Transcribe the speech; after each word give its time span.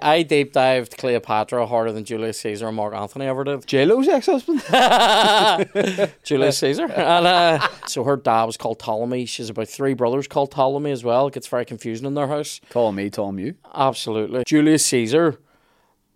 I 0.00 0.22
deep 0.22 0.52
dived 0.52 0.96
Cleopatra 0.96 1.66
harder 1.66 1.90
than 1.90 2.04
Julius 2.04 2.38
Caesar 2.40 2.68
and 2.68 2.76
Mark 2.76 2.94
Anthony 2.94 3.26
ever 3.26 3.42
did. 3.42 3.66
J 3.66 3.84
Lo's 3.84 4.06
ex 4.06 4.26
husband. 4.26 4.62
Julius 6.22 6.58
Caesar. 6.58 6.84
And 6.84 7.26
uh, 7.26 7.68
so 7.86 8.04
her 8.04 8.16
dad 8.16 8.44
was 8.44 8.56
called 8.56 8.78
Ptolemy. 8.78 9.26
She's 9.26 9.50
about 9.50 9.68
three 9.68 9.94
brothers 9.94 10.28
called 10.28 10.52
Ptolemy 10.52 10.92
as 10.92 11.02
well. 11.02 11.26
It 11.26 11.34
gets 11.34 11.48
very 11.48 11.64
confusing 11.64 12.06
in 12.06 12.14
their 12.14 12.28
house. 12.28 12.60
Call 12.70 12.92
me, 12.92 13.10
Tom 13.10 13.40
you. 13.40 13.56
Absolutely. 13.74 14.44
Julius 14.46 14.86
Caesar 14.86 15.38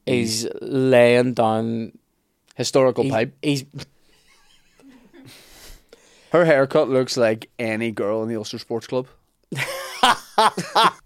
is 0.06 0.48
laying 0.60 1.34
down. 1.34 1.98
Historical 2.54 3.04
He's, 3.04 3.12
pipe. 3.12 3.34
he's 3.40 3.64
Her 6.30 6.44
haircut 6.44 6.88
looks 6.90 7.16
like 7.16 7.48
any 7.58 7.90
girl 7.90 8.22
in 8.22 8.28
the 8.28 8.36
Ulster 8.36 8.58
Sports 8.58 8.86
Club. 8.86 9.06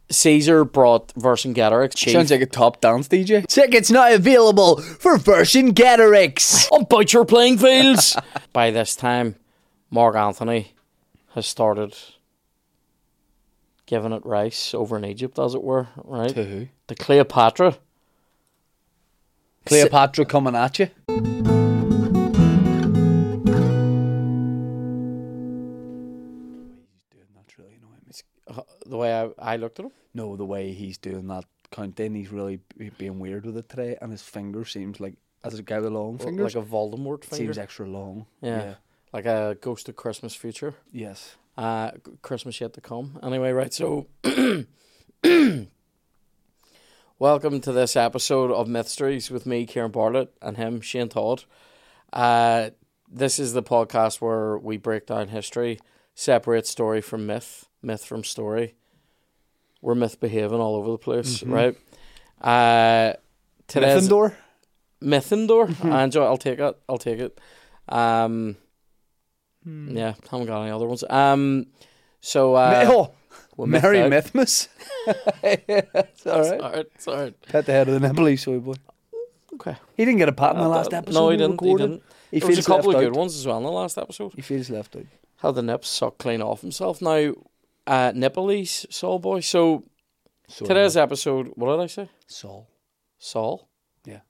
Caesar 0.08 0.64
brought 0.64 1.08
Vercingetorix. 1.14 1.96
Chief. 1.96 2.12
Sounds 2.12 2.30
like 2.30 2.40
a 2.40 2.46
top 2.46 2.80
dance 2.80 3.08
DJ. 3.08 3.46
Tickets 3.46 3.90
not 3.90 4.12
available 4.12 4.80
for 4.80 5.16
Vercingetorix. 5.18 6.70
on 6.70 6.84
butcher 6.90 7.24
playing 7.24 7.58
fields. 7.58 8.16
By 8.52 8.70
this 8.70 8.94
time, 8.94 9.36
Mark 9.90 10.14
Anthony 10.14 10.72
has 11.34 11.46
started 11.46 11.96
giving 13.86 14.12
it 14.12 14.24
rice 14.24 14.74
over 14.74 14.96
in 14.96 15.04
Egypt, 15.04 15.38
as 15.38 15.54
it 15.54 15.62
were, 15.62 15.88
right? 16.04 16.30
To 16.34 16.44
who? 16.44 16.68
To 16.88 16.94
Cleopatra. 16.94 17.76
Cleopatra 19.64 20.24
coming 20.24 20.54
at 20.54 20.78
you. 20.78 21.35
The 28.88 28.96
way 28.96 29.12
I, 29.20 29.30
I 29.38 29.56
looked 29.56 29.78
at 29.78 29.86
him. 29.86 29.92
No, 30.14 30.36
the 30.36 30.44
way 30.44 30.72
he's 30.72 30.96
doing 30.98 31.26
that 31.28 31.44
counting, 31.70 32.14
he's 32.14 32.30
really 32.30 32.60
being 32.98 33.18
weird 33.18 33.44
with 33.44 33.56
it 33.56 33.68
today, 33.68 33.96
and 34.00 34.10
his 34.12 34.22
finger 34.22 34.64
seems 34.64 35.00
like, 35.00 35.14
as 35.44 35.58
a 35.58 35.62
guy 35.62 35.78
with 35.80 35.92
long 35.92 36.18
fingers, 36.18 36.54
Like 36.54 36.64
a 36.64 36.66
Voldemort 36.66 37.24
finger. 37.24 37.44
seems 37.44 37.58
extra 37.58 37.86
long. 37.86 38.26
yeah. 38.40 38.74
Like 39.12 39.26
a 39.26 39.56
ghost 39.60 39.88
of 39.88 39.96
Christmas 39.96 40.34
future. 40.34 40.74
Yes. 40.92 41.36
Uh, 41.56 41.92
Christmas 42.22 42.60
yet 42.60 42.72
to 42.74 42.80
come. 42.80 43.18
Anyway, 43.22 43.50
right, 43.52 43.72
so. 43.72 44.06
Welcome 47.18 47.60
to 47.62 47.72
this 47.72 47.96
episode 47.96 48.50
of 48.50 48.68
Mysteries 48.68 49.30
with 49.30 49.46
me, 49.46 49.64
Kieran 49.64 49.90
Bartlett, 49.90 50.34
and 50.42 50.56
him, 50.58 50.80
Shane 50.82 51.08
Todd. 51.08 51.44
Uh, 52.12 52.70
this 53.10 53.38
is 53.38 53.54
the 53.54 53.62
podcast 53.62 54.20
where 54.20 54.58
we 54.58 54.76
break 54.76 55.06
down 55.06 55.28
history, 55.28 55.78
separate 56.14 56.66
story 56.66 57.00
from 57.00 57.24
myth, 57.26 57.66
myth 57.82 58.04
from 58.04 58.22
story. 58.22 58.74
We're 59.82 59.94
myth 59.94 60.20
behaving 60.20 60.58
all 60.60 60.76
over 60.76 60.90
the 60.90 60.98
place, 60.98 61.42
right? 61.42 61.76
Uh, 62.40 63.12
today's 63.68 64.08
Gryffindor? 64.08 64.34
Mythindor. 65.02 65.84
I 65.92 66.04
enjoy. 66.04 66.24
I'll 66.24 66.36
take 66.38 66.58
it. 66.58 66.76
I'll 66.88 66.98
take 66.98 67.18
it. 67.20 67.38
Um, 67.88 68.56
yeah, 69.64 70.14
haven't 70.30 70.46
got 70.46 70.62
any 70.62 70.70
other 70.70 70.86
ones. 70.86 71.04
Um, 71.08 71.66
so 72.20 72.54
uh, 72.54 72.84
oh, 72.88 73.10
we'll 73.56 73.66
Mary 73.68 74.00
out. 74.02 74.10
Mythmas. 74.10 74.68
it's 75.42 76.26
all 76.26 76.40
right. 76.40 76.60
Sorry, 76.60 76.84
sorry. 76.98 77.34
Pet 77.48 77.66
the 77.66 77.72
head 77.72 77.88
of 77.88 77.94
the 77.94 78.00
Nepalese 78.08 78.42
soy 78.42 78.58
boy. 78.58 78.74
Okay. 79.54 79.76
He 79.96 80.04
didn't 80.04 80.18
get 80.18 80.28
a 80.28 80.32
pat 80.32 80.52
in 80.52 80.58
the 80.58 80.64
Uh, 80.64 80.68
last 80.68 80.92
episode. 80.92 81.14
No, 81.18 81.30
he 81.30 81.36
didn't. 81.36 81.60
He 81.60 81.66
recorded. 81.68 81.86
didn't. 81.90 82.02
He 82.30 82.40
there 82.40 82.48
was 82.48 82.58
a 82.58 82.62
feels 82.62 82.66
couple 82.66 82.90
of 82.90 82.94
left 82.96 83.04
good 83.06 83.12
out. 83.14 83.18
ones 83.18 83.36
as 83.36 83.46
well 83.46 83.58
in 83.58 83.62
the 83.64 83.70
last 83.70 83.98
episode. 83.98 84.32
He 84.34 84.42
feels 84.42 84.68
left 84.70 84.96
out. 84.96 85.06
How 85.38 85.52
the 85.52 85.62
nips 85.62 85.88
suck 85.88 86.18
clean 86.18 86.42
off 86.42 86.60
himself. 86.62 87.00
Now, 87.00 87.32
uh, 87.86 88.12
Nepalese 88.14 88.86
soul 88.90 89.18
boy. 89.18 89.40
So 89.40 89.84
So 90.48 90.64
today's 90.66 90.96
episode. 90.96 91.52
What 91.54 91.76
did 91.76 91.82
I 91.82 91.86
say? 91.86 92.08
Soul. 92.26 92.68
Soul. 93.18 93.68
Yeah. 94.04 94.20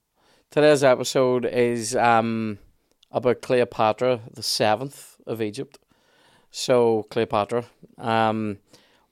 Today's 0.50 0.82
episode 0.84 1.44
is 1.44 1.94
um 1.96 2.58
about 3.10 3.42
Cleopatra, 3.42 4.20
the 4.32 4.42
seventh 4.42 5.16
of 5.26 5.40
Egypt. 5.40 5.78
So 6.50 7.06
Cleopatra. 7.10 7.64
Um, 7.98 8.58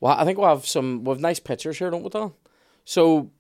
well, 0.01 0.17
I 0.19 0.25
think 0.25 0.39
we'll 0.39 0.49
have 0.49 0.67
some. 0.67 1.05
We 1.05 1.11
have 1.11 1.21
nice 1.21 1.41
pictures 1.41 1.79
here, 1.79 1.91
don't 1.91 2.03
we, 2.03 2.11
Dan? 2.11 2.33
So, 2.85 3.31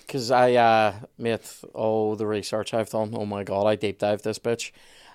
because 0.00 0.30
I 0.30 0.54
uh 0.54 0.94
made 1.18 1.40
all 1.72 2.16
the 2.16 2.26
research 2.26 2.74
I've 2.74 2.90
done. 2.90 3.14
Oh 3.14 3.26
my 3.26 3.44
god, 3.44 3.66
I 3.66 3.76
deep 3.76 3.98
dived 3.98 4.24
this 4.24 4.38
bitch. 4.38 4.72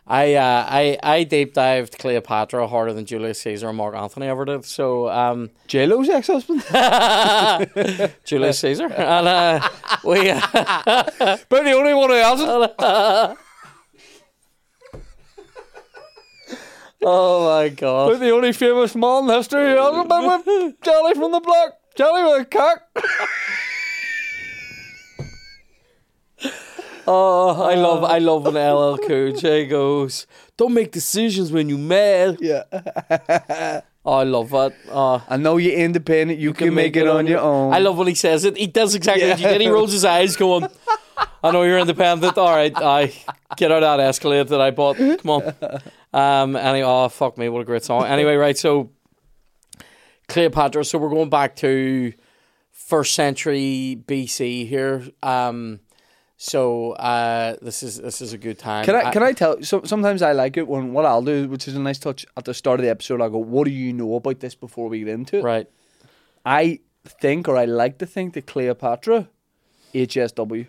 I 0.07 0.33
uh 0.33 0.65
I 0.67 0.97
I 1.03 1.23
deep 1.23 1.53
dived 1.53 1.99
Cleopatra 1.99 2.67
harder 2.67 2.93
than 2.93 3.05
Julius 3.05 3.41
Caesar 3.41 3.69
and 3.69 3.77
Mark 3.77 3.95
Anthony 3.95 4.27
ever 4.27 4.45
did. 4.45 4.65
So 4.65 5.09
um. 5.09 5.51
J 5.67 5.85
Lo's 5.85 6.09
ex 6.09 6.27
husband. 6.27 6.63
Julius 8.25 8.59
Caesar, 8.59 8.85
and 8.85 9.27
uh, 9.27 9.69
we 10.03 10.29
uh, 10.31 10.39
but 10.53 11.63
the 11.63 11.71
only 11.73 11.93
one 11.93 12.09
who 12.09 12.15
hasn't. 12.15 12.73
oh 17.03 17.45
my 17.45 17.69
god, 17.69 18.11
But 18.11 18.19
the 18.19 18.31
only 18.31 18.51
famous 18.53 18.95
man 18.95 19.25
in 19.25 19.29
history 19.35 19.69
who 19.71 19.77
hasn't 19.77 20.09
been 20.09 20.23
with 20.25 20.81
Johnny 20.81 21.13
from 21.13 21.31
the 21.31 21.39
block. 21.39 21.75
Johnny 21.95 22.23
with 22.23 22.41
a 22.41 22.45
cock. 22.45 22.81
Oh 27.07 27.61
I 27.61 27.75
love 27.75 28.03
I 28.03 28.19
love 28.19 28.45
an 28.47 28.55
LL 28.55 28.97
Cool 28.97 29.31
J 29.33 29.65
goes, 29.65 30.27
"Don't 30.57 30.73
make 30.73 30.91
decisions 30.91 31.51
when 31.51 31.69
you 31.69 31.77
mad." 31.77 32.37
Yeah. 32.41 33.81
Oh, 34.05 34.13
I 34.13 34.23
love 34.23 34.49
that. 34.51 34.73
Oh, 34.89 35.21
I 35.29 35.35
know 35.35 35.57
you're 35.57 35.77
independent. 35.77 36.39
You, 36.39 36.53
can, 36.53 36.73
make, 36.73 36.95
it 36.95 37.05
on 37.05 37.27
your 37.27 37.41
own. 37.41 37.73
I 37.73 37.79
love 37.79 37.97
when 37.97 38.07
he 38.07 38.15
says 38.15 38.45
it. 38.45 38.55
He 38.55 38.65
does 38.65 38.95
exactly 38.95 39.27
what 39.27 39.37
you 39.37 39.45
Yeah. 39.45 39.51
did. 39.51 39.61
He 39.61 39.67
rolls 39.67 39.91
his 39.91 40.05
eyes, 40.05 40.37
going, 40.37 40.67
"I 41.43 41.51
know 41.51 41.63
you're 41.63 41.77
independent. 41.77 42.37
All 42.37 42.49
right, 42.55 42.71
I 42.75 43.13
get 43.57 43.73
out 43.73 43.81
that 43.81 43.99
Escalade 43.99 44.47
that 44.47 44.61
I 44.61 44.71
bought. 44.71 44.95
Come 44.97 45.29
on." 45.29 45.53
Um. 46.13 46.55
Anyway, 46.55 46.87
oh 46.87 47.09
fuck 47.09 47.37
me, 47.37 47.49
what 47.49 47.59
a 47.61 47.65
great 47.65 47.83
song. 47.83 48.05
Anyway, 48.05 48.35
right. 48.35 48.57
So 48.57 48.89
Cleopatra. 50.29 50.85
So 50.85 50.97
we're 50.97 51.09
going 51.09 51.29
back 51.29 51.55
to 51.57 52.13
first 52.71 53.13
century 53.13 54.01
BC 54.07 54.67
here. 54.67 55.03
Um. 55.21 55.81
So 56.41 56.93
uh, 56.93 57.57
this 57.61 57.83
is 57.83 57.97
this 57.97 58.21
is 58.21 58.31
a 58.31 58.37
good 58.37 58.57
time. 58.57 58.85
Can 58.85 58.95
I 58.95 59.11
can 59.11 59.21
I 59.23 59.33
tell? 59.33 59.61
So 59.61 59.81
sometimes 59.83 60.21
I 60.21 60.31
like 60.31 60.55
it 60.55 60.65
when 60.69 60.93
what 60.93 61.05
I'll 61.05 61.21
do, 61.21 61.49
which 61.49 61.67
is 61.67 61.75
a 61.75 61.79
nice 61.81 61.99
touch 61.99 62.25
at 62.37 62.45
the 62.45 62.53
start 62.53 62.79
of 62.79 62.85
the 62.85 62.89
episode. 62.89 63.19
I 63.21 63.27
go, 63.27 63.39
"What 63.39 63.65
do 63.65 63.71
you 63.71 63.91
know 63.91 64.15
about 64.15 64.39
this?" 64.39 64.55
Before 64.55 64.87
we 64.87 64.99
get 64.99 65.09
into 65.09 65.39
it, 65.39 65.43
Right. 65.43 65.67
I 66.45 66.79
think, 67.05 67.49
or 67.49 67.57
I 67.57 67.65
like 67.65 67.97
to 67.97 68.05
think 68.05 68.35
that 68.35 68.45
Cleopatra, 68.47 69.27
HSW, 69.93 70.65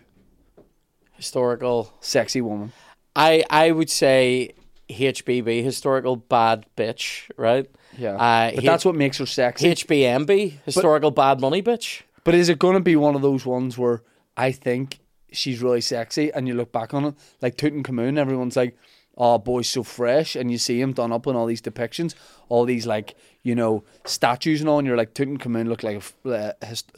Historical. 1.13 1.93
sexy 2.01 2.41
woman. 2.41 2.73
I 3.15 3.43
I 3.49 3.71
would 3.71 3.89
say 3.89 4.51
HBB, 4.89 5.63
historical 5.63 6.17
bad 6.17 6.65
bitch. 6.75 7.29
Right. 7.37 7.69
Yeah, 7.97 8.15
Uh, 8.15 8.51
but 8.51 8.59
H- 8.59 8.65
that's 8.65 8.83
what 8.85 8.95
makes 8.95 9.17
her 9.19 9.25
sexy. 9.25 9.69
HBMB, 9.69 10.59
historical 10.65 11.11
bad 11.11 11.39
money 11.39 11.61
bitch. 11.61 12.01
But 12.25 12.35
is 12.35 12.49
it 12.49 12.59
going 12.59 12.73
to 12.75 12.81
be 12.81 12.95
one 12.97 13.15
of 13.15 13.21
those 13.21 13.45
ones 13.45 13.77
where 13.77 14.01
I 14.35 14.51
think 14.51 14.99
she's 15.31 15.61
really 15.61 15.81
sexy 15.81 16.31
and 16.33 16.47
you 16.47 16.53
look 16.53 16.71
back 16.71 16.93
on 16.93 17.05
it, 17.05 17.15
like 17.41 17.57
Tutankhamun, 17.57 18.17
everyone's 18.17 18.55
like, 18.55 18.77
oh, 19.17 19.37
boy's 19.37 19.69
so 19.69 19.83
fresh. 19.83 20.35
And 20.35 20.51
you 20.51 20.57
see 20.57 20.81
him 20.81 20.93
done 20.93 21.11
up 21.11 21.27
in 21.27 21.35
all 21.35 21.45
these 21.45 21.61
depictions, 21.61 22.15
all 22.49 22.65
these, 22.65 22.85
like, 22.87 23.15
you 23.43 23.55
know, 23.55 23.83
statues 24.05 24.61
and 24.61 24.69
all. 24.69 24.79
And 24.79 24.87
you're 24.87 24.97
like, 24.97 25.13
Tutankhamun 25.13 25.67
looked 25.67 25.83
like 25.83 26.01
a 26.25 26.29
uh, 26.29 26.65
hist- 26.65 26.97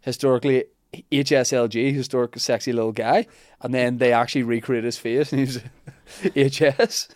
historically 0.00 0.64
HSLG, 1.10 1.92
historic 1.92 2.38
sexy 2.38 2.72
little 2.72 2.92
guy. 2.92 3.26
And 3.60 3.72
then 3.72 3.98
they 3.98 4.12
actually 4.12 4.42
recreate 4.42 4.84
his 4.84 4.98
face 4.98 5.32
and 5.32 5.40
he's 5.40 5.60
HS, 6.34 7.08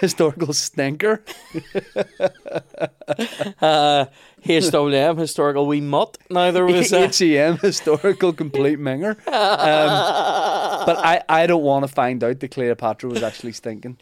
historical 0.00 0.52
stinker. 0.52 1.24
Uh, 3.60 4.06
HWM, 4.44 5.18
historical 5.18 5.66
wee 5.66 5.80
mutt. 5.80 6.18
Neither 6.30 6.64
was 6.64 6.92
uh, 6.92 7.08
HCM, 7.08 7.60
historical 7.60 8.32
complete 8.32 8.78
minger. 8.78 9.16
Um, 9.26 10.86
but 10.86 10.98
I, 10.98 11.22
I 11.28 11.46
don't 11.46 11.62
want 11.62 11.84
to 11.84 11.88
find 11.88 12.22
out 12.24 12.40
that 12.40 12.50
Cleopatra 12.50 13.10
was 13.10 13.22
actually 13.22 13.52
stinking. 13.52 13.98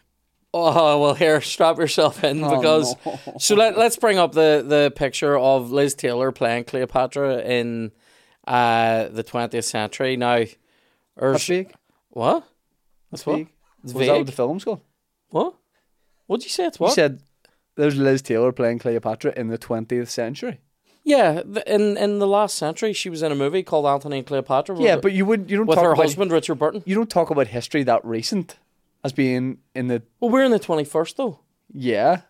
oh 0.53 1.01
well 1.01 1.15
here 1.15 1.41
strap 1.41 1.79
yourself 1.79 2.25
in 2.25 2.43
Oh, 2.43 2.57
because 2.57 2.95
no. 3.07 3.19
so 3.39 3.55
let, 3.55 3.79
let's 3.79 3.97
bring 3.97 4.19
up 4.19 4.33
the 4.33 4.65
the 4.67 4.93
picture 4.97 5.39
of 5.39 5.71
Liz 5.71 5.95
Taylor 5.95 6.33
playing 6.33 6.65
Cleopatra 6.65 7.41
in 7.43 7.93
uh 8.51 9.09
the 9.09 9.23
20th 9.25 9.65
century 9.65 10.17
now 10.17 10.45
That's 11.17 11.47
there's, 11.47 11.67
what 12.11 12.45
that's 13.11 13.25
what 13.27 13.41
it's 13.85 13.95
Was 13.95 14.07
that 14.07 14.17
what 14.17 14.27
the 14.27 14.33
film's 14.33 14.65
called? 14.65 14.81
what 15.31 15.55
what'd 16.27 16.45
you 16.45 16.51
say 16.51 16.67
it's 16.67 16.79
what? 16.81 16.89
You 16.91 16.95
said 16.95 17.23
there's 17.77 17.97
Liz 17.97 18.21
Taylor 18.23 18.53
playing 18.53 18.79
Cleopatra 18.81 19.33
in 19.37 19.49
the 19.49 19.59
20th 19.59 20.09
century. 20.09 20.61
yeah 21.05 21.43
th- 21.43 21.65
in 21.67 21.97
in 21.97 22.19
the 22.19 22.27
last 22.27 22.57
century 22.57 22.93
she 22.93 23.09
was 23.09 23.23
in 23.23 23.31
a 23.33 23.35
movie 23.37 23.63
called 23.63 23.87
Anthony 23.87 24.19
and 24.19 24.27
Cleopatra 24.27 24.77
Yeah, 24.79 24.97
but 24.97 25.13
you 25.13 25.25
would 25.27 25.51
you 25.51 25.57
don't 25.59 25.67
with 25.67 25.77
talk 25.77 25.85
her 25.85 25.93
about 25.93 26.03
husband 26.05 26.33
Richard 26.33 26.57
Burton 26.57 26.83
you 26.85 26.95
don't 26.95 27.09
talk 27.11 27.31
about 27.31 27.47
history 27.49 27.83
that 27.85 28.05
recent 28.05 28.59
as 29.05 29.13
being 29.13 29.59
in 29.75 29.87
the 29.87 30.03
well 30.19 30.31
we're 30.31 30.45
in 30.45 30.51
the 30.51 30.61
21st 30.61 31.17
though 31.17 31.39
yeah, 31.73 32.23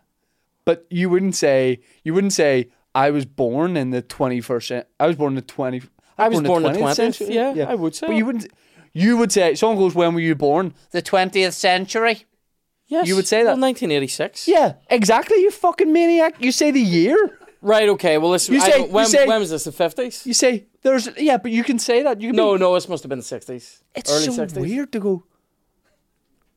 but 0.65 0.85
you 0.91 1.09
wouldn't 1.09 1.35
say 1.35 1.79
you 2.03 2.13
wouldn't 2.13 2.33
say 2.33 2.69
I 2.93 3.09
was 3.09 3.25
born 3.25 3.75
in 3.75 3.89
the 3.89 4.03
21st. 4.03 4.63
cen- 4.67 4.83
I 4.99 5.07
was 5.07 5.15
born 5.15 5.31
in 5.31 5.35
the 5.35 5.41
20. 5.41 5.81
I 6.25 6.27
was 6.29 6.41
born 6.41 6.65
in 6.65 6.73
the 6.73 6.79
20th 6.79 6.83
20th. 6.91 6.95
century. 6.95 7.35
Yeah, 7.35 7.65
I 7.69 7.75
would 7.75 7.95
say. 7.95 8.07
But 8.07 8.15
you 8.15 8.25
wouldn't. 8.25 8.47
You 8.93 9.17
would 9.17 9.31
say 9.31 9.55
someone 9.55 9.77
goes, 9.77 9.95
"When 9.95 10.13
were 10.13 10.19
you 10.19 10.35
born?" 10.35 10.73
The 10.91 11.01
twentieth 11.01 11.53
century. 11.53 12.25
yes, 12.87 13.07
you 13.07 13.15
would 13.15 13.27
say 13.27 13.39
that. 13.43 13.57
Well, 13.57 13.69
1986. 13.71 14.47
Yeah, 14.47 14.73
exactly. 14.89 15.37
You 15.41 15.49
fucking 15.51 15.91
maniac. 15.93 16.35
You 16.39 16.51
say 16.51 16.71
the 16.71 16.81
year. 16.81 17.17
Right. 17.61 17.87
Okay. 17.89 18.17
Well, 18.17 18.31
listen. 18.31 18.53
You 18.55 18.59
say- 18.61 18.71
don't- 18.71 18.91
when, 18.91 19.05
you 19.05 19.09
say- 19.11 19.27
when 19.27 19.39
was 19.39 19.49
this? 19.51 19.63
The 19.65 19.71
50s? 19.71 20.25
You 20.25 20.33
say 20.33 20.65
there's 20.81 21.07
yeah, 21.17 21.37
but 21.37 21.51
you 21.51 21.63
can 21.63 21.79
say 21.79 22.03
that. 22.03 22.19
You 22.21 22.29
can 22.29 22.35
No, 22.35 22.53
Be, 22.55 22.59
no. 22.59 22.73
This 22.73 22.89
must 22.89 23.03
have 23.03 23.09
been 23.09 23.19
the 23.19 23.23
60s. 23.25 23.81
it's 23.95 24.11
early 24.11 24.25
so 24.25 24.31
60s. 24.45 24.59
weird 24.59 24.91
to 24.93 24.99
go. 24.99 25.23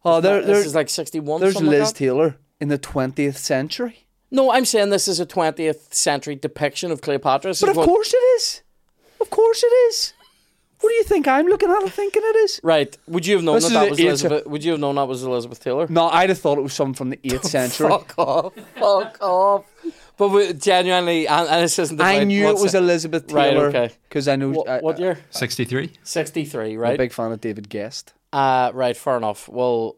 Oh, 0.05 0.21
there, 0.21 0.39
This 0.41 0.47
there's 0.47 0.67
is 0.67 0.75
like 0.75 0.89
61. 0.91 1.41
there's 1.41 1.55
something 1.55 1.71
like 1.71 1.81
Liz. 1.81 1.93
Taylor 1.93 2.37
in 2.61 2.69
the 2.69 2.79
twentieth 2.79 3.39
century. 3.39 4.07
No, 4.31 4.51
I'm 4.51 4.65
saying 4.65 4.91
this 4.91 5.07
is 5.07 5.21
a 5.21 5.27
20th 5.27 5.95
century 5.95 6.35
depiction 6.35 6.91
of 6.91 7.01
Cleopatra. 7.01 7.51
This 7.51 7.61
But 7.61 7.71
of 7.71 7.77
what- 7.77 7.87
course 7.89 8.13
it 8.13 8.25
is. 8.37 8.63
Of 9.21 9.31
course 9.31 9.63
it 9.63 9.73
is. 9.89 10.13
What 10.81 10.91
do 10.91 10.95
you 10.97 11.05
think 11.05 11.27
I'm 11.27 11.47
looking 11.47 11.71
at 11.71 11.83
it 11.83 11.93
thinking 11.93 12.23
it 12.25 12.37
is? 12.37 12.61
Right. 12.63 12.95
Would 13.09 13.27
you 13.27 13.37
have 13.37 13.45
known 13.45 13.55
This 13.55 13.65
that 13.65 13.69
is 13.69 13.73
that 13.75 13.85
the 13.85 13.91
was 13.91 13.99
eighth- 14.01 14.07
Elizabeth? 14.09 14.47
Would 14.47 14.65
you 14.65 14.73
have 14.73 14.81
known 14.81 14.97
that 14.97 15.09
was 15.09 15.23
Elizabeth 15.23 15.61
Taylor? 15.61 15.87
No, 15.89 16.09
I'd 16.09 16.29
have 16.29 16.39
thought 16.39 16.59
it 16.59 16.63
was 16.63 16.75
something 16.75 16.95
from 16.95 17.11
the 17.11 17.19
eighth 17.25 17.45
century. 17.59 17.89
Fuck 17.89 18.15
off. 18.19 18.53
Fuck 18.79 19.19
off. 19.23 19.65
But 20.17 20.29
we, 20.29 20.53
genuinely, 20.53 21.27
and, 21.27 21.49
and 21.49 21.65
this 21.65 21.79
isn't. 21.79 22.01
I 22.01 22.15
about 22.15 22.27
knew 22.27 22.45
it 22.45 22.47
what's 22.53 22.63
was 22.63 22.75
Elizabeth 22.75 23.33
Right, 23.33 23.51
Taylor. 23.51 23.67
okay. 23.69 23.91
Because 24.09 24.29
I 24.29 24.37
know 24.37 24.51
What, 24.51 24.69
I, 24.69 24.79
what 24.81 24.99
year? 24.99 25.19
63. 25.31 25.93
63, 26.05 26.65
I'm 26.73 26.77
a 26.77 26.79
right? 26.79 26.99
big 26.99 27.13
fan 27.13 27.33
of 27.33 27.41
David 27.41 27.71
Gest. 27.71 28.13
Uh, 28.33 28.71
right, 28.75 28.97
fair 28.97 29.17
enough. 29.17 29.49
Well, 29.49 29.97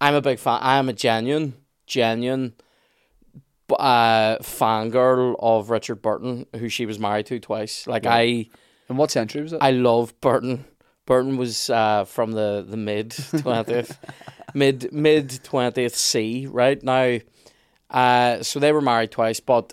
I'm 0.00 0.14
a 0.14 0.20
big 0.20 0.38
fan. 0.38 0.58
I 0.60 0.76
am 0.76 0.88
a 0.88 0.92
genuine, 0.92 1.54
genuine 1.86 2.50
b- 2.50 2.64
uh, 3.72 4.38
fangirl 4.38 5.36
of 5.38 5.70
Richard 5.70 6.02
Burton, 6.02 6.46
who 6.56 6.68
she 6.68 6.86
was 6.86 6.98
married 6.98 7.26
to 7.26 7.38
twice. 7.40 7.86
Like, 7.86 8.06
I 8.06 8.48
And 8.88 8.98
what 8.98 9.10
century 9.10 9.42
was 9.42 9.52
it? 9.52 9.58
I 9.60 9.70
love 9.72 10.18
Burton. 10.20 10.64
Burton 11.06 11.36
was 11.36 11.70
uh, 11.70 12.04
from 12.04 12.32
the, 12.32 12.64
the 12.68 12.76
mid 12.76 13.10
20th, 13.10 13.96
mid 14.54 14.92
mid 14.92 15.28
20th 15.28 15.94
C, 15.94 16.46
right? 16.46 16.82
Now, 16.82 17.18
uh, 17.90 18.42
so 18.42 18.58
they 18.58 18.72
were 18.72 18.80
married 18.80 19.12
twice, 19.12 19.38
but 19.40 19.72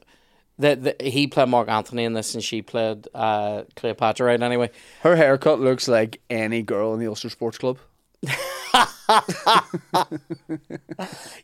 the, 0.59 0.75
the, 0.75 1.03
he 1.03 1.25
played 1.27 1.49
Mark 1.49 1.67
Anthony 1.69 2.03
in 2.03 2.13
this 2.13 2.35
and 2.35 2.43
she 2.43 2.61
played 2.61 3.07
uh, 3.15 3.63
Cleopatra, 3.75 4.27
right? 4.27 4.41
Anyway, 4.41 4.69
Her 5.01 5.15
haircut 5.15 5.59
looks 5.59 5.87
like 5.87 6.21
any 6.29 6.61
girl 6.61 6.93
in 6.93 6.99
the 6.99 7.07
Ulster 7.07 7.29
Sports 7.29 7.57
Club. 7.57 7.79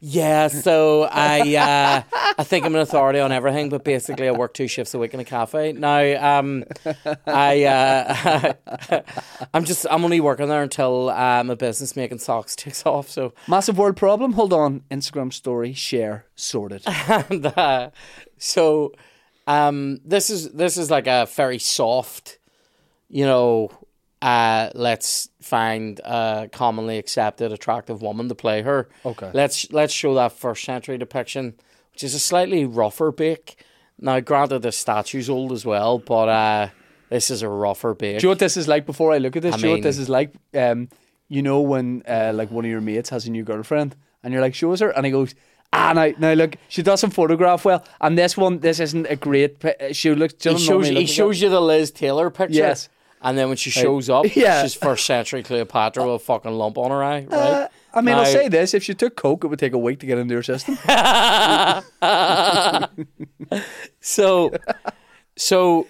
Yeah, 0.01 0.47
so 0.47 1.03
I 1.11 1.55
uh, 1.55 2.17
I 2.37 2.43
think 2.43 2.65
I'm 2.65 2.73
an 2.75 2.81
authority 2.81 3.19
on 3.19 3.31
everything, 3.31 3.69
but 3.69 3.83
basically 3.83 4.27
I 4.27 4.31
work 4.31 4.53
two 4.53 4.67
shifts 4.67 4.93
a 4.93 4.99
week 4.99 5.13
in 5.13 5.19
a 5.19 5.25
cafe. 5.25 5.73
Now, 5.73 6.39
um, 6.39 6.63
I 7.27 7.63
uh, 7.63 9.01
I'm 9.53 9.65
just 9.65 9.85
I'm 9.89 10.03
only 10.03 10.21
working 10.21 10.47
there 10.47 10.63
until 10.63 11.09
uh, 11.09 11.43
my 11.43 11.55
business 11.55 11.95
making 11.95 12.19
socks 12.19 12.55
takes 12.57 12.85
off. 12.85 13.09
So 13.09 13.33
Massive 13.47 13.77
world 13.77 13.97
problem. 13.97 14.33
Hold 14.33 14.53
on. 14.53 14.81
Instagram 14.89 15.33
story 15.33 15.73
share 15.73 16.25
sorted. 16.35 16.83
and 16.87 17.45
uh, 17.57 17.89
so 18.37 18.93
um, 19.47 19.99
this 20.05 20.29
is 20.29 20.51
this 20.51 20.77
is 20.77 20.89
like 20.89 21.07
a 21.07 21.27
very 21.35 21.59
soft, 21.59 22.39
you 23.09 23.25
know. 23.25 23.69
Uh, 24.21 24.69
let's 24.75 25.29
find 25.41 25.99
a 26.03 26.49
commonly 26.51 26.97
accepted 26.97 27.53
attractive 27.53 28.01
woman 28.01 28.27
to 28.27 28.35
play 28.35 28.61
her. 28.61 28.89
Okay. 29.05 29.31
Let's 29.33 29.71
let's 29.71 29.93
show 29.93 30.13
that 30.15 30.33
first 30.33 30.63
century 30.65 30.97
depiction, 30.97 31.55
which 31.93 32.03
is 32.03 32.13
a 32.13 32.19
slightly 32.19 32.65
rougher 32.65 33.11
bake. 33.11 33.63
Now, 33.97 34.19
granted, 34.19 34.61
the 34.61 34.71
statue's 34.71 35.29
old 35.29 35.51
as 35.51 35.65
well, 35.65 35.99
but 35.99 36.29
uh, 36.29 36.69
this 37.09 37.29
is 37.29 37.41
a 37.41 37.49
rougher 37.49 37.93
bake. 37.93 38.19
Do 38.19 38.23
you 38.23 38.27
know 38.27 38.31
what 38.31 38.39
this 38.39 38.57
is 38.57 38.67
like 38.67 38.85
before 38.85 39.13
I 39.13 39.17
look 39.17 39.35
at 39.35 39.43
this? 39.43 39.55
I 39.55 39.57
Do 39.57 39.61
you 39.61 39.67
know 39.67 39.73
what 39.75 39.83
this 39.83 39.97
is 39.97 40.09
like? 40.09 40.33
Um, 40.53 40.89
you 41.27 41.41
know 41.41 41.61
when 41.61 42.03
uh, 42.07 42.31
like 42.33 42.51
one 42.51 42.65
of 42.65 42.71
your 42.71 42.81
mates 42.81 43.09
has 43.09 43.25
a 43.25 43.31
new 43.31 43.43
girlfriend 43.43 43.95
and 44.23 44.33
you're 44.33 44.41
like, 44.41 44.55
show 44.55 44.73
us 44.73 44.79
her, 44.81 44.89
and 44.89 45.05
he 45.05 45.11
goes, 45.11 45.35
ah, 45.71 45.93
now, 45.93 46.11
now 46.17 46.33
look, 46.33 46.55
she 46.67 46.81
doesn't 46.81 47.11
photograph 47.11 47.63
well, 47.65 47.85
and 48.01 48.17
this 48.17 48.35
one, 48.35 48.59
this 48.59 48.79
isn't 48.79 49.05
a 49.05 49.15
great. 49.15 49.63
She 49.91 50.13
looks. 50.13 50.35
He 50.43 50.49
know 50.49 50.53
what 50.55 50.61
I 50.61 50.65
shows 50.65 50.87
he 50.89 51.05
shows 51.05 51.41
you 51.41 51.49
the 51.49 51.61
Liz 51.61 51.91
Taylor 51.91 52.29
picture. 52.29 52.55
Yes. 52.57 52.89
And 53.21 53.37
then 53.37 53.49
when 53.49 53.57
she 53.57 53.69
shows 53.69 54.09
up, 54.09 54.25
yeah. 54.35 54.61
she's 54.61 54.73
first 54.73 55.05
century 55.05 55.43
Cleopatra 55.43 56.05
with 56.05 56.15
a 56.15 56.19
fucking 56.19 56.51
lump 56.51 56.77
on 56.77 56.91
her 56.91 57.03
eye, 57.03 57.25
right? 57.25 57.31
Uh, 57.31 57.67
I 57.93 58.01
mean, 58.01 58.15
I'll 58.15 58.25
say 58.25 58.47
this: 58.47 58.73
if 58.73 58.83
she 58.83 58.93
took 58.93 59.15
coke, 59.15 59.43
it 59.43 59.47
would 59.47 59.59
take 59.59 59.73
a 59.73 59.77
week 59.77 59.99
to 59.99 60.05
get 60.05 60.17
into 60.17 60.35
her 60.35 60.43
system. 60.43 60.77
So, 64.01 64.51
so, 65.35 65.87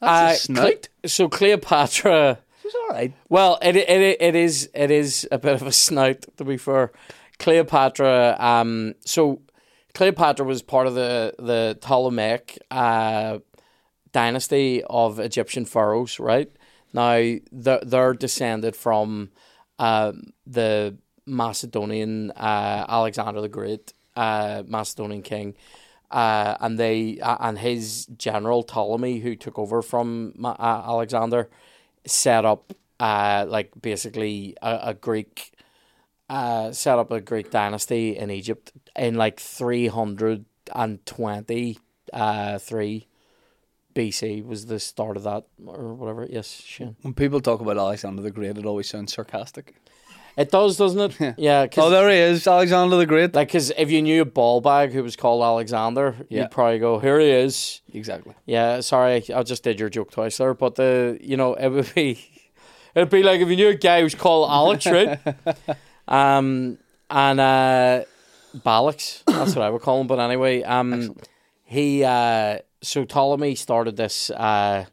uh, 0.00 0.34
snout. 0.34 0.88
Cle- 1.02 1.08
so 1.08 1.28
Cleopatra. 1.28 2.38
She's 2.62 2.74
all 2.74 2.88
right. 2.88 3.12
Well, 3.28 3.58
it, 3.60 3.76
it 3.76 4.16
it 4.20 4.34
is 4.34 4.70
it 4.74 4.90
is 4.90 5.28
a 5.30 5.38
bit 5.38 5.54
of 5.54 5.62
a 5.62 5.72
snout 5.72 6.24
to 6.36 6.44
be 6.44 6.56
fair. 6.56 6.92
Cleopatra. 7.38 8.36
Um, 8.38 8.94
so 9.04 9.42
Cleopatra 9.94 10.46
was 10.46 10.62
part 10.62 10.86
of 10.86 10.94
the 10.94 11.34
the 11.38 11.78
Ptolemaic 11.80 12.58
uh, 12.70 13.38
dynasty 14.14 14.82
of 14.88 15.18
Egyptian 15.18 15.66
pharaohs, 15.66 16.18
right? 16.18 16.50
Now 16.94 17.36
they're, 17.52 17.80
they're 17.82 18.14
descended 18.14 18.76
from 18.76 19.30
um, 19.78 20.32
the 20.46 20.96
Macedonian 21.26 22.30
uh, 22.30 22.86
Alexander 22.88 23.40
the 23.40 23.48
Great, 23.48 23.92
uh, 24.16 24.62
Macedonian 24.66 25.22
king, 25.22 25.54
uh, 26.10 26.56
and 26.60 26.78
they 26.78 27.18
uh, 27.20 27.36
and 27.40 27.58
his 27.58 28.06
general 28.16 28.62
Ptolemy, 28.62 29.18
who 29.18 29.34
took 29.34 29.58
over 29.58 29.82
from 29.82 30.34
uh, 30.44 30.54
Alexander, 30.58 31.50
set 32.06 32.44
up 32.44 32.72
uh, 33.00 33.44
like 33.48 33.72
basically 33.82 34.56
a, 34.62 34.90
a 34.90 34.94
Greek 34.94 35.52
uh, 36.28 36.70
set 36.70 36.98
up 36.98 37.10
a 37.10 37.20
Greek 37.20 37.50
dynasty 37.50 38.16
in 38.16 38.30
Egypt 38.30 38.72
in 38.94 39.16
like 39.16 39.40
three 39.40 39.88
hundred 39.88 40.44
and 40.72 41.04
twenty 41.04 41.78
uh, 42.12 42.58
three 42.58 43.08
BC 43.94 44.44
was 44.44 44.66
the 44.66 44.78
start 44.80 45.16
of 45.16 45.22
that 45.24 45.44
or 45.66 45.94
whatever. 45.94 46.26
Yes, 46.28 46.48
Shane. 46.50 46.96
When 47.02 47.14
people 47.14 47.40
talk 47.40 47.60
about 47.60 47.78
Alexander 47.78 48.22
the 48.22 48.30
Great, 48.30 48.58
it 48.58 48.66
always 48.66 48.88
sounds 48.88 49.12
sarcastic. 49.14 49.74
It 50.36 50.50
does, 50.50 50.76
doesn't 50.76 51.20
it? 51.20 51.34
Yeah, 51.38 51.68
Oh, 51.76 51.90
there 51.90 52.10
he 52.10 52.16
is, 52.16 52.44
Alexander 52.48 52.96
the 52.96 53.06
Great. 53.06 53.34
like 53.36 53.48
because 53.48 53.70
if 53.78 53.88
you 53.92 54.02
knew 54.02 54.22
a 54.22 54.24
ball 54.24 54.60
bag 54.60 54.90
who 54.92 55.04
was 55.04 55.14
called 55.14 55.42
Alexander, 55.44 56.16
Yeah. 56.28 56.42
you'd 56.42 56.50
probably 56.50 56.80
go, 56.80 56.98
"Here 56.98 57.20
he 57.20 57.30
is." 57.30 57.82
Exactly. 57.92 58.34
Yeah, 58.44 58.80
sorry, 58.80 59.22
I 59.32 59.42
just 59.44 59.62
did 59.62 59.78
your 59.78 59.88
joke 59.90 60.10
twice 60.10 60.38
there, 60.38 60.52
but 60.54 60.74
the 60.74 61.18
you 61.22 61.36
know 61.36 61.54
it 61.54 61.68
would 61.68 61.94
be 61.94 62.18
it'd 62.96 63.10
be 63.10 63.22
like 63.22 63.40
if 63.42 63.48
you 63.48 63.54
knew 63.54 63.68
a 63.68 63.74
guy 63.74 64.00
who's 64.00 64.16
called 64.16 64.50
Alex, 64.50 64.86
right? 64.86 65.20
um, 66.08 66.78
and 67.10 67.38
uh, 67.40 68.04
Ballix, 68.56 69.22
that's 69.26 69.54
what 69.54 69.64
I 69.64 69.70
would 69.70 69.82
call 69.82 70.00
him. 70.00 70.08
But 70.08 70.18
anyway, 70.18 70.64
um, 70.64 71.14
he 71.64 72.02
uh, 72.02 72.58
so 72.84 73.04
Ptolemy 73.04 73.54
started 73.54 73.96
this 73.96 74.30
uh, 74.30 74.86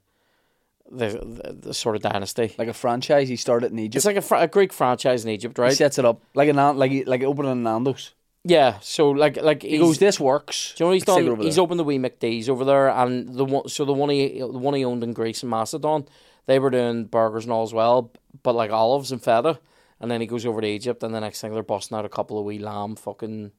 the, 0.90 1.08
the 1.08 1.54
the 1.68 1.74
sort 1.74 1.96
of 1.96 2.02
dynasty. 2.02 2.56
Like 2.58 2.68
a 2.68 2.74
franchise, 2.74 3.30
he 3.30 3.36
started 3.36 3.72
in 3.72 3.80
Egypt. 3.80 3.98
It's 3.98 4.06
like 4.06 4.18
a, 4.18 4.22
fr- 4.22 4.36
a 4.36 4.48
Greek 4.48 4.74
franchise 4.74 5.24
in 5.24 5.30
Egypt, 5.32 5.58
right? 5.58 5.70
He 5.70 5.76
sets 5.76 5.98
it 5.98 6.06
up 6.06 6.22
like 6.34 6.50
an 6.50 6.58
like 6.78 7.08
like 7.08 7.24
opening 7.24 7.64
Nando's. 7.64 8.14
Yeah, 8.44 8.80
so 8.82 9.12
like 9.12 9.38
like 9.38 9.62
He 9.62 9.78
goes, 9.78 10.00
"This 10.00 10.20
works." 10.20 10.74
Do 10.76 10.84
you 10.84 10.86
know 10.86 10.90
what 10.90 10.94
he's 10.94 11.08
Let's 11.08 11.26
done? 11.26 11.42
He's 11.42 11.60
opened 11.60 11.80
the 11.80 11.84
wee 11.84 12.00
McDee's 12.00 12.50
over 12.50 12.66
there, 12.66 12.90
and 12.90 13.30
the 13.36 13.46
one 13.46 13.68
so 13.68 13.86
the 13.86 13.94
one 13.94 14.10
he 14.10 14.40
the 14.40 14.48
one 14.48 14.74
he 14.74 14.84
owned 14.84 15.04
in 15.04 15.14
Greece 15.14 15.44
and 15.44 15.50
Macedon, 15.52 16.08
they 16.48 16.58
were 16.58 16.72
doing 16.72 17.06
burgers 17.06 17.44
and 17.46 17.54
all 17.54 17.64
as 17.64 17.74
well, 17.74 18.12
but 18.42 18.56
like 18.56 18.72
olives 18.72 19.12
and 19.12 19.24
feta. 19.24 19.60
And 20.00 20.10
then 20.10 20.20
he 20.20 20.26
goes 20.26 20.48
over 20.48 20.62
to 20.62 20.68
Egypt, 20.68 21.04
and 21.04 21.14
the 21.14 21.20
next 21.20 21.42
thing 21.42 21.54
they're 21.54 21.62
busting 21.62 21.96
out 21.96 22.06
a 22.06 22.10
couple 22.10 22.40
of 22.40 22.46
wee 22.46 22.58
lamb 22.58 22.96
fucking, 22.96 23.52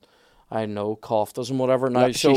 I 0.51 0.63
don't 0.63 0.75
know, 0.75 0.97
koftas 0.97 1.51
and 1.51 1.61
whatever. 1.61 1.89
Now, 1.89 2.11
so 2.11 2.35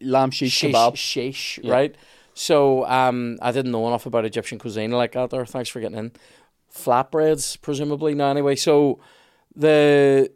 lamb 0.00 0.30
shish 0.30 0.52
shish, 0.52 0.74
kebab. 0.74 0.96
shish, 0.96 1.58
Yeah. 1.62 1.72
right? 1.72 1.94
So 2.34 2.86
um, 2.86 3.38
I 3.42 3.52
didn't 3.52 3.72
know 3.72 3.86
enough 3.88 4.06
about 4.06 4.24
Egyptian 4.24 4.58
cuisine 4.58 4.90
like 4.92 5.12
that. 5.12 5.30
There, 5.30 5.44
thanks 5.44 5.68
for 5.68 5.80
getting 5.80 5.98
in. 5.98 6.12
Flatbreads, 6.74 7.60
presumably. 7.60 8.14
Now, 8.14 8.30
anyway, 8.30 8.56
so 8.56 9.00
the 9.54 10.30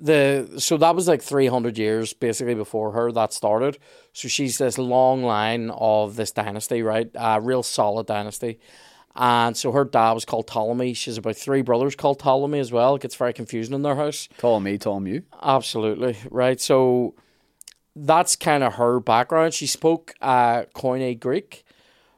the 0.00 0.48
so 0.58 0.76
that 0.78 0.96
was 0.96 1.06
like 1.06 1.22
three 1.22 1.46
hundred 1.46 1.78
years 1.78 2.12
basically 2.12 2.54
before 2.54 2.92
her 2.92 3.12
that 3.12 3.32
started. 3.32 3.78
So 4.12 4.28
she's 4.28 4.58
this 4.58 4.78
long 4.78 5.22
line 5.22 5.70
of 5.70 6.16
this 6.16 6.32
dynasty, 6.32 6.82
right? 6.82 7.10
A 7.14 7.40
real 7.40 7.62
solid 7.62 8.06
dynasty. 8.06 8.58
And 9.14 9.54
so 9.54 9.72
her 9.72 9.84
dad 9.84 10.12
was 10.12 10.24
called 10.24 10.46
Ptolemy. 10.46 10.94
She's 10.94 11.18
about 11.18 11.36
three 11.36 11.60
brothers 11.60 11.94
called 11.94 12.18
Ptolemy 12.18 12.58
as 12.58 12.72
well. 12.72 12.94
It 12.94 13.02
gets 13.02 13.14
very 13.14 13.34
confusing 13.34 13.74
in 13.74 13.82
their 13.82 13.94
house. 13.96 14.26
Tall 14.38 14.66
you. 14.66 15.22
Absolutely 15.42 16.16
right. 16.30 16.58
So 16.58 17.14
that's 17.94 18.36
kind 18.36 18.62
of 18.64 18.74
her 18.74 19.00
background. 19.00 19.54
She 19.54 19.66
spoke 19.66 20.14
uh, 20.20 20.64
Koine 20.74 21.18
Greek, 21.18 21.64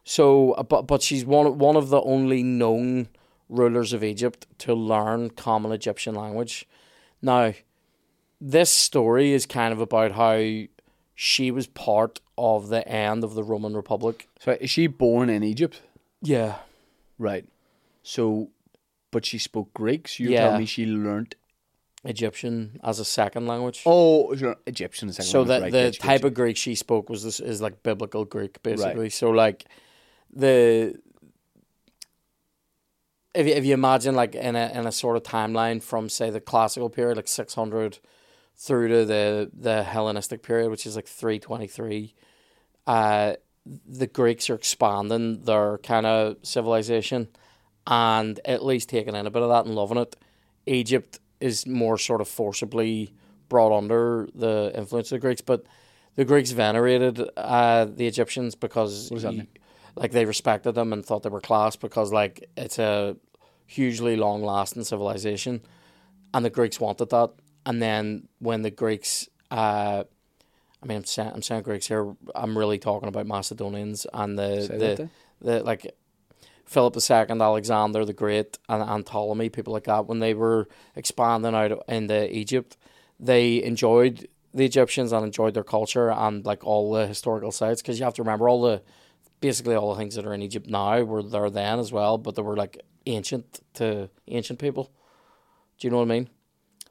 so 0.04 0.52
uh, 0.52 0.62
but 0.62 0.82
but 0.86 1.02
she's 1.02 1.24
one 1.24 1.58
one 1.58 1.76
of 1.76 1.88
the 1.88 2.00
only 2.02 2.42
known 2.42 3.08
rulers 3.48 3.92
of 3.92 4.02
Egypt 4.02 4.46
to 4.58 4.74
learn 4.74 5.30
common 5.30 5.72
Egyptian 5.72 6.14
language. 6.14 6.66
Now, 7.22 7.52
this 8.40 8.70
story 8.70 9.32
is 9.32 9.46
kind 9.46 9.72
of 9.72 9.80
about 9.80 10.12
how 10.12 10.66
she 11.14 11.50
was 11.50 11.66
part 11.68 12.20
of 12.36 12.68
the 12.68 12.86
end 12.88 13.22
of 13.22 13.34
the 13.34 13.44
Roman 13.44 13.74
Republic. 13.76 14.28
So 14.40 14.56
is 14.60 14.70
she 14.70 14.86
born 14.88 15.30
in 15.30 15.42
Egypt? 15.42 15.80
Yeah. 16.22 16.56
Right. 17.18 17.46
So, 18.02 18.50
but 19.10 19.24
she 19.24 19.38
spoke 19.38 19.72
Greek. 19.74 20.08
So 20.08 20.24
you're 20.24 20.32
Yeah. 20.32 20.40
telling 20.40 20.58
me 20.58 20.66
she 20.66 20.84
learnt. 20.86 21.36
Egyptian 22.04 22.78
as 22.82 22.98
a 22.98 23.04
second 23.04 23.46
language. 23.46 23.82
Oh, 23.86 24.32
you're 24.34 24.56
Egyptian. 24.66 25.12
second 25.12 25.30
so 25.30 25.40
language, 25.40 25.48
that 25.48 25.62
right, 25.62 25.72
the 25.72 25.84
gotcha, 25.88 26.00
type 26.00 26.24
of 26.24 26.34
Greek 26.34 26.56
she 26.56 26.74
spoke 26.74 27.08
was 27.08 27.22
this 27.22 27.40
is 27.40 27.60
like 27.60 27.82
biblical 27.82 28.24
Greek 28.24 28.62
basically. 28.62 29.10
So 29.10 29.30
like 29.30 29.64
the 30.32 30.98
if 33.34 33.46
you, 33.46 33.52
if 33.54 33.64
you 33.64 33.74
imagine 33.74 34.14
like 34.14 34.34
in 34.34 34.54
a 34.56 34.70
in 34.74 34.86
a 34.86 34.92
sort 34.92 35.16
of 35.16 35.22
timeline 35.22 35.82
from 35.82 36.08
say 36.08 36.30
the 36.30 36.40
classical 36.40 36.90
period 36.90 37.16
like 37.16 37.28
600 37.28 37.98
through 38.56 38.88
to 38.88 39.04
the 39.04 39.50
the 39.52 39.82
Hellenistic 39.82 40.42
period 40.42 40.70
which 40.70 40.86
is 40.86 40.96
like 40.96 41.06
323 41.06 42.14
uh 42.86 43.34
the 43.86 44.06
Greeks 44.06 44.50
are 44.50 44.54
expanding 44.54 45.42
their 45.42 45.78
kind 45.78 46.04
of 46.04 46.36
civilization 46.42 47.28
and 47.86 48.40
at 48.44 48.64
least 48.64 48.88
taking 48.88 49.14
in 49.14 49.26
a 49.26 49.30
bit 49.30 49.42
of 49.42 49.48
that 49.48 49.66
and 49.66 49.74
loving 49.74 49.98
it. 49.98 50.16
Egypt 50.66 51.18
is 51.48 51.66
more 51.66 51.96
sort 51.98 52.20
of 52.20 52.28
forcibly 52.28 53.12
brought 53.48 53.72
under 53.76 54.28
the 54.34 54.72
influence 54.74 55.08
of 55.12 55.16
the 55.16 55.26
Greeks, 55.26 55.42
but 55.42 55.60
the 56.16 56.24
Greeks 56.24 56.50
venerated 56.52 57.14
uh, 57.36 57.84
the 57.84 58.06
Egyptians 58.06 58.54
because 58.54 59.10
What 59.10 59.16
does 59.16 59.22
that 59.24 59.32
you- 59.32 59.38
mean? 59.38 59.48
like 59.96 60.10
they 60.12 60.24
respected 60.24 60.72
them 60.74 60.92
and 60.92 61.04
thought 61.06 61.22
they 61.22 61.28
were 61.28 61.40
class 61.40 61.76
because 61.76 62.12
like 62.12 62.48
it's 62.56 62.78
a 62.80 63.16
hugely 63.66 64.16
long 64.16 64.42
lasting 64.42 64.84
civilization 64.84 65.60
and 66.32 66.44
the 66.44 66.50
Greeks 66.50 66.80
wanted 66.80 67.10
that 67.10 67.30
and 67.64 67.80
then 67.80 68.26
when 68.40 68.62
the 68.62 68.70
Greeks 68.82 69.28
uh 69.52 70.02
I 70.82 70.86
mean 70.86 70.98
I'm 70.98 71.04
saying 71.04 71.30
I'm 71.34 71.42
saying 71.42 71.62
Greeks 71.62 71.86
here 71.86 72.04
I'm 72.34 72.58
really 72.58 72.78
talking 72.78 73.08
about 73.08 73.26
Macedonians 73.26 74.04
and 74.12 74.36
the 74.36 74.62
Say 74.66 74.78
the, 74.78 74.94
then. 74.96 75.10
the 75.40 75.62
like 75.62 75.82
Philip 76.64 76.96
II, 76.96 77.40
Alexander 77.40 78.04
the 78.04 78.12
Great, 78.12 78.58
and, 78.68 78.82
and 78.82 79.06
Ptolemy, 79.06 79.48
people 79.50 79.72
like 79.72 79.84
that, 79.84 80.06
when 80.06 80.20
they 80.20 80.34
were 80.34 80.66
expanding 80.96 81.54
out 81.54 81.82
into 81.88 82.34
Egypt, 82.34 82.76
they 83.20 83.62
enjoyed 83.62 84.28
the 84.52 84.64
Egyptians 84.64 85.12
and 85.12 85.24
enjoyed 85.24 85.54
their 85.54 85.64
culture 85.64 86.10
and 86.10 86.44
like 86.46 86.64
all 86.64 86.92
the 86.92 87.06
historical 87.06 87.52
sites. 87.52 87.82
Because 87.82 87.98
you 87.98 88.04
have 88.04 88.14
to 88.14 88.22
remember 88.22 88.48
all 88.48 88.62
the 88.62 88.82
basically 89.40 89.74
all 89.74 89.90
the 89.92 89.98
things 89.98 90.14
that 90.14 90.24
are 90.24 90.32
in 90.32 90.42
Egypt 90.42 90.66
now 90.68 91.02
were 91.02 91.22
there 91.22 91.50
then 91.50 91.78
as 91.78 91.92
well, 91.92 92.16
but 92.18 92.34
they 92.34 92.42
were 92.42 92.56
like 92.56 92.80
ancient 93.06 93.60
to 93.74 94.08
ancient 94.28 94.58
people. 94.58 94.90
Do 95.78 95.86
you 95.86 95.90
know 95.90 95.98
what 95.98 96.04
I 96.04 96.14
mean? 96.14 96.28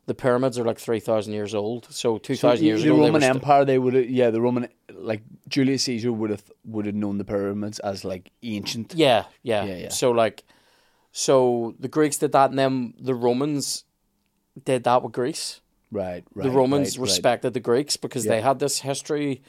The 0.06 0.14
pyramids 0.14 0.60
are 0.60 0.66
like 0.66 0.78
three 0.80 1.00
thousand 1.00 1.34
years 1.34 1.56
old, 1.56 1.88
so 1.90 2.18
two 2.18 2.36
thousand 2.36 2.58
So 2.60 2.64
years 2.66 2.84
the 2.84 2.90
ago. 2.90 2.98
Roman 2.98 3.14
were 3.14 3.22
st- 3.22 3.36
Empire, 3.36 3.66
they 3.66 3.80
would 3.80 4.10
yeah, 4.10 4.30
the 4.30 4.42
Roman, 4.42 4.68
like 5.04 5.22
Julius 5.48 5.84
Caesar 5.84 6.12
would 6.12 6.30
have 6.30 6.44
would 6.66 6.86
have 6.86 6.96
known 6.96 7.18
the 7.18 7.26
pyramids 7.26 7.80
as 7.80 8.04
like 8.06 8.32
ancient. 8.42 8.94
Yeah, 8.96 9.26
yeah, 9.42 9.66
Yeah, 9.66 9.76
yeah. 9.76 9.90
So 9.90 10.12
like, 10.12 10.44
so 11.12 11.76
the 11.80 11.88
Greeks 11.88 12.18
did 12.18 12.32
that, 12.32 12.50
and 12.50 12.60
then 12.60 12.94
the 13.00 13.16
Romans 13.16 13.84
did 14.64 14.84
that 14.86 15.04
with 15.04 15.12
Greece. 15.12 15.62
Right, 15.92 16.24
right. 16.34 16.44
the 16.44 16.50
Romans 16.50 16.98
right, 16.98 17.04
right. 17.04 17.10
respected 17.10 17.54
the 17.54 17.60
Greeks 17.60 17.98
because 17.98 18.26
they 18.26 18.42
had 18.42 18.60
this 18.60 18.80
history, 18.80 19.44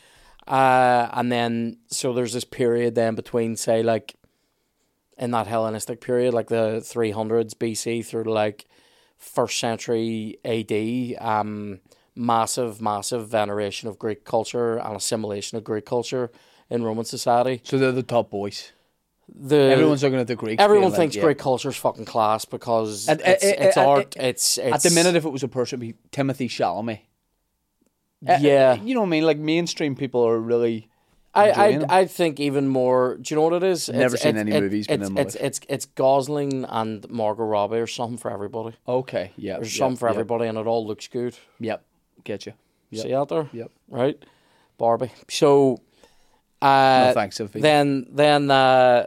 uh, 0.47 1.09
and 1.13 1.33
then 1.33 1.79
so 1.87 2.13
there's 2.13 2.35
this 2.35 2.45
period 2.45 2.95
then 2.95 3.15
between 3.15 3.57
say 3.57 3.83
like, 3.83 4.17
in 5.17 5.31
that 5.31 5.47
Hellenistic 5.47 6.01
period, 6.01 6.35
like 6.35 6.49
the 6.49 6.83
three 6.85 7.13
hundreds 7.13 7.55
BC 7.55 8.05
through 8.05 8.25
like 8.25 8.67
first 9.17 9.59
century 9.59 10.39
AD, 10.45 11.17
um, 11.25 11.81
massive, 12.17 12.81
massive 12.81 13.29
veneration 13.29 13.89
of 13.89 13.99
Greek 13.99 14.25
culture 14.25 14.77
and 14.77 14.97
assimilation 14.97 15.59
of 15.59 15.65
Greek 15.65 15.85
culture 15.87 16.31
in 16.71 16.83
Roman 16.83 17.05
society. 17.05 17.61
So 17.65 17.79
they're 17.79 17.93
the 17.93 18.03
top 18.03 18.31
boys. 18.31 18.73
The 19.35 19.57
Everyone's 19.57 20.03
looking 20.03 20.19
at 20.19 20.27
the 20.27 20.37
Greeks. 20.37 20.63
Everyone 20.63 20.91
like, 20.91 20.99
thinks 20.99 21.17
yeah. 21.17 21.23
Greek 21.23 21.41
is 21.47 21.77
fucking 21.77 22.05
class 22.05 22.45
because 22.45 23.09
At- 23.09 23.21
uh, 23.21 23.31
it's, 23.31 23.45
at- 23.45 23.59
it's 23.61 23.77
at- 23.77 23.87
art. 23.87 24.17
at- 24.17 24.25
it's, 24.25 24.59
it's 24.59 24.75
At 24.75 24.83
the 24.83 24.95
minute, 24.95 25.17
if 25.17 25.25
it 25.25 25.31
was 25.31 25.43
a 25.43 25.49
person, 25.49 25.81
it'd 25.83 25.97
be 25.97 25.99
Timothy 26.11 26.49
Chalamet. 26.49 27.01
Uh, 28.27 28.33
uh, 28.33 28.39
yeah. 28.41 28.75
you 28.75 28.95
know 28.95 29.01
what 29.01 29.07
I 29.07 29.11
mean. 29.11 29.25
Like 29.25 29.39
mainstream 29.39 29.95
people 29.97 30.27
are 30.27 30.39
really. 30.39 30.89
I 31.35 31.51
I. 31.51 32.01
I 32.01 32.05
think 32.07 32.39
even 32.39 32.69
more. 32.69 33.17
Do 33.17 33.35
you 33.35 33.37
know 33.37 33.43
what 33.49 33.55
it 33.55 33.63
is? 33.65 33.89
Never 33.89 34.15
It's- 34.15 34.23
seen 34.23 34.37
it's- 34.37 34.47
any 34.53 34.61
movies, 34.61 34.87
It's 34.89 35.09
in 35.09 35.15
my 35.15 35.21
it's, 35.23 35.35
it's 35.35 35.61
it's 35.69 35.85
Gosling 35.87 36.65
and 36.69 37.09
Margot 37.11 37.45
Robbie 37.45 37.79
or 37.79 37.87
something 37.87 38.19
for 38.19 38.31
everybody. 38.31 38.77
Okay, 38.87 39.33
yeah. 39.37 39.55
There's 39.55 39.75
yep, 39.75 39.79
some 39.79 39.97
for 39.97 40.07
yep, 40.09 40.15
everybody, 40.15 40.47
and 40.47 40.57
it 40.57 40.67
all 40.67 40.87
looks 40.87 41.09
good. 41.09 41.37
Yep, 41.61 41.85
get 42.25 42.47
you. 42.47 42.53
Yep. 42.91 43.03
See 43.03 43.15
out 43.15 43.29
there, 43.29 43.49
Yep. 43.53 43.71
right? 43.89 44.23
Barbie. 44.79 45.13
So, 45.29 45.81
uh, 46.63 47.07
no 47.09 47.13
thanks, 47.15 47.37
Sophie. 47.37 47.61
then 47.61 48.07
then 48.11 48.51
uh, 48.51 49.07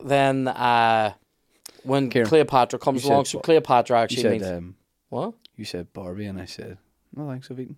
then 0.00 0.48
uh, 0.48 1.12
when 1.82 2.10
Cleopatra 2.10 2.78
comes 2.78 3.02
you 3.02 3.08
said 3.08 3.12
along, 3.12 3.24
so? 3.26 3.38
Cleopatra 3.40 4.00
actually 4.00 4.22
said 4.22 4.30
means 4.32 4.46
um, 4.46 4.76
what? 5.08 5.34
you 5.56 5.64
said 5.64 5.92
Barbie, 5.92 6.26
and 6.26 6.40
I 6.40 6.44
said 6.46 6.78
no 7.14 7.28
thanks, 7.28 7.48
Sophie. 7.48 7.74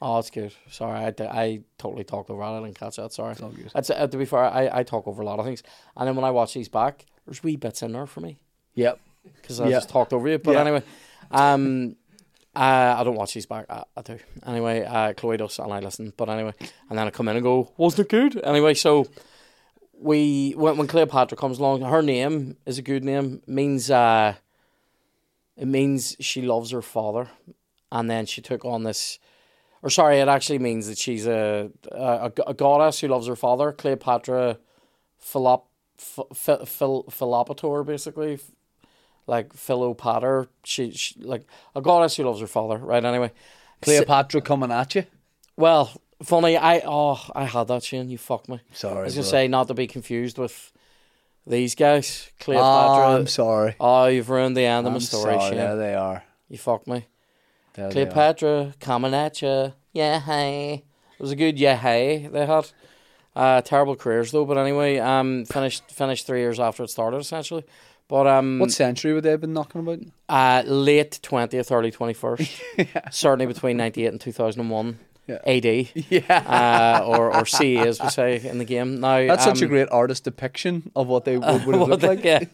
Oh, 0.00 0.14
that's 0.16 0.30
good. 0.30 0.54
Sorry, 0.70 0.96
I, 0.96 1.12
I 1.24 1.60
totally 1.76 2.04
talked 2.04 2.30
over 2.30 2.40
that. 2.40 2.48
I 2.52 2.60
didn't 2.60 2.78
catch 2.78 2.96
that. 2.96 3.12
Sorry. 3.12 3.32
It's 3.32 3.42
all 3.42 3.50
good. 3.50 3.68
That's, 3.74 3.90
uh, 3.90 4.06
to 4.06 4.16
be 4.16 4.26
fair, 4.26 4.44
I, 4.44 4.70
I 4.72 4.82
talk 4.84 5.08
over 5.08 5.22
a 5.22 5.24
lot 5.24 5.40
of 5.40 5.44
things, 5.44 5.64
and 5.96 6.06
then 6.06 6.14
when 6.14 6.24
I 6.24 6.30
watch 6.30 6.54
these 6.54 6.68
back, 6.68 7.04
there's 7.26 7.42
wee 7.42 7.56
bits 7.56 7.82
in 7.82 7.92
there 7.92 8.06
for 8.06 8.20
me 8.20 8.38
Yep. 8.74 9.00
because 9.42 9.60
I 9.60 9.64
Yeah. 9.68 9.76
just 9.78 9.88
talked 9.88 10.12
over 10.12 10.28
you. 10.28 10.38
But 10.38 10.52
Yeah. 10.52 10.60
anyway, 10.60 10.82
um, 11.32 11.96
uh, 12.58 12.96
I 12.98 13.04
don't 13.04 13.14
watch 13.14 13.34
these 13.34 13.46
back. 13.46 13.66
I, 13.70 13.84
I 13.96 14.02
do 14.02 14.18
anyway. 14.44 14.84
Uh, 14.84 15.12
Chloe 15.12 15.36
does, 15.36 15.60
and 15.60 15.72
I 15.72 15.78
listen. 15.78 16.12
But 16.16 16.28
anyway, 16.28 16.54
and 16.90 16.98
then 16.98 17.06
I 17.06 17.10
come 17.10 17.28
in 17.28 17.36
and 17.36 17.42
go, 17.44 17.72
wasn't 17.76 18.06
it 18.06 18.08
good? 18.08 18.44
Anyway, 18.44 18.74
so 18.74 19.06
we 19.96 20.54
when 20.56 20.76
when 20.76 20.88
Cleopatra 20.88 21.38
comes 21.38 21.60
along, 21.60 21.82
her 21.82 22.02
name 22.02 22.56
is 22.66 22.76
a 22.76 22.82
good 22.82 23.04
name. 23.04 23.42
means 23.46 23.92
uh, 23.92 24.34
it 25.56 25.68
means 25.68 26.16
she 26.18 26.42
loves 26.42 26.72
her 26.72 26.82
father, 26.82 27.28
and 27.92 28.10
then 28.10 28.26
she 28.26 28.40
took 28.40 28.64
on 28.64 28.82
this. 28.82 29.20
Or 29.80 29.88
sorry, 29.90 30.18
it 30.18 30.26
actually 30.26 30.58
means 30.58 30.88
that 30.88 30.98
she's 30.98 31.28
a 31.28 31.70
a, 31.92 32.32
a 32.44 32.54
goddess 32.54 32.98
who 32.98 33.06
loves 33.06 33.28
her 33.28 33.36
father, 33.36 33.70
Cleopatra, 33.70 34.58
Philop, 35.22 35.62
Phil, 35.96 36.26
Phil, 36.34 37.04
Philopator, 37.08 37.86
basically, 37.86 38.40
like 39.28 39.52
Philopator. 39.52 40.48
She, 40.64 40.90
she 40.90 41.20
like 41.20 41.46
a 41.76 41.80
goddess 41.80 42.16
who 42.16 42.24
loves 42.24 42.40
her 42.40 42.46
father, 42.48 42.78
right? 42.78 43.04
Anyway, 43.04 43.30
Cleopatra 43.82 44.40
coming 44.40 44.72
at 44.72 44.94
you. 44.96 45.04
well, 45.56 45.92
funny, 46.22 46.56
I 46.56 46.82
oh 46.84 47.20
I 47.34 47.44
had 47.44 47.68
that 47.68 47.84
Shane, 47.84 48.08
you 48.08 48.18
fucked 48.18 48.48
me. 48.48 48.60
Sorry. 48.72 49.00
I 49.00 49.04
was 49.04 49.14
gonna 49.14 49.22
bro. 49.24 49.30
say 49.30 49.48
not 49.48 49.68
to 49.68 49.74
be 49.74 49.86
confused 49.86 50.38
with 50.38 50.72
these 51.46 51.74
guys, 51.74 52.28
Oh, 52.30 52.44
Cleopatra. 52.44 53.16
I'm 53.16 53.26
sorry. 53.26 53.76
Oh, 53.78 54.06
you've 54.06 54.28
ruined 54.30 54.56
the 54.56 54.64
end 54.64 54.86
of 54.86 54.92
my 54.92 54.98
story, 54.98 55.34
sorry. 55.34 55.50
Shane. 55.50 55.58
There 55.58 55.76
they 55.76 55.94
are. 55.94 56.24
You 56.48 56.58
fucked 56.58 56.88
me. 56.88 57.06
There. 57.74 57.90
Cleopatra 57.90 58.74
coming 58.80 59.14
at 59.14 59.40
you. 59.42 59.72
Yeah, 59.92 60.20
hey. 60.20 60.84
It 61.18 61.22
was 61.22 61.30
a 61.30 61.36
good 61.36 61.58
yeah, 61.58 61.76
hey 61.76 62.26
they 62.32 62.46
had. 62.46 62.70
Uh, 63.36 63.60
terrible 63.60 63.94
careers 63.94 64.32
though, 64.32 64.44
but 64.44 64.58
anyway, 64.58 64.98
um, 64.98 65.44
finished 65.44 65.88
finished 65.92 66.26
three 66.26 66.40
years 66.40 66.58
after 66.58 66.82
it 66.82 66.90
started 66.90 67.18
essentially. 67.18 67.64
But 68.08 68.26
um, 68.26 68.58
What 68.58 68.72
century 68.72 69.12
would 69.12 69.22
they 69.24 69.30
have 69.30 69.40
been 69.40 69.52
knocking 69.52 69.80
about? 69.82 69.98
uh, 70.30 70.62
late 70.66 71.18
twentieth, 71.22 71.70
early 71.70 71.90
twenty 71.90 72.14
first, 72.14 72.50
certainly 73.10 73.46
between 73.46 73.76
ninety 73.76 74.04
eight 74.04 74.08
and 74.12 74.20
two 74.20 74.32
thousand 74.32 74.62
and 74.62 74.70
one 74.70 74.98
Yeah. 75.26 75.40
AD, 75.46 75.66
Yeah. 76.08 77.00
uh, 77.00 77.04
or 77.04 77.36
or 77.36 77.44
CE 77.44 77.76
as 77.86 78.00
we 78.02 78.08
say 78.08 78.40
in 78.42 78.56
the 78.58 78.64
game. 78.64 78.98
Now 79.00 79.26
That's 79.26 79.44
such 79.44 79.60
a 79.60 79.66
um, 79.66 79.70
great 79.70 79.88
artist 79.90 80.24
depiction 80.24 80.90
of 80.96 81.06
what 81.06 81.26
they 81.26 81.36
would, 81.36 81.66
would 81.66 81.74
have 81.76 81.88
looked 81.92 82.02
like. 82.02 82.24
yeah. 82.24 82.44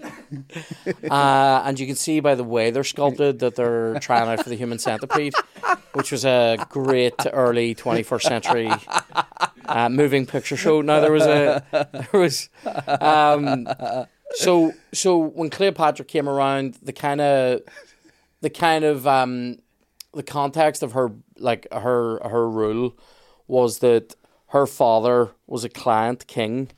uh, 1.11 1.63
and 1.65 1.79
you 1.79 1.87
can 1.87 1.95
see 1.97 2.19
by 2.21 2.35
the 2.35 2.43
way 2.45 2.71
they're 2.73 2.83
sculpted 2.85 3.39
that 3.39 3.55
they're 3.55 3.99
trying 4.01 4.29
out 4.29 4.43
for 4.43 4.51
the 4.51 4.57
human 4.57 4.79
centipede, 4.81 5.35
which 5.93 6.11
was 6.11 6.25
a 6.25 6.57
great 6.69 7.15
early 7.33 7.75
21st 7.77 8.23
century 8.23 8.71
uh, 9.67 9.89
moving 9.89 10.27
picture 10.27 10.57
show. 10.57 10.81
Now 10.83 10.99
there 11.01 11.13
was 11.13 11.27
a 11.27 11.63
there 11.93 12.21
was 12.21 12.49
um, 13.01 13.69
so 14.35 14.73
so 14.93 15.19
when 15.19 15.51
Cleopatra 15.51 16.05
came 16.05 16.29
around, 16.29 16.79
the 16.83 16.93
kind 16.93 17.21
of 17.21 17.63
the 18.41 18.51
kind 18.51 18.85
of 18.85 19.07
um, 19.07 19.59
the 20.13 20.23
context 20.23 20.83
of 20.83 20.93
her 20.93 21.13
like 21.39 21.67
her 21.73 22.21
her 22.29 22.49
rule 22.49 22.97
was 23.47 23.79
that 23.79 24.15
her 24.49 24.67
father 24.67 25.31
was 25.47 25.65
a 25.65 25.69
client 25.69 26.27
king 26.27 26.71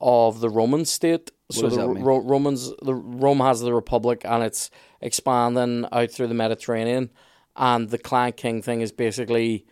of 0.00 0.40
the 0.40 0.48
Roman 0.50 0.84
state. 0.84 1.30
so 1.50 1.62
does 1.62 1.76
the? 1.76 1.88
Ro- 1.88 2.18
Romans, 2.18 2.72
the 2.82 2.94
Rome 2.94 3.40
has 3.40 3.60
the 3.60 3.74
republic, 3.74 4.22
and 4.24 4.42
it's 4.42 4.70
expanding 5.00 5.86
out 5.92 6.10
through 6.10 6.28
the 6.28 6.34
Mediterranean. 6.34 7.10
And 7.56 7.88
the 7.88 7.98
client 7.98 8.36
king 8.36 8.60
thing 8.62 8.80
is 8.82 8.92
basically 8.92 9.64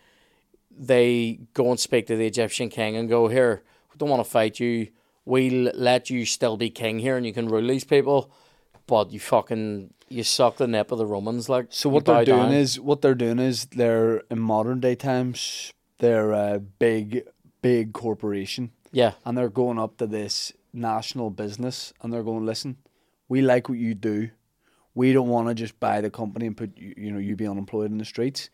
they 0.77 1.39
go 1.53 1.69
and 1.69 1.79
speak 1.79 2.07
to 2.07 2.15
the 2.15 2.25
Egyptian 2.25 2.69
king 2.69 2.95
and 2.95 3.07
go, 3.07 3.27
"Here, 3.27 3.63
we 3.91 3.97
don't 3.97 4.09
want 4.09 4.23
to 4.23 4.29
fight 4.29 4.59
you. 4.59 4.87
We'll 5.25 5.71
let 5.73 6.09
you 6.09 6.25
still 6.25 6.57
be 6.57 6.69
king 6.69 6.99
here, 6.99 7.17
and 7.17 7.25
you 7.25 7.33
can 7.33 7.47
rule 7.47 7.67
these 7.67 7.83
people." 7.83 8.31
But 8.87 9.11
you 9.11 9.19
fucking 9.19 9.93
you 10.09 10.23
suck 10.23 10.57
the 10.57 10.67
nip 10.67 10.91
of 10.91 10.99
the 10.99 11.07
Romans, 11.07 11.49
like. 11.49 11.67
So 11.69 11.89
what 11.89 12.05
they're 12.05 12.23
doing 12.23 12.49
down. 12.49 12.53
is 12.53 12.79
what 12.79 13.01
they're 13.01 13.15
doing 13.15 13.39
is 13.39 13.65
they're 13.65 14.17
in 14.29 14.39
modern 14.39 14.79
day 14.79 14.95
times 14.95 15.73
they're 15.97 16.31
a 16.31 16.59
big 16.59 17.23
big 17.61 17.93
corporation 17.93 18.71
yeah, 18.95 19.11
and 19.25 19.37
they're 19.37 19.49
going 19.49 19.77
up 19.77 19.97
to 19.97 20.07
this 20.07 20.53
national 20.71 21.29
business 21.29 21.91
and 22.01 22.13
they're 22.13 22.23
going, 22.23 22.45
listen, 22.45 22.77
we 23.27 23.41
like 23.41 23.67
what 23.67 23.77
you 23.77 23.93
do. 23.93 24.29
We 24.93 25.11
don't 25.11 25.27
want 25.27 25.49
to 25.49 25.53
just 25.53 25.77
buy 25.81 25.99
the 25.99 26.09
company 26.09 26.47
and 26.47 26.55
put 26.55 26.77
you, 26.77 26.93
you 26.95 27.11
know 27.11 27.19
you 27.19 27.35
be 27.35 27.45
unemployed 27.45 27.91
in 27.91 27.97
the 27.97 28.05
streets. 28.05 28.49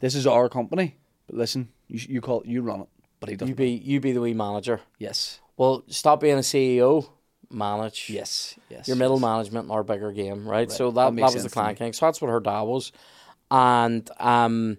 This 0.00 0.14
is 0.14 0.26
our 0.26 0.50
company, 0.50 0.98
but 1.26 1.36
listen, 1.36 1.70
you 1.88 1.98
you 2.06 2.20
call 2.20 2.42
you 2.44 2.60
run 2.60 2.82
it, 2.82 2.88
but 3.20 3.30
he 3.30 3.36
doesn't. 3.36 3.48
You 3.48 3.54
be 3.54 3.70
you 3.70 4.00
be 4.00 4.12
the 4.12 4.20
wee 4.20 4.34
manager. 4.34 4.82
yes, 4.98 5.40
Well, 5.56 5.84
stop 5.88 6.20
being 6.20 6.36
a 6.36 6.40
CEO. 6.40 7.08
Manage. 7.50 8.10
yes, 8.10 8.56
yes. 8.68 8.88
Your 8.88 8.96
middle 8.96 9.16
yes. 9.16 9.22
management 9.22 9.66
in 9.66 9.70
our 9.70 9.84
bigger 9.84 10.10
game, 10.10 10.48
right? 10.48 10.72
So 10.72 10.90
That 10.90 11.14
that, 11.14 11.16
that, 11.16 11.34
was 11.34 11.44
the 11.44 11.50
Clan. 11.50 11.76
King. 11.76 11.92
So 11.92 12.06
that's 12.06 12.20
what 12.20 12.28
her 12.28 12.40
dad 12.40 12.62
was, 12.62 12.90
and 13.50 14.08
um, 14.18 14.78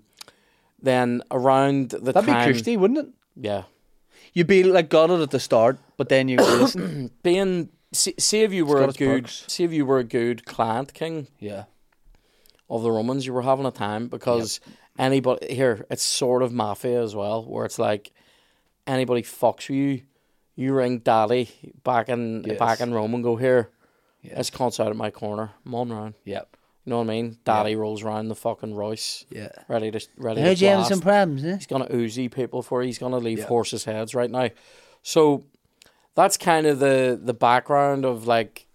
then 0.82 1.22
around 1.32 1.92
the 1.92 2.12
That'd 2.12 2.26
time, 2.28 2.48
be 2.48 2.54
Kirsty, 2.54 2.76
wouldn't 2.76 3.00
it? 3.00 3.08
yeah, 3.38 3.64
You'd 4.34 4.48
be 4.48 4.64
like 4.64 4.90
got 4.90 5.10
it 5.10 5.22
at 5.22 5.32
the 5.32 5.40
start, 5.40 5.78
but 5.96 6.10
then 6.10 6.28
you 6.28 6.36
listen. 6.38 7.12
being 7.24 7.70
see, 7.94 8.14
see 8.20 8.42
if 8.42 8.52
you 8.52 8.66
were 8.66 8.84
a 8.84 8.92
good 8.92 9.24
perks. 9.24 9.46
see 9.48 9.64
if 9.64 9.72
you 9.72 9.86
were 9.86 10.00
a 10.00 10.04
good 10.04 10.44
client 10.46 10.94
king 10.94 11.28
Yeah, 11.40 11.66
of 12.70 12.82
the 12.84 12.92
Romans, 12.92 13.26
you 13.26 13.32
were 13.34 13.44
having 13.44 13.66
a 13.66 13.72
time 13.72 14.08
because 14.08 14.60
anybody 15.00 15.54
here, 15.56 15.86
it's 15.90 16.04
sort 16.04 16.42
of 16.44 16.52
mafia 16.52 17.02
as 17.02 17.16
well, 17.16 17.46
where 17.46 17.64
it's 17.64 17.80
like 17.80 18.12
anybody 18.86 19.22
fucks 19.22 19.70
with 19.70 19.78
you, 19.78 20.02
you 20.56 20.74
ring 20.74 21.00
daddy 21.00 21.50
back 21.84 22.10
in 22.10 22.44
Yes. 22.46 22.58
back 22.60 22.80
in 22.82 22.94
Rome 22.94 23.14
and 23.14 23.24
go 23.24 23.36
here. 23.36 23.70
Yeah. 24.22 24.38
This 24.38 24.50
cunt's 24.50 24.80
out 24.80 24.90
of 24.92 24.98
my 24.98 25.12
corner. 25.12 25.52
I'm 25.66 25.76
on 25.76 25.92
round. 25.92 26.14
yeah, 26.24 26.42
You 26.84 26.90
know 26.92 26.98
what 26.98 27.04
I 27.04 27.08
mean? 27.08 27.38
Daddy 27.44 27.76
rolls 27.76 28.02
around 28.04 28.28
the 28.30 28.36
fucking 28.36 28.74
Royce, 28.74 29.26
yeah. 29.30 29.50
ready 29.68 29.92
to 29.92 30.00
ready 30.18 30.42
Heard 30.42 30.58
to 30.58 30.64
you 30.64 30.70
having 30.70 30.80
blast. 30.82 30.90
some 30.90 31.02
problems, 31.02 31.46
eh? 31.46 31.56
He's 31.58 31.68
gonna 31.68 31.88
oozy 31.94 32.28
people 32.30 32.62
for. 32.64 32.82
He's 32.82 32.98
gonna 32.98 33.18
leave 33.20 33.40
Yeah. 33.40 33.48
horses' 33.48 33.84
heads 33.86 34.16
right 34.16 34.32
now. 34.32 34.50
So 35.04 35.44
that's 36.16 36.38
kind 36.38 36.66
of 36.66 36.80
the 36.80 37.20
the 37.22 37.34
background 37.34 38.06
of 38.06 38.26
like 38.26 38.66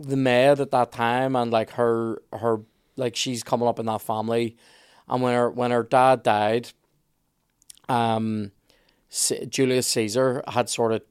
the 0.00 0.16
maid 0.16 0.58
at 0.60 0.72
that 0.72 0.90
time 0.92 1.36
and 1.36 1.50
like 1.52 1.70
her 1.72 2.20
her 2.32 2.60
like 2.96 3.14
she's 3.16 3.42
coming 3.42 3.68
up 3.68 3.78
in 3.78 3.86
that 3.86 4.02
family, 4.02 4.56
and 5.08 5.22
when 5.22 5.32
her 5.34 5.48
when 5.50 5.70
her 5.70 5.84
dad 5.84 6.22
died, 6.22 6.68
um, 7.88 8.52
C- 9.08 9.46
Julius 9.46 9.86
Caesar 9.88 10.42
had 10.48 10.68
sort 10.68 10.92
of 10.92 11.02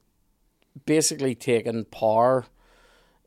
basically 0.85 1.35
taken 1.35 1.85
power 1.85 2.45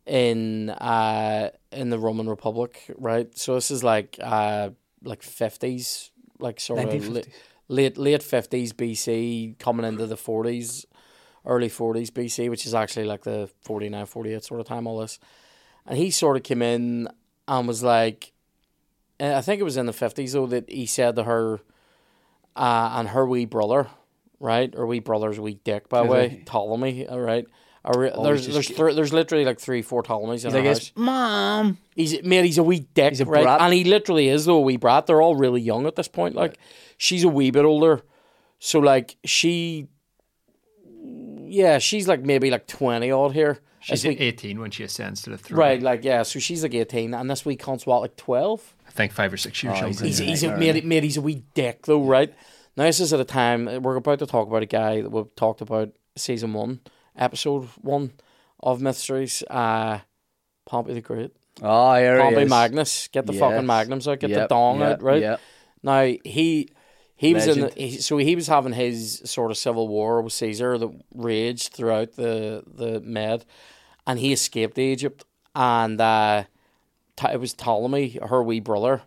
in 0.07 0.71
uh 0.71 1.51
in 1.73 1.91
the 1.91 1.99
Roman 1.99 2.29
Republic, 2.29 2.83
right? 2.97 3.37
So 3.39 3.55
this 3.55 3.71
is 3.71 3.83
like 3.83 4.19
uh 4.23 4.71
like 5.03 5.23
fifties, 5.23 6.11
like 6.39 6.61
sort 6.61 6.81
of 6.81 7.09
late 7.09 7.29
late 7.69 7.99
late 7.99 8.23
fifties 8.23 8.73
BC, 8.73 9.59
coming 9.59 9.87
into 9.87 10.07
the 10.07 10.17
forties, 10.17 10.87
early 11.47 11.69
forties 11.69 12.11
BC, 12.11 12.51
which 12.51 12.67
is 12.67 12.75
actually 12.75 13.07
like 13.07 13.23
the 13.25 13.51
49, 13.63 14.07
48 14.07 14.45
sort 14.45 14.61
of 14.61 14.67
time. 14.67 14.87
All 14.87 14.99
this, 14.99 15.19
and 15.87 15.99
he 15.99 16.11
sort 16.11 16.37
of 16.37 16.43
came 16.43 16.63
in 16.63 17.09
and 17.49 17.69
was 17.69 17.83
like, 17.83 18.33
I 19.21 19.41
think 19.41 19.61
it 19.61 19.65
was 19.65 19.77
in 19.77 19.87
the 19.87 19.93
fifties 19.93 20.33
though 20.33 20.47
that 20.47 20.69
he 20.69 20.87
said 20.87 21.17
to 21.17 21.25
her, 21.25 21.61
uh, 22.57 22.91
and 22.97 23.09
her 23.09 23.27
wee 23.27 23.47
brother, 23.47 23.89
right, 24.41 24.73
or 24.77 24.87
wee 24.87 25.01
brother's 25.01 25.39
wee 25.41 25.59
dick 25.65 25.89
by 25.89 26.03
the 26.05 26.09
way? 26.11 26.43
Ptolemy, 26.47 27.07
all 27.09 27.21
right. 27.21 27.45
We- 27.47 27.51
Oh, 27.87 28.23
there's 28.25 28.47
there's 28.49 28.69
thr 28.71 28.93
there's 28.93 29.13
literally 29.13 29.45
like 29.45 29.61
three 29.61 29.83
four 29.83 30.03
Ptolemies 30.03 30.45
in 30.47 30.51
He's 30.53 30.55
our 30.55 30.61
like, 30.63 30.69
house. 30.69 30.93
mom. 30.97 31.77
He's 31.95 32.23
mate, 32.23 32.47
he's 32.47 32.57
a 32.57 32.63
wee 32.63 32.87
dick, 32.95 33.11
He's 33.11 33.21
a 33.21 33.27
right? 33.27 33.43
brat. 33.43 33.61
And 33.61 33.75
he 33.75 33.85
literally 33.85 34.29
is 34.29 34.47
though 34.47 34.57
a 34.57 34.61
wee 34.63 34.79
brat. 34.79 35.07
They're 35.07 35.21
all 35.21 35.37
really 35.37 35.61
young 35.61 35.87
at 35.87 35.95
this 35.95 36.09
point. 36.09 36.35
Like 36.35 36.57
she's 36.97 37.25
a 37.25 37.29
wee 37.29 37.51
bit 37.51 37.67
older, 37.67 38.01
so 38.59 38.79
like 38.79 39.17
she, 39.27 39.89
yeah, 41.47 41.79
she's 41.79 42.09
like 42.09 42.23
maybe 42.23 42.51
like 42.51 42.67
twenty 42.67 43.11
odd 43.11 43.33
here. 43.33 43.61
She's 43.81 44.01
This 44.03 44.09
week- 44.09 44.21
18 44.23 44.61
when 44.61 44.71
she 44.71 44.83
ascends 44.83 45.21
to 45.23 45.31
the 45.31 45.37
throne. 45.37 45.59
right? 45.61 45.83
Like 45.83 46.05
yeah, 46.05 46.23
so 46.23 46.39
she's 46.39 46.63
like 46.63 46.73
eighteen, 46.75 47.13
and 47.13 47.31
this 47.31 47.45
week 47.45 47.61
cunt's 47.61 47.85
what 47.85 48.01
like 48.01 48.17
twelve. 48.17 48.75
I 48.89 48.91
think 48.93 49.13
five 49.13 49.31
or 49.33 49.37
six 49.37 49.63
years 49.63 49.77
Oh, 49.77 49.81
younger. 49.83 50.05
he's 50.07 50.19
He's 50.19 50.29
he's 50.41 50.43
a 50.45 50.57
mate, 50.57 50.85
mate, 50.87 51.03
he's 51.03 51.19
a 51.19 51.21
wee 51.21 51.43
dick 51.53 51.85
though, 51.85 52.03
right? 52.03 52.33
Now 52.77 52.85
this 52.85 53.01
is 53.01 53.13
at 53.13 53.21
a 53.21 53.25
time 53.25 53.83
we're 53.83 53.97
about 53.97 54.19
to 54.19 54.27
talk 54.27 54.49
about 54.49 54.63
a 54.63 54.67
guy 54.67 55.01
that 55.01 55.11
we've 55.11 55.35
talked 55.37 55.61
about 55.61 55.91
season 56.17 56.53
one, 56.53 56.81
episode 57.17 57.69
one 57.81 58.13
of 58.61 58.81
Mysteries. 58.81 59.43
Uh, 59.49 60.01
Pompey 60.67 60.95
the 60.95 61.01
Great, 61.01 61.37
Oh, 61.63 61.95
here 61.95 62.17
he 62.17 62.23
Pompey 62.23 62.43
is. 62.43 62.51
Magnus. 62.51 63.09
Get 63.09 63.27
the 63.27 63.33
fucking 63.35 63.57
Yes. 63.59 63.65
magnums 63.67 64.09
out, 64.09 64.19
get 64.21 64.29
the 64.29 64.41
Yep, 64.41 64.49
dong 64.49 64.81
yep, 64.81 64.93
out, 64.95 65.03
right? 65.03 65.21
yep. 65.23 65.41
Now 65.83 66.03
he 66.25 66.69
he 67.17 67.33
was 67.35 67.47
in 67.47 67.61
the, 67.61 67.73
he, 67.77 67.91
so 67.99 68.17
he 68.17 68.35
was 68.35 68.49
having 68.49 68.73
his 68.73 69.23
sort 69.25 69.51
of 69.53 69.57
civil 69.57 69.87
war 69.87 70.21
with 70.21 70.33
Caesar 70.33 70.77
that 70.79 70.91
raged 71.15 71.73
throughout 71.73 72.13
the 72.17 72.65
the 72.67 73.01
Med, 73.01 73.45
and 74.07 74.19
he 74.19 74.33
escaped 74.33 74.79
Egypt, 74.79 75.25
and 75.55 76.01
uh, 76.01 76.45
it 77.31 77.39
was 77.39 77.55
Ptolemy, 77.55 78.19
her 78.27 78.43
wee 78.43 78.59
brother, 78.61 79.03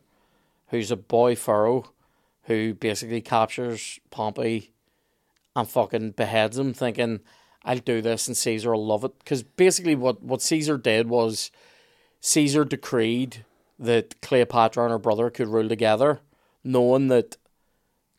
who's 0.68 0.90
a 0.92 0.96
boy 0.96 1.36
pharaoh, 1.36 1.92
who 2.48 2.74
basically 2.74 3.22
captures 3.22 4.00
Pompey, 4.10 4.72
and 5.56 5.68
fucking 5.70 6.12
beheads 6.12 6.58
him, 6.58 6.74
thinking. 6.74 7.22
I'll 7.64 7.80
do 7.80 8.02
this 8.02 8.28
and 8.28 8.38
Caesar 8.38 8.72
will 8.72 8.86
love 8.86 9.04
it. 9.04 9.20
Because 9.20 9.44
basically, 9.44 9.94
what, 9.96 10.24
what 10.24 10.42
Caesar 10.42 10.78
did 10.78 11.10
was 11.10 11.52
Caesar 12.22 12.64
decreed 12.64 13.44
that 13.78 14.22
Cleopatra 14.22 14.84
and 14.84 14.92
her 14.92 14.98
brother 14.98 15.30
could 15.30 15.50
rule 15.50 15.68
together, 15.68 16.22
knowing 16.64 17.10
that 17.10 17.36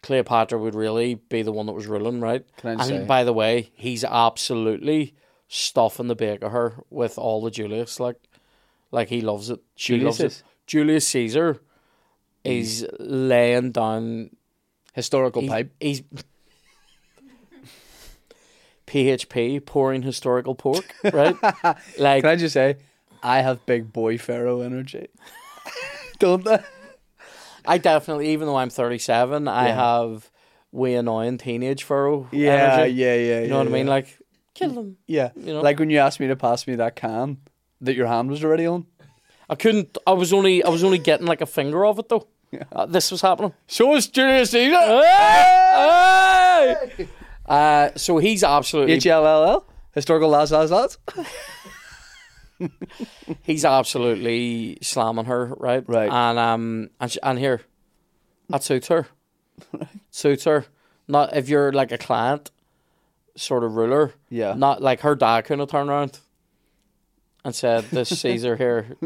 Cleopatra 0.03 0.59
would 0.59 0.75
really 0.75 1.15
be 1.15 1.41
the 1.41 1.53
one 1.53 1.65
that 1.65 1.73
was 1.73 1.87
ruling, 1.87 2.21
right? 2.21 2.45
Can 2.59 2.69
I 2.69 2.73
and 2.73 2.83
say- 2.83 3.05
by 3.07 3.25
the 3.25 3.33
way, 3.33 3.71
he's 3.75 4.05
absolutely 4.05 5.15
stuffing 5.49 6.09
the 6.09 6.15
bake 6.15 6.43
of 6.43 6.53
her 6.53 6.85
with 6.91 7.17
all 7.17 7.41
the 7.41 7.51
Julius, 7.51 7.99
like, 7.99 8.17
like 8.93 9.09
he 9.09 9.23
loves 9.23 9.49
it. 9.49 9.61
She 9.77 9.95
Julius 9.97 10.21
loves 10.21 10.35
is? 10.35 10.41
it. 10.41 10.47
Julius 10.67 11.09
Caesar 11.09 11.61
is 12.49 12.87
laying 12.99 13.73
down. 13.73 14.31
Historical 14.95 15.43
He's, 15.43 15.51
pipe. 15.51 15.71
he's 15.79 16.03
PHP 18.87 19.65
pouring 19.65 20.03
historical 20.03 20.55
pork, 20.55 20.85
right? 21.05 21.37
like 21.99 22.23
Can 22.23 22.31
I 22.31 22.37
just 22.37 22.55
say, 22.55 22.77
I 23.23 23.41
have 23.43 23.65
big 23.67 23.93
boy 23.93 24.19
pharaoh 24.19 24.63
energy. 24.63 25.09
Don't 26.19 26.47
I? 26.49 26.65
I 27.67 27.79
definitely, 27.79 28.31
even 28.31 28.47
though 28.47 28.57
I'm 28.57 28.71
37, 28.71 29.47
I 29.47 29.69
Yeah. 29.69 29.75
have 29.75 30.31
way 30.73 30.95
annoying 30.95 31.39
teenage 31.39 31.85
pharaoh 31.85 32.29
Yeah, 32.33 32.53
energy. 32.77 32.95
yeah, 32.95 33.15
yeah. 33.15 33.41
You 33.43 33.49
know 33.49 33.59
what 33.59 33.67
I 33.67 33.71
mean? 33.71 33.87
Like, 33.87 34.19
kill 34.55 34.71
them. 34.73 34.97
yeah. 35.07 35.31
you 35.37 35.53
know? 35.53 35.61
Like 35.61 35.79
when 35.79 35.91
you 35.91 35.99
asked 35.99 36.19
me 36.19 36.29
to 36.29 36.37
pass 36.37 36.67
me 36.67 36.77
that 36.77 36.97
can 36.97 37.39
that 37.83 37.95
your 37.95 38.07
hand 38.07 38.31
was 38.31 38.43
already 38.43 38.67
on. 38.67 38.87
I 39.51 39.55
couldn't. 39.55 39.97
I 40.07 40.13
was 40.13 40.33
only. 40.33 40.63
I 40.63 40.69
was 40.69 40.83
only 40.85 40.99
getting 40.99 41.27
like 41.27 41.41
a 41.41 41.47
finger 41.47 41.87
of 41.87 41.99
it 41.99 42.09
though. 42.11 42.27
Uh, 42.73 42.87
this 42.87 43.11
was 43.11 43.21
happening. 43.21 43.53
So 43.67 43.95
is 43.95 44.07
Julius 44.07 44.51
Caesar. 44.51 45.03
Hey! 45.03 46.75
Uh, 47.47 47.91
so 47.97 48.19
he's 48.19 48.45
absolutely. 48.45 48.95
H 48.95 49.07
L 49.07 49.27
L 49.27 49.45
L. 49.45 49.67
Historical 49.95 50.29
lads, 50.29 50.53
lads, 50.53 50.71
lads. 50.71 50.99
he's 53.43 53.65
absolutely 53.65 54.79
slamming 54.83 55.25
her, 55.27 55.55
right? 55.57 55.85
Right. 55.89 56.11
And 56.11 56.39
um, 56.39 56.91
and, 57.01 57.11
sh- 57.11 57.19
and 57.23 57.39
here, 57.39 57.63
that 58.49 58.63
suits 58.63 58.89
her. 58.89 59.07
suits 60.11 60.45
her. 60.45 60.67
Not 61.07 61.35
if 61.37 61.49
you're 61.49 61.73
like 61.73 61.91
a 61.91 61.99
client, 61.99 62.51
sort 63.37 63.65
of 63.65 63.77
ruler. 63.77 64.13
Yeah. 64.29 64.55
Not 64.55 64.83
like 64.83 65.01
her 65.01 65.15
dad 65.15 65.45
couldn't 65.47 65.69
turned 65.69 65.89
around 65.89 66.21
and 67.49 67.55
said, 67.55 67.85
"This 67.91 68.09
Caesar 68.21 68.57
here, 68.57 68.97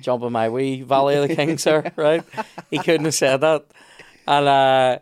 jumping 0.00 0.32
my 0.32 0.48
wee 0.48 0.82
Valley 0.82 1.16
of 1.16 1.28
the 1.28 1.34
Kings, 1.34 1.62
sir." 1.62 1.90
Right? 1.96 2.22
He 2.70 2.78
couldn't 2.78 3.06
have 3.06 3.14
said 3.14 3.40
that. 3.40 3.64
And 4.28 4.46
uh, 4.46 4.98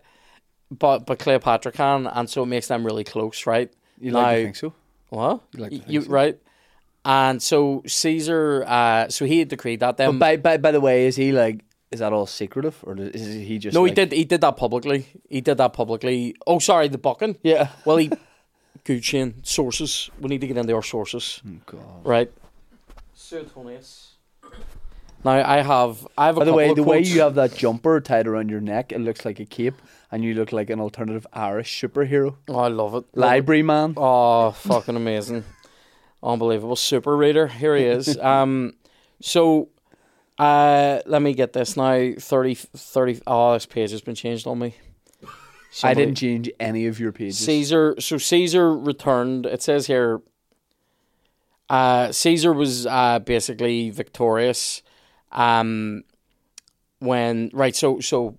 but 0.70 1.06
but 1.06 1.18
Cleopatra 1.18 1.72
can, 1.72 2.06
and 2.06 2.28
so 2.30 2.42
it 2.44 2.46
makes 2.46 2.68
them 2.68 2.84
really 2.84 3.04
close, 3.04 3.46
right? 3.46 3.70
You 4.00 4.12
like 4.12 4.36
to 4.36 4.42
think 4.44 4.56
so? 4.56 4.72
What? 5.10 5.40
You 5.52 5.60
like 5.60 5.70
to 5.70 5.78
think 5.78 5.90
you 5.90 6.02
so? 6.02 6.10
right? 6.10 6.38
And 7.06 7.42
so 7.42 7.82
Caesar, 7.86 8.64
uh, 8.66 9.08
so 9.08 9.24
he 9.26 9.38
had 9.40 9.48
decreed 9.48 9.80
that. 9.80 9.96
Then 9.96 10.18
But 10.18 10.18
by, 10.18 10.36
by 10.36 10.56
by 10.58 10.70
the 10.72 10.80
way, 10.80 11.06
is 11.06 11.16
he 11.16 11.32
like? 11.32 11.60
Is 11.90 12.00
that 12.00 12.12
all 12.12 12.26
secretive, 12.26 12.76
or 12.82 12.96
is 12.98 13.22
he 13.48 13.58
just? 13.58 13.74
no, 13.74 13.82
like, 13.82 13.90
he 13.90 13.94
did. 13.94 14.12
He 14.12 14.24
did 14.24 14.40
that 14.40 14.56
publicly. 14.56 15.06
He 15.28 15.40
did 15.40 15.58
that 15.58 15.72
publicly. 15.74 16.34
Oh, 16.46 16.58
sorry, 16.58 16.88
the 16.88 16.98
bucking. 16.98 17.36
Yeah. 17.42 17.68
Well, 17.84 17.98
he 17.98 18.10
good 18.84 19.02
chain 19.02 19.44
sources. 19.44 20.10
We 20.20 20.28
need 20.28 20.40
to 20.40 20.46
get 20.46 20.56
into 20.56 20.74
our 20.74 20.82
sources, 20.82 21.40
Oh, 21.46 21.50
God. 21.66 22.04
right? 22.04 22.32
Suetonius. 23.24 24.16
Now 25.24 25.32
I 25.32 25.62
have. 25.62 26.06
I 26.18 26.26
have. 26.26 26.36
A 26.36 26.40
By 26.40 26.44
the 26.44 26.52
way, 26.52 26.68
of 26.68 26.76
the 26.76 26.82
way 26.82 27.00
you 27.00 27.20
have 27.20 27.34
that 27.36 27.56
jumper 27.56 28.00
tied 28.00 28.26
around 28.26 28.50
your 28.50 28.60
neck, 28.60 28.92
it 28.92 28.98
looks 29.00 29.24
like 29.24 29.40
a 29.40 29.46
cape, 29.46 29.80
and 30.12 30.22
you 30.22 30.34
look 30.34 30.52
like 30.52 30.68
an 30.68 30.78
alternative 30.80 31.26
Irish 31.32 31.80
superhero, 31.80 32.36
Oh, 32.48 32.56
I 32.58 32.68
love 32.68 32.92
it. 32.94 32.96
Love 32.96 33.04
it. 33.14 33.16
library 33.16 33.62
man. 33.62 33.94
Oh, 33.96 34.50
fucking 34.50 34.96
amazing. 34.96 35.44
Unbelievable. 36.22 36.76
Super 36.76 37.16
reader. 37.16 37.46
Here 37.48 37.76
he 37.76 37.84
is. 37.84 38.16
Um, 38.22 38.74
so, 39.22 39.68
uh, 40.38 41.00
let 41.06 41.22
me 41.22 41.32
get 41.32 41.54
this 41.54 41.76
now. 41.76 42.12
30, 42.18 42.54
30, 42.54 43.20
oh, 43.26 43.54
this 43.54 43.64
page 43.64 43.90
has 43.92 44.02
been 44.02 44.14
changed 44.14 44.46
on 44.46 44.58
me. 44.58 44.74
I 45.82 45.94
didn't 45.94 46.16
change 46.16 46.50
any 46.60 46.86
of 46.86 47.00
your 47.00 47.12
pages. 47.12 47.38
Caesar, 47.38 47.96
so 47.98 48.18
Caesar 48.18 48.76
returned, 48.76 49.46
it 49.46 49.62
says 49.62 49.86
here, 49.86 50.20
uh, 51.68 52.12
Caesar 52.12 52.52
was 52.52 52.86
uh, 52.86 53.18
basically 53.20 53.90
victorious. 53.90 54.82
Um, 55.32 56.04
when 57.00 57.50
right, 57.52 57.74
so 57.74 58.00
so 58.00 58.38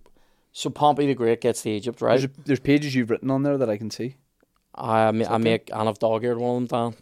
so 0.52 0.70
Pompey 0.70 1.08
the 1.08 1.14
Great 1.14 1.42
gets 1.42 1.64
to 1.64 1.70
Egypt, 1.70 2.02
right? 2.02 2.20
There's, 2.20 2.32
there's 2.46 2.60
pages 2.60 2.96
you've 2.96 3.10
written 3.10 3.30
on 3.30 3.44
there 3.44 3.58
that 3.58 3.70
I 3.70 3.78
can 3.78 3.92
see. 3.92 4.16
I, 4.74 5.12
ma- 5.12 5.26
I 5.30 5.38
make 5.38 5.70
and 5.74 5.88
I've 5.88 6.00
dog 6.00 6.24
eared 6.24 6.38
one 6.38 6.64
of 6.64 6.70
them 6.70 6.78
down. 6.78 6.96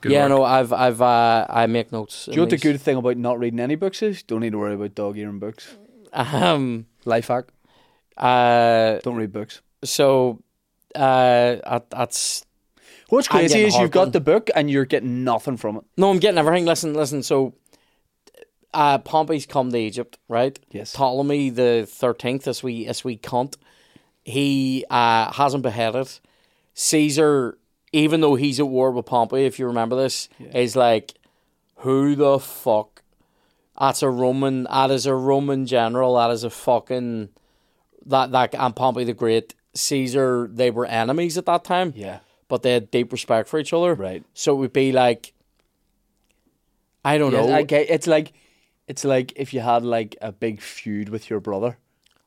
Good 0.00 0.12
yeah, 0.12 0.22
work. 0.22 0.30
no, 0.30 0.44
I've 0.44 0.72
I've 0.72 1.02
uh, 1.02 1.46
I 1.48 1.66
make 1.66 1.90
notes. 1.92 2.26
Do 2.26 2.32
you 2.32 2.36
know 2.36 2.42
what 2.42 2.50
the 2.50 2.56
good 2.58 2.80
thing 2.80 2.96
about 2.96 3.16
not 3.16 3.38
reading 3.38 3.58
any 3.60 3.74
books 3.74 4.02
is? 4.02 4.22
Don't 4.22 4.40
need 4.40 4.52
to 4.52 4.58
worry 4.58 4.74
about 4.74 4.94
dog 4.94 5.18
earing 5.18 5.38
books. 5.38 5.76
Um, 6.12 6.86
Life 7.04 7.28
hack: 7.28 7.46
uh, 8.16 8.98
don't 9.02 9.16
read 9.16 9.32
books. 9.32 9.60
so 9.84 10.40
uh, 10.94 11.56
that, 11.64 11.86
that's 11.90 12.46
What's 13.08 13.28
crazy 13.28 13.62
is 13.62 13.76
you've 13.76 13.90
got 13.90 14.12
the 14.12 14.20
book 14.20 14.50
and 14.54 14.70
you're 14.70 14.84
getting 14.84 15.24
nothing 15.24 15.56
from 15.56 15.76
it. 15.76 15.84
no, 15.96 16.10
I'm 16.10 16.18
getting 16.18 16.38
everything. 16.38 16.66
Listen, 16.66 16.94
listen. 16.94 17.22
So, 17.22 17.54
uh, 18.74 18.98
Pompey's 18.98 19.46
come 19.46 19.72
to 19.72 19.78
Egypt, 19.78 20.18
right? 20.28 20.58
Yes. 20.70 20.92
Ptolemy 20.92 21.50
the 21.50 21.86
thirteenth, 21.88 22.46
as 22.46 22.62
we 22.62 22.86
as 22.86 23.04
we 23.04 23.16
cunt, 23.16 23.56
he 24.24 24.84
uh, 24.90 25.32
hasn't 25.32 25.62
beheaded. 25.62 26.10
Caesar, 26.74 27.58
even 27.92 28.20
though 28.20 28.34
he's 28.34 28.60
at 28.60 28.68
war 28.68 28.90
with 28.90 29.06
Pompey, 29.06 29.46
if 29.46 29.58
you 29.58 29.66
remember 29.66 29.96
this, 29.96 30.28
is 30.38 30.76
like, 30.76 31.14
who 31.76 32.14
the 32.14 32.38
fuck? 32.38 33.02
That's 33.80 34.02
a 34.02 34.10
Roman. 34.10 34.64
That 34.64 34.90
is 34.90 35.06
a 35.06 35.14
Roman 35.14 35.64
general. 35.66 36.16
That 36.16 36.30
is 36.30 36.44
a 36.44 36.50
fucking 36.50 37.30
that 38.06 38.32
that 38.32 38.54
and 38.54 38.76
Pompey 38.76 39.04
the 39.04 39.14
Great. 39.14 39.54
Caesar, 39.74 40.48
they 40.52 40.70
were 40.70 40.86
enemies 40.86 41.38
at 41.38 41.46
that 41.46 41.64
time. 41.64 41.92
Yeah. 41.96 42.18
But 42.48 42.62
they 42.62 42.72
had 42.72 42.90
deep 42.90 43.12
respect 43.12 43.48
for 43.48 43.58
each 43.60 43.72
other. 43.72 43.94
Right. 43.94 44.24
So 44.34 44.52
it 44.54 44.56
would 44.56 44.72
be 44.72 44.90
like, 44.92 45.32
I 47.04 47.18
don't 47.18 47.32
Yeah, 47.32 47.40
know. 47.46 47.52
I 47.52 47.62
get, 47.62 47.88
it's 47.90 48.06
like 48.06 48.32
it's 48.86 49.04
like 49.04 49.32
if 49.36 49.52
you 49.54 49.60
had 49.60 49.84
like 49.84 50.16
a 50.20 50.32
big 50.32 50.60
feud 50.60 51.08
with 51.08 51.28
your 51.30 51.40
brother. 51.40 51.78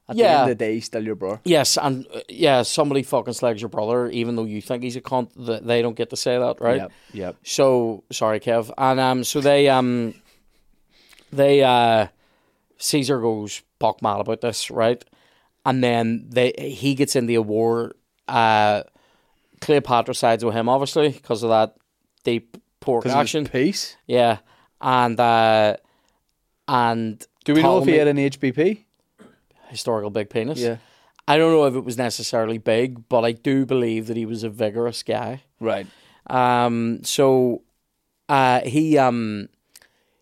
At 0.10 0.16
the 0.18 0.24
Yeah. 0.24 0.42
end 0.42 0.52
of 0.52 0.58
the 0.58 0.66
day, 0.66 0.74
he's 0.76 0.86
still 0.86 1.04
your 1.06 1.16
brother. 1.16 1.40
Yes, 1.46 1.78
and 1.78 2.06
uh, 2.14 2.20
yeah, 2.28 2.64
somebody 2.64 3.02
fucking 3.04 3.34
slags 3.34 3.62
your 3.62 3.70
brother, 3.70 4.10
even 4.10 4.36
though 4.36 4.44
you 4.46 4.62
think 4.62 4.84
he's 4.84 4.96
a 4.98 5.02
cunt. 5.02 5.30
th- 5.46 5.62
They 5.64 5.82
don't 5.82 5.96
get 5.96 6.10
to 6.10 6.16
say 6.18 6.38
that, 6.38 6.60
right? 6.60 6.78
Yep. 6.82 6.92
Yep. 7.14 7.36
So 7.44 8.04
sorry, 8.12 8.40
Kev. 8.40 8.72
And 8.78 9.00
um, 9.00 9.24
so 9.24 9.40
they 9.42 9.70
um, 9.70 10.14
they 11.32 11.64
uh, 11.64 12.08
Caesar 12.78 13.20
goes 13.22 13.62
buck 13.80 14.02
mad 14.02 14.20
about 14.20 14.42
this, 14.42 14.70
right? 14.70 15.04
And 15.66 15.84
then 15.84 16.26
they 16.30 16.52
he 16.78 16.94
gets 16.96 17.16
in 17.16 17.26
the 17.28 17.38
war. 17.40 17.94
Uh, 18.28 18.84
Cleopatra 19.62 20.14
sides 20.16 20.44
with 20.44 20.54
him, 20.56 20.68
obviously, 20.68 21.10
because 21.10 21.44
of 21.44 21.50
that 21.50 21.76
deep 22.24 22.58
pork 22.80 23.06
action. 23.06 23.46
peace. 23.46 23.96
Yeah, 24.08 24.40
and 24.82 25.20
uh, 25.20 25.78
and 26.68 27.26
Do 27.46 27.54
we 27.54 27.62
know 27.62 27.80
if 27.80 27.86
he 27.86 27.94
had 27.96 28.08
an 28.08 28.18
HBP? 28.18 28.84
historical 29.70 30.10
big 30.10 30.30
penis? 30.30 30.60
Yeah. 30.60 30.78
I 31.28 31.38
don't 31.38 31.54
know 31.54 31.66
if 31.66 31.76
it 31.76 31.86
was 31.86 31.98
necessarily 31.98 32.58
big, 32.58 33.08
but 33.08 33.24
I 33.24 33.32
do 33.32 33.66
believe 33.66 34.08
that 34.08 34.18
he 34.18 34.26
was 34.26 34.44
a 34.44 34.50
vigorous 34.50 35.02
guy. 35.02 35.44
Right. 35.62 35.88
Um, 36.28 37.04
so 37.04 37.62
uh, 38.28 38.62
he 38.62 38.98
um 38.98 39.48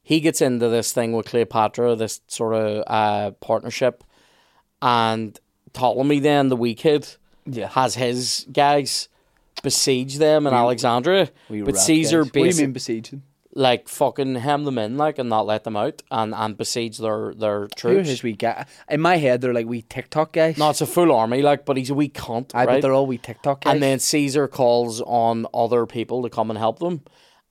he 0.03 0.19
gets 0.19 0.41
into 0.41 0.67
this 0.69 0.91
thing 0.91 1.13
with 1.13 1.25
Cleopatra, 1.27 1.95
this 1.95 2.21
sort 2.27 2.53
of 2.53 2.83
uh 2.85 3.31
partnership, 3.39 4.03
and 4.81 5.39
Ptolemy 5.73 6.19
then 6.19 6.49
the 6.49 6.55
wee 6.55 6.75
kid 6.75 7.07
Yeah. 7.45 7.69
has 7.69 7.95
his 7.95 8.45
guys 8.51 9.07
besiege 9.63 10.17
them 10.17 10.47
in 10.47 10.53
Alexandria, 10.53 11.29
We 11.49 11.61
but 11.61 11.77
Caesar 11.77 12.19
guys. 12.23 12.25
What 12.27 12.33
do 12.33 12.39
you 12.39 12.45
basically 12.45 12.65
mean 12.67 12.73
besieging? 12.73 13.23
like 13.55 13.89
fucking 13.89 14.35
hem 14.35 14.63
them 14.63 14.77
in 14.77 14.95
like 14.95 15.17
and 15.17 15.27
not 15.27 15.43
let 15.45 15.63
them 15.63 15.75
out 15.75 16.03
and 16.11 16.35
and 16.35 16.55
besiege 16.55 16.99
their 16.99 17.33
their 17.33 17.67
troops. 17.75 18.07
his 18.07 18.21
wee 18.23 18.33
guy? 18.33 18.65
In 18.87 19.01
my 19.01 19.17
head, 19.17 19.41
they're 19.41 19.53
like 19.55 19.65
wee 19.65 19.81
TikTok 19.81 20.33
guys. 20.33 20.57
No, 20.57 20.69
it's 20.69 20.81
a 20.81 20.85
full 20.85 21.11
army, 21.11 21.41
like, 21.41 21.65
but 21.65 21.75
he's 21.75 21.89
a 21.89 21.95
wee 21.95 22.09
cunt, 22.09 22.51
I 22.53 22.59
right? 22.65 22.73
but 22.75 22.81
they're 22.83 22.93
all 22.93 23.07
wee 23.07 23.17
TikTok 23.17 23.63
guys. 23.63 23.73
and 23.73 23.81
then 23.81 23.97
Caesar 23.99 24.47
calls 24.47 25.01
on 25.01 25.47
other 25.53 25.85
people 25.87 26.21
to 26.23 26.29
come 26.29 26.51
and 26.51 26.59
help 26.59 26.77
them. 26.79 27.01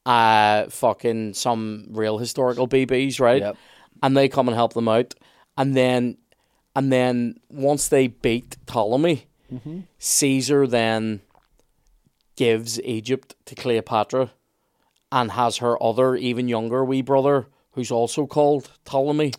Uh, 0.07 0.69
fucking 0.71 1.35
some 1.35 1.87
real 1.91 2.17
historical 2.17 2.67
BBs, 2.69 3.21
right? 3.21 3.43
Yep. 3.43 3.57
And 4.03 4.17
they 4.17 4.29
come 4.29 4.49
and 4.49 4.55
help 4.55 4.73
them 4.75 4.89
out, 4.89 5.15
and 5.59 5.77
then, 5.77 6.17
and 6.77 6.91
then 6.93 7.41
once 7.51 7.89
they 7.89 8.07
beat 8.07 8.57
Ptolemy, 8.67 9.25
Mm-hmm. 9.53 9.81
Caesar 9.99 10.67
then 10.67 11.23
gives 12.39 12.81
Egypt 12.83 13.35
to 13.47 13.55
Cleopatra, 13.55 14.31
and 15.11 15.33
has 15.33 15.57
her 15.59 15.75
other 15.83 16.15
even 16.17 16.47
younger 16.49 16.85
wee 16.85 17.03
brother, 17.03 17.47
who's 17.73 17.91
also 17.91 18.27
called 18.27 18.71
Ptolemy, 18.85 19.33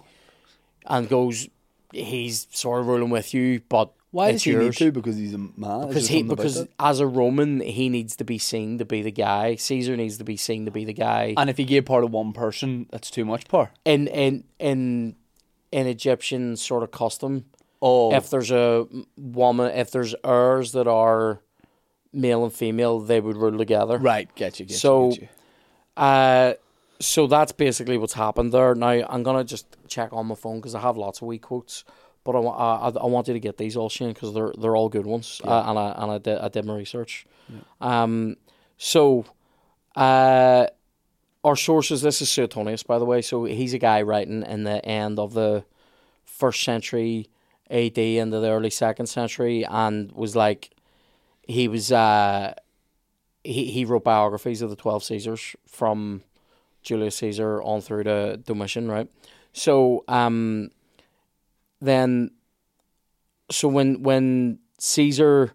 and 0.85 1.07
goes, 1.07 1.47
he's 1.93 2.47
sort 2.51 2.81
of 2.81 2.87
ruling 2.87 3.09
with 3.09 3.33
you, 3.33 3.61
but 3.69 3.93
why 4.11 4.29
it's 4.29 4.37
does 4.37 4.43
he 4.43 4.51
yours. 4.51 4.63
need 4.65 4.73
to? 4.85 4.91
Because 4.91 5.17
he's 5.17 5.33
a 5.35 5.37
man. 5.37 5.87
Because 5.87 6.07
he 6.07 6.23
because 6.23 6.67
as 6.79 6.99
a 6.99 7.05
Roman 7.05 7.59
he 7.61 7.89
needs 7.89 8.15
to 8.15 8.23
be 8.23 8.39
seen 8.39 8.79
to 8.79 8.85
be 8.85 9.03
the 9.03 9.11
guy. 9.11 9.55
Caesar 9.55 9.95
needs 9.95 10.17
to 10.17 10.23
be 10.23 10.35
seen 10.35 10.65
to 10.65 10.71
be 10.71 10.83
the 10.83 10.93
guy. 10.93 11.35
and 11.37 11.47
if 11.49 11.57
he 11.57 11.63
gave 11.63 11.85
part 11.85 12.03
of 12.03 12.11
one 12.11 12.33
person, 12.33 12.87
that's 12.91 13.11
too 13.11 13.23
much 13.23 13.47
power. 13.47 13.69
In 13.85 14.07
in 14.07 14.43
in 14.57 15.15
in 15.71 15.85
Egyptian 15.85 16.57
sort 16.57 16.81
of 16.81 16.89
custom, 16.91 17.45
Oh, 17.81 18.11
if 18.13 18.31
there's 18.31 18.49
a 18.51 18.87
woman, 19.15 19.71
if 19.77 19.91
there's 19.91 20.15
heirs 20.25 20.71
that 20.71 20.87
are 20.87 21.41
male 22.13 22.43
and 22.43 22.53
female, 22.53 22.99
they 22.99 23.19
would 23.21 23.37
rule 23.37 23.57
together. 23.57 23.97
right. 23.97 24.33
Get 24.35 24.59
you. 24.59 24.65
Get 24.65 24.77
So- 24.77 25.11
you, 25.11 25.17
you. 25.21 25.27
Uh, 25.97 26.53
so 27.01 27.27
that's 27.27 27.51
basically 27.53 27.97
what's 27.97 28.13
happened 28.13 28.51
there. 28.51 28.75
Now 28.75 28.89
I'm 28.89 29.23
gonna 29.23 29.43
just 29.43 29.65
check 29.87 30.11
on 30.13 30.27
my 30.27 30.35
phone 30.35 30.57
because 30.59 30.75
I 30.75 30.81
have 30.81 30.97
lots 30.97 31.21
of 31.21 31.27
wee 31.27 31.37
quotes, 31.37 31.83
but 32.25 32.35
I, 32.35 32.39
I, 32.39 32.89
I 32.89 33.05
want 33.05 33.27
you 33.29 33.33
to 33.33 33.39
get 33.39 33.57
these 33.57 33.77
all, 33.77 33.89
Shane, 33.89 34.09
because 34.13 34.33
they're 34.33 34.53
they're 34.57 34.75
all 34.75 34.89
good 34.89 35.05
ones. 35.05 35.39
Uh, 35.43 35.63
and 35.67 35.79
I 35.79 35.93
and 35.97 36.11
I 36.11 36.17
did 36.17 36.37
I 36.39 36.47
did 36.49 36.65
my 36.65 36.75
research. 36.75 37.25
Um, 37.81 38.35
so, 38.77 39.25
uh, 39.95 40.67
our 41.43 41.55
sources. 41.55 42.01
This 42.01 42.21
is 42.21 42.29
Suetonius, 42.29 42.83
by 42.83 42.99
the 42.99 43.05
way. 43.05 43.21
So 43.21 43.45
he's 43.45 43.73
a 43.73 43.79
guy 43.79 44.01
writing 44.01 44.43
in 44.43 44.63
the 44.63 44.85
end 44.85 45.19
of 45.19 45.33
the 45.33 45.63
first 46.25 46.63
century 46.63 47.27
AD 47.69 47.97
into 47.97 48.39
the 48.39 48.49
early 48.49 48.69
second 48.69 49.07
century, 49.07 49.65
and 49.65 50.11
was 50.11 50.35
like, 50.35 50.71
he 51.49 51.67
was 51.67 51.91
uh 51.91 52.53
he, 53.43 53.71
he 53.71 53.85
wrote 53.85 54.03
biographies 54.03 54.61
of 54.61 54.69
the 54.69 54.75
12 54.75 55.03
Caesars 55.03 55.55
from 55.65 56.21
Julius 56.83 57.15
Caesar 57.17 57.61
on 57.63 57.81
through 57.81 58.03
to 58.03 58.37
Domitian, 58.37 58.89
right? 58.89 59.07
So, 59.53 60.03
um, 60.07 60.69
then, 61.81 62.31
so 63.49 63.67
when, 63.69 64.03
when 64.03 64.59
Caesar, 64.77 65.53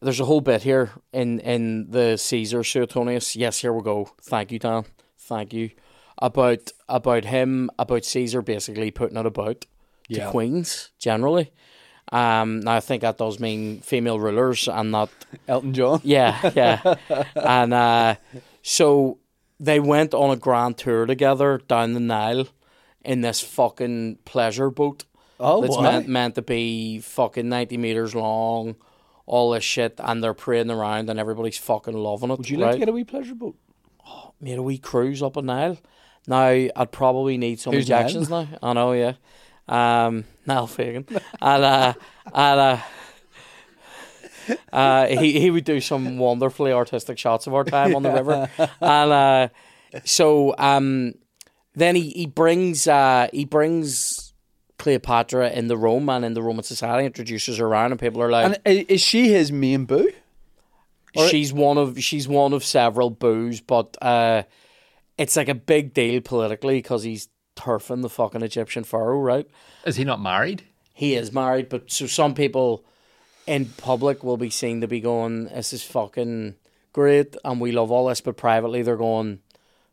there's 0.00 0.20
a 0.20 0.24
whole 0.24 0.40
bit 0.40 0.62
here 0.62 0.90
in, 1.12 1.40
in 1.40 1.90
the 1.90 2.16
Caesar 2.16 2.62
Suetonius. 2.64 3.36
Yes, 3.36 3.60
here 3.60 3.72
we 3.72 3.82
go. 3.82 4.10
Thank 4.20 4.52
you, 4.52 4.58
Dan. 4.58 4.84
Thank 5.16 5.52
you. 5.52 5.70
About, 6.18 6.72
about 6.88 7.24
him, 7.24 7.70
about 7.78 8.04
Caesar 8.04 8.42
basically 8.42 8.90
putting 8.90 9.16
it 9.16 9.24
about 9.24 9.62
to 9.62 9.66
Yeah. 10.08 10.30
queens 10.30 10.90
generally. 10.98 11.52
Um, 12.10 12.60
now 12.60 12.76
I 12.76 12.80
think 12.80 13.02
that 13.02 13.18
does 13.18 13.40
mean 13.40 13.80
female 13.80 14.18
rulers 14.20 14.68
and 14.68 14.90
not 14.90 15.10
Elton 15.48 15.72
John. 15.72 16.00
yeah, 16.04 16.50
yeah. 16.54 16.94
and 17.34 17.72
uh, 17.72 18.16
so 18.62 19.18
they 19.58 19.80
went 19.80 20.12
on 20.12 20.30
a 20.30 20.36
grand 20.36 20.76
tour 20.76 21.06
together 21.06 21.58
down 21.68 21.94
the 21.94 22.00
Nile 22.00 22.48
in 23.04 23.20
this 23.22 23.40
fucking 23.40 24.18
pleasure 24.24 24.70
boat 24.70 25.04
Oh, 25.44 25.60
that's 25.60 25.76
why? 25.76 25.82
meant 25.82 26.08
meant 26.08 26.34
to 26.36 26.42
be 26.42 27.00
fucking 27.00 27.48
ninety 27.48 27.76
meters 27.76 28.14
long, 28.14 28.76
all 29.26 29.50
this 29.50 29.64
shit, 29.64 29.98
and 29.98 30.22
they're 30.22 30.34
parading 30.34 30.70
around 30.70 31.10
and 31.10 31.18
everybody's 31.18 31.58
fucking 31.58 31.94
loving 31.94 32.30
it. 32.30 32.38
Would 32.38 32.48
you 32.48 32.58
like 32.58 32.72
to 32.74 32.78
get 32.78 32.88
a 32.88 32.92
wee 32.92 33.04
pleasure 33.04 33.34
boat? 33.34 33.56
made 34.40 34.58
a 34.58 34.62
wee 34.62 34.78
cruise 34.78 35.22
up 35.22 35.36
a 35.36 35.42
Nile. 35.42 35.78
Now 36.28 36.46
I'd 36.46 36.92
probably 36.92 37.38
need 37.38 37.58
some 37.58 37.72
Who's 37.72 37.84
injections 37.84 38.30
now. 38.30 38.46
I 38.62 38.72
know, 38.72 38.92
yeah. 38.92 39.14
Um, 39.68 40.24
Niall 40.46 40.66
Fagan, 40.66 41.06
and 41.40 41.64
uh, 41.64 41.94
and 42.34 42.60
uh, 42.60 42.78
uh, 44.72 45.06
he 45.06 45.40
he 45.40 45.50
would 45.50 45.64
do 45.64 45.80
some 45.80 46.18
wonderfully 46.18 46.72
artistic 46.72 47.18
shots 47.18 47.46
of 47.46 47.54
our 47.54 47.64
time 47.64 47.94
on 47.94 48.02
the 48.02 48.10
river, 48.12 48.50
and 48.80 49.12
uh, 49.12 49.48
so 50.04 50.54
um, 50.58 51.14
then 51.74 51.94
he 51.94 52.10
he 52.10 52.26
brings 52.26 52.88
uh 52.88 53.28
he 53.32 53.44
brings 53.44 54.34
Cleopatra 54.78 55.50
in 55.50 55.68
the 55.68 55.76
Rome 55.76 56.08
and 56.08 56.24
in 56.24 56.34
the 56.34 56.42
Roman 56.42 56.64
society, 56.64 57.06
introduces 57.06 57.58
her 57.58 57.66
around, 57.66 57.92
and 57.92 58.00
people 58.00 58.20
are 58.20 58.30
like, 58.30 58.58
And 58.64 58.86
is 58.88 59.00
she 59.00 59.28
his 59.32 59.52
main 59.52 59.84
boo? 59.84 60.10
or- 61.14 61.28
she's 61.28 61.52
one 61.52 61.78
of 61.78 61.98
she's 62.02 62.26
one 62.26 62.52
of 62.52 62.64
several 62.64 63.10
boos, 63.10 63.60
but 63.60 63.96
uh, 64.02 64.42
it's 65.16 65.36
like 65.36 65.48
a 65.48 65.54
big 65.54 65.94
deal 65.94 66.20
politically 66.20 66.78
because 66.78 67.04
he's 67.04 67.28
turfing 67.56 68.02
the 68.02 68.08
fucking 68.08 68.42
Egyptian 68.42 68.84
pharaoh, 68.84 69.20
right? 69.20 69.48
Is 69.84 69.96
he 69.96 70.04
not 70.04 70.20
married? 70.20 70.64
He 70.94 71.14
is 71.14 71.32
married, 71.32 71.68
but 71.68 71.90
so 71.90 72.06
some 72.06 72.34
people 72.34 72.84
in 73.46 73.66
public 73.66 74.22
will 74.22 74.36
be 74.36 74.50
seen 74.50 74.80
to 74.80 74.86
be 74.88 75.00
going, 75.00 75.46
"This 75.46 75.72
is 75.72 75.82
fucking 75.82 76.54
great," 76.92 77.36
and 77.44 77.60
we 77.60 77.72
love 77.72 77.90
all 77.90 78.06
this, 78.06 78.20
but 78.20 78.36
privately 78.36 78.82
they're 78.82 78.96
going, 78.96 79.40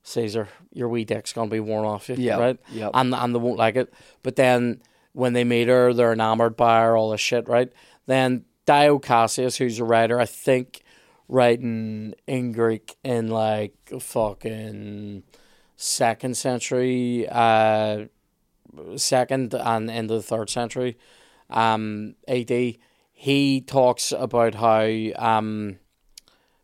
Caesar, 0.03 0.47
your 0.71 0.87
wee 0.89 1.03
dick's 1.05 1.33
gonna 1.33 1.49
be 1.49 1.59
worn 1.59 1.85
off 1.85 2.09
you, 2.09 2.15
Yeah, 2.17 2.37
right? 2.37 2.57
yeah. 2.71 2.89
and 2.93 3.13
and 3.13 3.33
they 3.35 3.39
won't 3.39 3.57
like 3.57 3.75
it. 3.75 3.93
But 4.23 4.35
then 4.35 4.81
when 5.13 5.33
they 5.33 5.43
meet 5.43 5.67
her, 5.67 5.93
they're 5.93 6.13
enamored 6.13 6.55
by 6.55 6.81
her, 6.81 6.95
all 6.95 7.09
this 7.11 7.21
shit, 7.21 7.47
right? 7.47 7.71
Then 8.05 8.45
Dio 8.65 8.99
Cassius, 8.99 9.57
who's 9.57 9.79
a 9.79 9.83
writer, 9.83 10.19
I 10.19 10.25
think, 10.25 10.81
writing 11.27 12.13
in 12.27 12.51
Greek 12.51 12.95
in 13.03 13.27
like 13.29 13.73
fucking 13.99 15.23
second 15.81 16.35
century, 16.35 17.25
uh, 17.29 18.05
second 18.97 19.53
and 19.53 19.89
into 19.89 20.15
the 20.15 20.21
third 20.21 20.49
century, 20.49 20.97
um, 21.49 22.15
AD. 22.27 22.77
He 23.13 23.61
talks 23.61 24.11
about 24.11 24.55
how 24.55 24.83
um, 25.17 25.77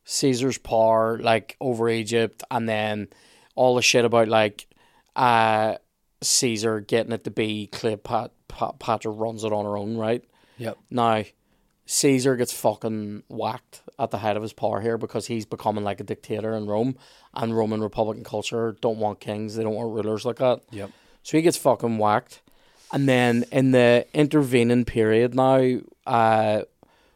Caesar's 0.04 0.58
power, 0.58 1.18
like 1.18 1.56
over 1.62 1.90
Egypt, 1.90 2.44
and 2.52 2.68
then 2.68 3.08
all 3.56 3.76
the 3.76 3.82
shit 3.82 4.06
about 4.06 4.28
like 4.28 4.68
uh, 5.16 5.76
Caesar 6.22 6.82
getting 6.82 7.14
it 7.14 7.24
to 7.24 7.32
be 7.32 7.68
Cleopatra 7.68 8.32
Pat, 8.80 9.06
runs 9.06 9.44
it 9.44 9.54
on 9.54 9.66
her 9.66 9.78
own, 9.78 9.98
right? 9.98 10.24
Yep. 10.58 10.78
Now, 10.90 11.24
Caesar 11.86 12.36
gets 12.36 12.54
fucking 12.54 13.24
whacked 13.28 13.82
at 13.98 14.12
the 14.12 14.18
head 14.20 14.36
of 14.38 14.44
his 14.44 14.54
power 14.54 14.82
here 14.82 14.98
because 14.98 15.28
he's 15.28 15.46
becoming 15.46 15.84
like 15.84 16.00
a 16.00 16.04
dictator 16.04 16.54
in 16.54 16.66
Rome, 16.68 16.98
and 17.34 17.56
Roman 17.56 17.82
Republican 17.82 18.24
culture 18.24 18.76
don't 18.82 18.98
want 19.00 19.20
kings, 19.20 19.56
they 19.56 19.64
don't 19.64 19.76
want 19.76 19.94
rulers 19.94 20.26
like 20.26 20.38
that. 20.38 20.62
Yep. 20.72 20.92
So 21.24 21.38
he 21.38 21.42
gets 21.42 21.58
fucking 21.58 21.98
whacked. 21.98 22.42
And 22.92 23.10
then 23.10 23.46
in 23.52 23.72
the 23.72 24.06
intervening 24.14 24.86
period 24.86 25.34
now, 25.34 25.80
uh, 26.06 26.62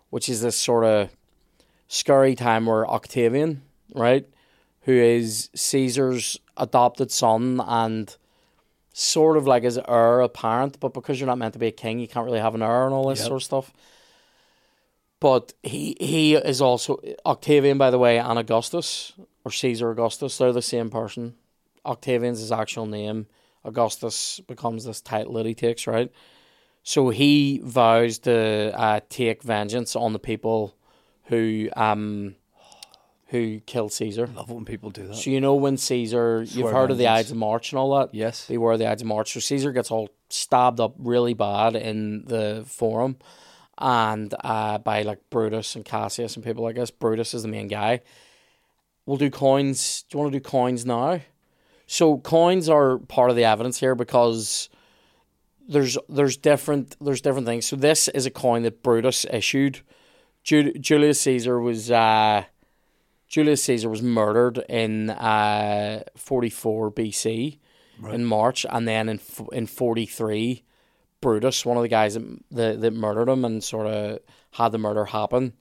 which 0.10 0.28
is 0.28 0.42
this 0.42 0.56
sort 0.56 0.84
of 0.84 1.10
scary 1.88 2.36
time 2.36 2.65
where 2.65 2.88
Octavian, 2.88 3.62
right, 3.94 4.28
who 4.82 4.94
is 4.94 5.50
Caesar's 5.56 6.39
adopted 6.58 7.12
son 7.12 7.62
and 7.65 8.15
sort 8.94 9.38
of 9.38 9.46
like 9.48 9.63
his 9.63 9.78
heir 9.88 10.20
apparent, 10.22 10.80
but 10.80 10.94
because 10.94 11.20
you're 11.20 11.28
not 11.28 11.38
meant 11.38 11.54
to 11.54 11.60
be 11.60 11.68
a 11.68 11.72
king, 11.72 12.00
you 12.00 12.08
can't 12.08 12.26
really 12.26 12.39
have 12.39 12.56
an 12.56 12.62
heir 12.63 12.86
and 12.86 12.94
all 12.94 13.08
this 13.10 13.20
Yep. 13.20 13.28
sort 13.28 13.42
of 13.42 13.46
stuff. 13.46 13.74
But 15.19 15.53
he 15.63 15.97
he 15.99 16.36
is 16.36 16.62
also 16.62 17.01
Octavian, 17.25 17.77
by 17.77 17.91
the 17.91 17.99
way, 17.99 18.17
and 18.17 18.39
Augustus 18.39 19.13
or 19.43 19.51
Caesar 19.51 19.91
Augustus. 19.91 20.38
They're 20.38 20.53
the 20.53 20.62
same 20.62 20.89
person. 20.89 21.36
Octavian's 21.86 22.39
his 22.39 22.51
actual 22.51 22.86
name. 22.86 23.27
Augustus 23.65 24.39
becomes 24.47 24.86
this 24.86 25.01
title 25.01 25.34
that 25.34 25.45
he 25.45 25.53
takes, 25.53 25.88
right? 25.88 26.12
So 26.84 27.10
he 27.10 27.60
vows 27.63 28.19
to 28.19 28.73
uh, 28.73 29.01
take 29.10 29.43
vengeance 29.43 29.95
on 29.95 30.13
the 30.13 30.19
people 30.19 30.75
who 31.25 31.69
um 31.75 32.36
who 33.27 33.60
killed 33.60 33.93
Caesar. 33.93 34.27
Love 34.27 34.49
when 34.49 34.65
people 34.65 34.89
do 34.89 35.08
that. 35.08 35.15
So 35.15 35.29
you 35.29 35.39
know 35.39 35.53
when 35.53 35.77
Caesar, 35.77 36.41
you've 36.41 36.51
Swear 36.51 36.73
heard 36.73 36.91
of 36.91 36.97
the. 36.97 37.08
Ides 37.08 37.29
of 37.32 37.38
March 37.38 37.71
and 37.71 37.79
all 37.79 37.99
that. 37.99 38.13
Yes. 38.13 38.47
they 38.47 38.58
were 38.58 38.75
the 38.75 38.89
Ides 38.89 39.03
of 39.03 39.08
March. 39.08 39.34
So 39.34 39.39
Caesar 39.39 39.71
gets 39.71 39.91
all 39.91 40.10
stabbed 40.29 40.79
up 40.79 40.95
really 40.97 41.34
bad 41.36 41.75
in 41.75 42.25
the 42.25 42.63
forum, 42.65 43.17
and 43.80 44.34
uh, 44.44 44.78
by 44.78 45.02
like 45.04 45.20
Brutus 45.30 45.76
and 45.76 45.84
Cassius 45.86 46.36
and 46.36 46.44
people 46.46 46.63
like 46.63 46.76
this. 46.76 46.92
Brutus 46.92 47.34
is 47.34 47.42
the 47.44 47.48
main 47.48 47.68
guy. 47.68 48.02
We'll 49.06 49.18
do 49.18 49.30
coins. 49.32 50.04
Do 50.10 50.18
you 50.18 50.22
want 50.22 50.34
to 50.34 50.39
do 50.39 50.44
coins 50.44 50.86
now? 50.86 51.22
So 51.88 52.18
coins 52.20 52.70
are 52.70 53.00
part 53.00 53.32
of 53.32 53.36
the 53.36 53.46
evidence 53.46 53.80
here 53.80 53.96
because 53.96 54.70
there's 55.68 55.98
there's 56.08 56.38
different 56.38 56.96
there's 57.02 57.22
different 57.22 57.48
things. 57.48 57.65
So 57.65 57.76
this 57.76 58.08
is 58.10 58.26
a 58.26 58.32
coin 58.32 58.62
that 58.63 58.84
Brutus 58.84 59.26
issued. 59.32 59.80
Ju- 60.44 60.74
Julius 60.74 61.22
Caesar 61.22 61.60
was 61.60 61.89
uh, 61.89 62.44
Julius 63.28 63.63
Caesar 63.63 63.89
was 63.89 64.02
murdered 64.02 64.60
in 64.70 65.10
uh, 65.10 66.04
44 66.15 66.92
BC 66.92 67.58
in 68.13 68.26
March, 68.26 68.65
and 68.70 68.88
then 68.88 69.10
in 69.10 69.18
f- 69.18 69.48
in 69.52 69.65
43, 69.68 70.63
Brutus, 71.21 71.65
one 71.65 71.77
of 71.77 71.84
the 71.84 71.89
guys 71.89 72.13
that, 72.13 72.23
that, 72.51 72.82
that 72.82 72.93
murdered 72.93 73.29
him 73.29 73.43
and 73.45 73.63
sort 73.63 73.88
of 73.88 74.19
had 74.51 74.71
the 74.71 74.77
murder 74.77 75.05
happen, 75.05 75.53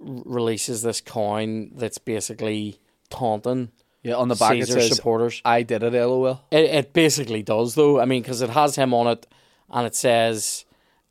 r- 0.00 0.22
releases 0.24 0.82
this 0.82 1.00
coin 1.00 1.70
that's 1.74 1.98
basically 1.98 2.78
taunting 3.10 3.70
Yeah, 4.02 4.14
on 4.14 4.28
the 4.28 4.34
back 4.34 4.52
Caesar 4.52 4.78
it 4.78 4.82
says, 4.82 4.96
supporters. 4.96 5.40
I 5.44 5.62
did 5.62 5.82
it, 5.82 5.92
lol. 5.92 6.40
It, 6.50 6.64
it 6.64 6.92
basically 6.92 7.42
does, 7.42 7.74
though. 7.74 8.00
I 8.00 8.04
mean, 8.04 8.22
because 8.22 8.42
it 8.42 8.50
has 8.50 8.76
him 8.76 8.92
on 8.94 9.06
it, 9.06 9.26
and 9.70 9.86
it 9.86 9.94
says, 9.94 10.64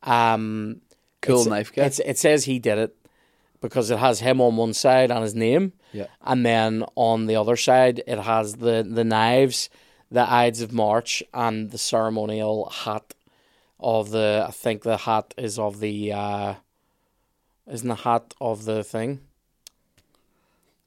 um, 0.04 0.82
Cool 1.22 1.46
knife 1.46 1.72
guy. 1.74 1.84
It's, 1.86 2.00
it 2.00 2.18
says 2.18 2.46
he 2.46 2.58
did 2.60 2.78
it 2.80 2.96
because 3.62 3.92
it 3.92 4.00
has 4.00 4.20
him 4.22 4.42
on 4.42 4.58
one 4.58 4.74
side 4.74 5.12
and 5.12 5.22
his 5.22 5.36
name, 5.36 5.74
Yeah. 5.94 6.08
and 6.24 6.44
then 6.46 6.84
on 6.96 7.28
the 7.28 7.36
other 7.36 7.56
side 7.56 8.02
it 8.08 8.18
has 8.18 8.56
the 8.56 8.82
the 8.88 9.04
knives, 9.04 9.70
the 10.10 10.28
Ides 10.28 10.62
of 10.62 10.74
March, 10.74 11.22
and 11.32 11.70
the 11.70 11.78
ceremonial 11.78 12.70
hat 12.72 13.14
of 13.82 14.12
the. 14.12 14.46
I 14.48 14.52
think 14.52 14.84
the 14.84 14.98
hat 14.98 15.34
is 15.38 15.60
of 15.60 15.80
the. 15.80 16.14
Uh, 16.14 16.54
isn't 17.70 17.88
the 17.88 17.96
hat 17.96 18.34
of 18.42 18.66
the 18.66 18.84
thing? 18.84 19.22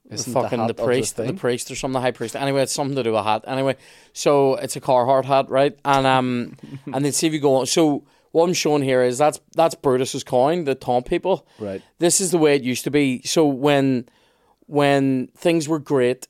Isn't 0.09 0.33
the 0.33 0.39
fucking 0.39 0.67
the, 0.67 0.69
of 0.69 0.77
priest, 0.77 1.15
the, 1.15 1.25
thing? 1.25 1.37
priest 1.37 1.71
or 1.71 1.75
something, 1.75 1.93
the 1.93 2.01
high 2.01 2.11
priest. 2.11 2.35
Anyway, 2.35 2.61
it's 2.61 2.71
something 2.71 2.95
to 2.95 3.03
do 3.03 3.11
with 3.11 3.21
a 3.21 3.23
hat. 3.23 3.43
Anyway, 3.47 3.75
so 4.13 4.55
it's 4.55 4.75
a 4.75 4.81
Carhartt 4.81 5.25
hat, 5.25 5.49
right? 5.49 5.77
And 5.83 6.05
um, 6.05 6.57
and 6.93 7.03
then 7.03 7.11
see 7.11 7.27
if 7.27 7.33
you 7.33 7.39
go 7.39 7.55
on. 7.55 7.65
So 7.65 8.03
what 8.31 8.47
I'm 8.47 8.53
showing 8.53 8.83
here 8.83 9.01
is 9.01 9.17
that's 9.17 9.39
that's 9.55 9.75
Brutus's 9.75 10.23
coin, 10.23 10.65
the 10.65 10.75
taunt 10.75 11.07
people. 11.07 11.47
Right. 11.57 11.81
This 11.99 12.21
is 12.21 12.31
the 12.31 12.37
way 12.37 12.55
it 12.55 12.63
used 12.63 12.83
to 12.83 12.91
be. 12.91 13.21
So 13.23 13.47
when 13.47 14.07
when 14.67 15.27
things 15.35 15.67
were 15.67 15.79
great, 15.79 16.27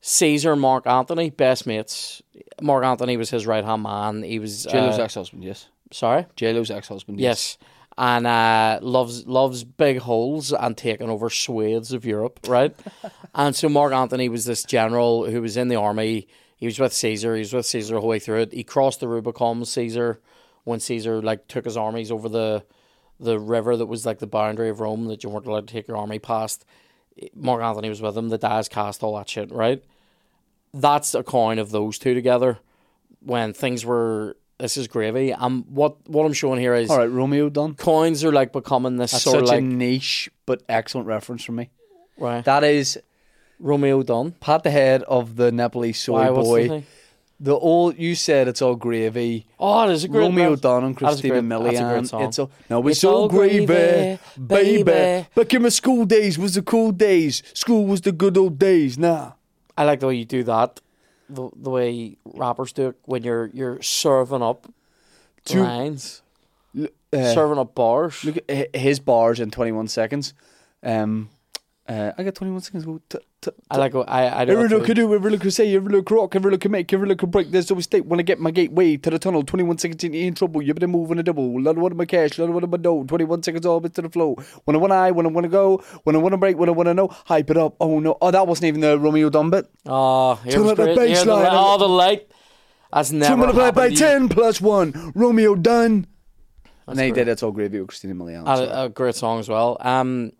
Caesar 0.00 0.52
and 0.52 0.60
Mark 0.60 0.86
Antony, 0.86 1.30
best 1.30 1.66
mates. 1.66 2.22
Mark 2.62 2.84
Antony 2.84 3.16
was 3.16 3.30
his 3.30 3.46
right 3.46 3.64
hand 3.64 3.82
man. 3.82 4.22
He 4.22 4.38
was 4.38 4.66
JLo's 4.66 4.98
uh, 4.98 5.02
ex-husband, 5.02 5.44
yes. 5.44 5.66
Sorry. 5.90 6.26
JLo's 6.36 6.70
ex-husband, 6.70 7.20
Yes. 7.20 7.58
And 8.00 8.28
uh, 8.28 8.78
loves 8.80 9.26
loves 9.26 9.64
big 9.64 9.98
holes 9.98 10.52
and 10.52 10.76
taking 10.76 11.10
over 11.10 11.28
swathes 11.28 11.92
of 11.92 12.04
Europe, 12.04 12.38
right? 12.46 12.72
and 13.34 13.56
so 13.56 13.68
Mark 13.68 13.92
Antony 13.92 14.28
was 14.28 14.44
this 14.44 14.62
general 14.62 15.28
who 15.28 15.42
was 15.42 15.56
in 15.56 15.66
the 15.66 15.74
army. 15.74 16.28
He 16.56 16.66
was 16.66 16.78
with 16.78 16.92
Caesar. 16.92 17.34
He 17.34 17.40
was 17.40 17.52
with 17.52 17.66
Caesar 17.66 17.94
the 17.94 18.00
whole 18.00 18.08
way 18.08 18.20
through 18.20 18.42
it. 18.42 18.52
He 18.52 18.62
crossed 18.62 19.00
the 19.00 19.08
Rubicon 19.08 19.58
with 19.58 19.68
Caesar 19.70 20.20
when 20.62 20.78
Caesar 20.78 21.20
like 21.20 21.48
took 21.48 21.64
his 21.64 21.76
armies 21.76 22.12
over 22.12 22.28
the 22.28 22.64
the 23.18 23.38
river 23.38 23.76
that 23.76 23.86
was 23.86 24.06
like 24.06 24.20
the 24.20 24.26
boundary 24.28 24.68
of 24.68 24.78
Rome 24.78 25.06
that 25.06 25.24
you 25.24 25.30
weren't 25.30 25.46
allowed 25.46 25.66
to 25.66 25.72
take 25.72 25.88
your 25.88 25.96
army 25.96 26.20
past. 26.20 26.64
Mark 27.34 27.62
Antony 27.62 27.88
was 27.88 28.00
with 28.00 28.16
him. 28.16 28.28
The 28.28 28.38
dies 28.38 28.68
cast 28.68 29.02
all 29.02 29.16
that 29.16 29.28
shit, 29.28 29.50
right? 29.50 29.82
That's 30.72 31.16
a 31.16 31.24
coin 31.24 31.58
of 31.58 31.70
those 31.70 31.98
two 31.98 32.14
together 32.14 32.58
when 33.20 33.52
things 33.54 33.84
were. 33.84 34.36
This 34.58 34.76
is 34.76 34.88
gravy. 34.88 35.32
Um, 35.32 35.64
what 35.68 35.96
what 36.08 36.26
I'm 36.26 36.32
showing 36.32 36.58
here 36.60 36.74
is 36.74 36.90
All 36.90 36.98
right, 36.98 37.10
Romeo 37.10 37.48
Dunn. 37.48 37.74
coins 37.74 38.24
are 38.24 38.32
like 38.32 38.52
becoming 38.52 38.96
this 38.96 39.12
That's 39.12 39.22
sort 39.24 39.36
of 39.36 39.42
a 39.42 39.46
like 39.46 39.62
niche 39.62 40.28
but 40.46 40.62
excellent 40.68 41.06
reference 41.06 41.44
from 41.44 41.56
me. 41.56 41.70
right. 42.18 42.44
That 42.44 42.64
is 42.64 42.98
Romeo 43.60 44.02
Dunn. 44.02 44.32
pat 44.40 44.62
the 44.64 44.70
head 44.70 45.02
of 45.04 45.36
the 45.36 45.52
Nepalese 45.52 45.98
soy 46.00 46.12
Why? 46.12 46.26
The 46.26 46.32
boy. 46.32 46.68
thing? 46.68 46.86
The 47.40 47.54
old 47.54 47.96
you 47.98 48.16
said 48.16 48.48
it's 48.48 48.60
all 48.60 48.74
gravy. 48.74 49.46
Oh, 49.60 49.88
is 49.88 50.02
a 50.02 50.08
great 50.08 50.22
Romeo 50.22 50.56
Dunn 50.56 50.82
and 50.82 50.96
that 50.96 51.02
was 51.02 51.20
a 51.20 51.22
Christina 51.22 51.40
great- 51.40 51.48
that's 51.48 51.78
a 51.78 51.82
great 51.84 52.02
Milian. 52.02 52.28
It's 52.28 52.38
all 52.40 52.50
no, 52.68 52.78
it's, 52.88 52.96
It's 52.98 53.04
all 53.04 53.14
all 53.22 53.28
gravy, 53.28 53.64
gravy, 53.64 54.18
baby. 54.44 54.82
baby. 54.82 55.26
Back 55.36 55.54
in 55.54 55.62
my 55.62 55.68
school 55.68 56.04
days 56.04 56.36
was 56.36 56.54
the 56.54 56.62
cool 56.62 56.90
days. 56.90 57.44
School 57.54 57.86
was 57.86 58.00
the 58.00 58.10
good 58.10 58.36
old 58.36 58.58
days. 58.58 58.98
Nah. 58.98 59.32
I 59.76 59.84
like 59.84 60.00
the 60.00 60.08
way 60.08 60.16
you 60.16 60.24
do 60.24 60.42
that. 60.42 60.80
The 61.28 61.50
the 61.56 61.70
way 61.70 62.16
rappers 62.24 62.72
do 62.72 62.88
it 62.88 62.96
when 63.04 63.22
you're 63.22 63.46
you're 63.52 63.82
serving 63.82 64.42
up 64.42 64.66
Two- 65.44 65.62
lines, 65.62 66.22
Uh, 66.78 66.86
serving 67.34 67.58
up 67.58 67.74
bars. 67.74 68.22
Look 68.24 68.38
at 68.48 68.74
his 68.76 69.00
bars 69.00 69.40
in 69.40 69.50
21 69.50 69.88
seconds. 69.88 70.34
Um, 70.82 71.30
uh, 71.88 72.12
I 72.18 72.22
got 72.22 72.34
21 72.34 72.60
seconds. 72.60 72.84
Go 72.84 73.00
t- 73.08 73.18
t- 73.40 73.50
I 73.70 73.76
like 73.78 73.94
what- 73.94 74.08
I 74.10 74.42
I 74.42 74.44
do. 74.44 74.52
Every 74.52 74.68
that 74.68 74.74
look 74.76 74.86
too. 74.86 74.92
I 74.92 74.94
do, 74.94 75.14
every 75.14 75.30
look 75.30 75.46
I 75.46 75.48
say, 75.48 75.74
every 75.74 75.90
look 75.90 76.10
rock, 76.10 76.36
every 76.36 76.50
look 76.50 76.66
I 76.66 76.68
make, 76.68 76.92
every 76.92 77.08
look 77.08 77.22
I 77.22 77.26
break. 77.26 77.50
There's 77.50 77.70
always 77.70 77.84
state 77.84 78.04
when 78.04 78.20
I 78.20 78.22
get 78.24 78.38
my 78.38 78.50
gateway 78.50 78.98
to 78.98 79.08
the 79.10 79.18
tunnel. 79.18 79.42
21 79.42 79.78
seconds 79.78 80.04
in, 80.04 80.12
you 80.12 80.26
in 80.26 80.34
trouble. 80.34 80.60
You 80.60 80.74
better 80.74 80.86
move 80.86 81.10
in 81.12 81.18
a 81.18 81.22
double. 81.22 81.60
Lot 81.62 81.76
of 81.76 81.82
what 81.82 81.92
of 81.92 81.98
my 81.98 82.04
cash, 82.04 82.38
lot 82.38 82.48
of 82.48 82.54
what 82.54 82.64
of 82.64 82.70
my 82.70 82.76
dough. 82.76 83.04
21 83.04 83.42
seconds 83.42 83.64
all 83.64 83.80
bit 83.80 83.94
to 83.94 84.02
the 84.02 84.10
flow. 84.10 84.34
When 84.66 84.76
I 84.76 84.78
want 84.78 84.92
I, 84.92 85.10
when 85.12 85.24
I 85.24 85.30
want 85.30 85.44
to 85.44 85.48
go, 85.48 85.78
when 86.04 86.14
I 86.14 86.18
want 86.18 86.34
to 86.34 86.36
break, 86.36 86.58
when 86.58 86.68
I 86.68 86.72
want 86.72 86.88
to 86.88 86.94
know, 86.94 87.08
hype 87.24 87.48
it 87.50 87.56
up. 87.56 87.76
Oh 87.80 87.98
no, 88.00 88.18
oh 88.20 88.30
that 88.30 88.46
wasn't 88.46 88.66
even 88.66 88.82
the 88.82 88.98
Romeo 88.98 89.30
Dunn 89.30 89.48
bit. 89.48 89.66
Oh, 89.86 90.34
here 90.44 90.52
Turn 90.52 90.62
was 90.64 90.70
up 90.72 90.76
the 90.76 90.84
great. 90.84 90.96
bass 90.96 91.16
Here, 91.18 91.24
the, 91.24 91.32
line. 91.34 91.42
li- 91.44 91.48
oh, 91.52 91.78
the 91.78 91.88
light. 91.88 92.30
That's 92.92 93.12
never 93.12 93.32
Two 93.32 93.36
multiplied 93.38 93.74
by 93.74 93.82
happened 93.84 93.96
to 93.98 94.04
you. 94.04 94.10
10 94.10 94.28
plus 94.30 94.60
1. 94.60 95.12
Romeo 95.14 95.54
Dunn. 95.54 96.06
That's 96.64 96.72
and 96.88 96.98
then 96.98 97.04
he 97.06 97.12
great. 97.12 97.24
did 97.26 97.32
It's 97.32 97.42
All 97.42 97.52
Gravy 97.52 97.78
with 97.80 97.88
Christina 97.88 98.14
Milian. 98.14 98.44
a, 98.46 98.84
a 98.84 98.88
great 98.88 99.14
song 99.14 99.40
as 99.40 99.48
well. 99.48 99.76
Um, 99.80 100.32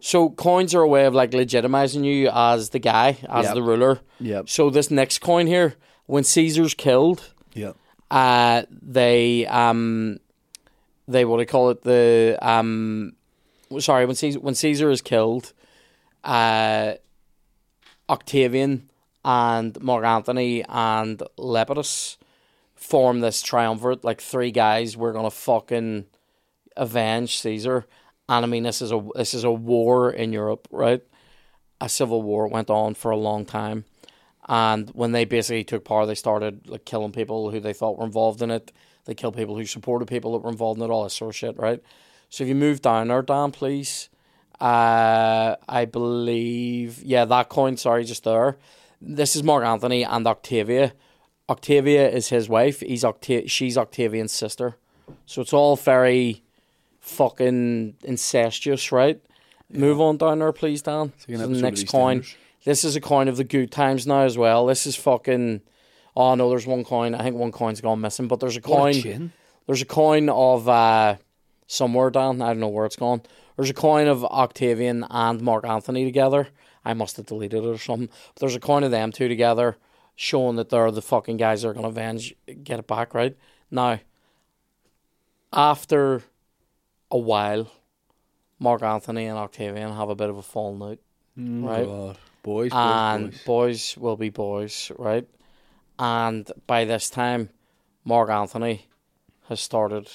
so 0.00 0.30
coins 0.30 0.74
are 0.74 0.82
a 0.82 0.88
way 0.88 1.04
of 1.06 1.14
like 1.14 1.30
legitimizing 1.32 2.04
you 2.04 2.30
as 2.32 2.70
the 2.70 2.78
guy, 2.78 3.16
as 3.28 3.46
Yep. 3.46 3.54
the 3.54 3.62
ruler. 3.62 4.00
Yep. 4.20 4.48
So 4.48 4.70
this 4.70 4.90
next 4.90 5.18
coin 5.20 5.46
here, 5.46 5.74
when 6.06 6.24
Caesar's 6.24 6.74
killed, 6.74 7.32
Yeah. 7.54 7.72
uh, 8.10 8.62
they 8.70 9.46
um, 9.46 10.18
they 11.06 11.24
what 11.24 11.36
do 11.36 11.42
you 11.42 11.46
call 11.46 11.70
it? 11.70 11.82
The 11.82 12.38
um, 12.40 13.12
sorry, 13.78 14.06
when 14.06 14.14
Caesar 14.16 14.40
when 14.40 14.54
Caesar 14.54 14.90
is 14.90 15.02
killed, 15.02 15.52
uh, 16.24 16.94
Octavian 18.08 18.88
and 19.24 19.80
Mark 19.82 20.04
Anthony 20.04 20.64
and 20.68 21.22
Lepidus 21.38 22.16
form 22.74 23.20
this 23.20 23.42
triumvirate, 23.42 24.04
like 24.04 24.20
three 24.20 24.50
guys. 24.50 24.96
We're 24.96 25.12
gonna 25.12 25.30
fucking 25.30 26.06
avenge 26.76 27.38
Caesar. 27.38 27.86
And 28.28 28.44
I 28.44 28.48
mean, 28.48 28.62
this 28.62 28.82
is 28.82 28.92
a 28.92 29.02
this 29.14 29.34
is 29.34 29.44
a 29.44 29.50
war 29.50 30.10
in 30.10 30.32
Europe, 30.32 30.68
right? 30.70 31.02
A 31.80 31.88
civil 31.88 32.22
war 32.22 32.48
went 32.48 32.70
on 32.70 32.94
for 32.94 33.10
a 33.10 33.16
long 33.16 33.46
time, 33.46 33.84
and 34.48 34.90
when 34.90 35.12
they 35.12 35.24
basically 35.24 35.64
took 35.64 35.84
power, 35.84 36.04
they 36.06 36.14
started 36.14 36.68
like 36.68 36.84
killing 36.84 37.12
people 37.12 37.50
who 37.50 37.60
they 37.60 37.72
thought 37.72 37.98
were 37.98 38.04
involved 38.04 38.42
in 38.42 38.50
it. 38.50 38.72
They 39.06 39.14
killed 39.14 39.36
people 39.36 39.56
who 39.56 39.64
supported 39.64 40.06
people 40.06 40.32
that 40.32 40.40
were 40.40 40.50
involved 40.50 40.78
in 40.78 40.84
it, 40.84 40.90
all 40.90 41.04
this 41.04 41.14
sort 41.14 41.30
of 41.30 41.36
shit, 41.36 41.56
right? 41.56 41.82
So 42.28 42.44
if 42.44 42.48
you 42.48 42.54
move 42.54 42.82
down 42.82 43.08
there, 43.08 43.22
Dan, 43.22 43.52
please. 43.52 44.10
Uh, 44.60 45.54
I 45.68 45.84
believe, 45.84 47.02
yeah, 47.02 47.24
that 47.24 47.48
coin. 47.48 47.76
Sorry, 47.76 48.04
just 48.04 48.24
there. 48.24 48.58
This 49.00 49.36
is 49.36 49.42
Mark 49.42 49.64
Antony 49.64 50.02
and 50.02 50.26
Octavia. 50.26 50.92
Octavia 51.48 52.10
is 52.10 52.28
his 52.28 52.48
wife. 52.48 52.80
He's 52.80 53.04
Octa- 53.04 53.48
she's 53.48 53.78
Octavian's 53.78 54.32
sister. 54.32 54.76
So 55.24 55.40
it's 55.40 55.52
all 55.52 55.76
very 55.76 56.42
fucking 57.08 57.96
incestuous, 58.04 58.92
right? 58.92 59.20
Move 59.70 60.00
on 60.00 60.16
down 60.16 60.38
there, 60.38 60.52
please, 60.52 60.82
Dan. 60.82 61.12
So 61.18 61.36
the 61.36 61.46
next 61.48 61.88
coin. 61.88 62.24
This 62.64 62.84
is 62.84 62.96
a 62.96 63.00
coin 63.00 63.28
of 63.28 63.36
the 63.36 63.44
good 63.44 63.70
times 63.70 64.06
now 64.06 64.22
as 64.22 64.36
well. 64.36 64.66
This 64.66 64.86
is 64.86 64.96
fucking. 64.96 65.62
Oh 66.16 66.34
no, 66.34 66.50
there's 66.50 66.66
one 66.66 66.84
coin. 66.84 67.14
I 67.14 67.22
think 67.22 67.36
one 67.36 67.52
coin's 67.52 67.80
gone 67.80 68.00
missing, 68.00 68.28
but 68.28 68.40
there's 68.40 68.56
a 68.56 68.60
What 68.60 68.96
a 68.96 69.02
coin. 69.02 69.32
There's 69.66 69.82
a 69.82 69.86
coin 69.86 70.28
of 70.28 70.68
uh, 70.68 71.16
somewhere 71.66 72.10
down. 72.10 72.42
I 72.42 72.48
don't 72.48 72.60
know 72.60 72.68
where 72.68 72.86
it's 72.86 72.96
gone. 72.96 73.22
There's 73.56 73.70
a 73.70 73.74
coin 73.74 74.08
of 74.08 74.24
Octavian 74.24 75.04
and 75.10 75.42
Mark 75.42 75.66
Antony 75.66 76.04
together. 76.04 76.48
I 76.84 76.94
must 76.94 77.16
have 77.18 77.26
deleted 77.26 77.64
it 77.64 77.66
or 77.66 77.78
something. 77.78 78.08
But 78.34 78.40
there's 78.40 78.56
a 78.56 78.60
coin 78.60 78.84
of 78.84 78.90
them 78.90 79.12
two 79.12 79.28
together, 79.28 79.76
showing 80.16 80.56
that 80.56 80.70
they're 80.70 80.90
the 80.90 81.02
fucking 81.02 81.36
guys 81.36 81.62
that 81.62 81.68
are 81.68 81.74
gonna 81.74 81.88
avenge, 81.88 82.34
get 82.64 82.78
it 82.78 82.86
back 82.86 83.14
right 83.14 83.36
now. 83.70 84.00
After 85.52 86.22
a 87.10 87.18
while, 87.18 87.70
Mark 88.58 88.82
Antony 88.82 89.26
and 89.26 89.38
Octavian 89.38 89.92
have 89.92 90.08
a 90.08 90.14
bit 90.14 90.30
of 90.30 90.36
a 90.36 90.42
falling 90.42 90.82
out, 90.82 90.98
mm. 91.38 91.64
right? 91.64 91.86
Oh, 91.86 92.06
God. 92.06 92.18
Boys, 92.42 92.70
boys, 92.70 92.80
and 92.80 93.30
boys. 93.30 93.44
boys 93.44 93.96
will 93.98 94.16
be 94.16 94.30
boys, 94.30 94.92
right? 94.98 95.28
And 95.98 96.50
by 96.66 96.84
this 96.84 97.10
time, 97.10 97.50
Mark 98.04 98.30
Antony 98.30 98.86
has 99.48 99.60
started 99.60 100.08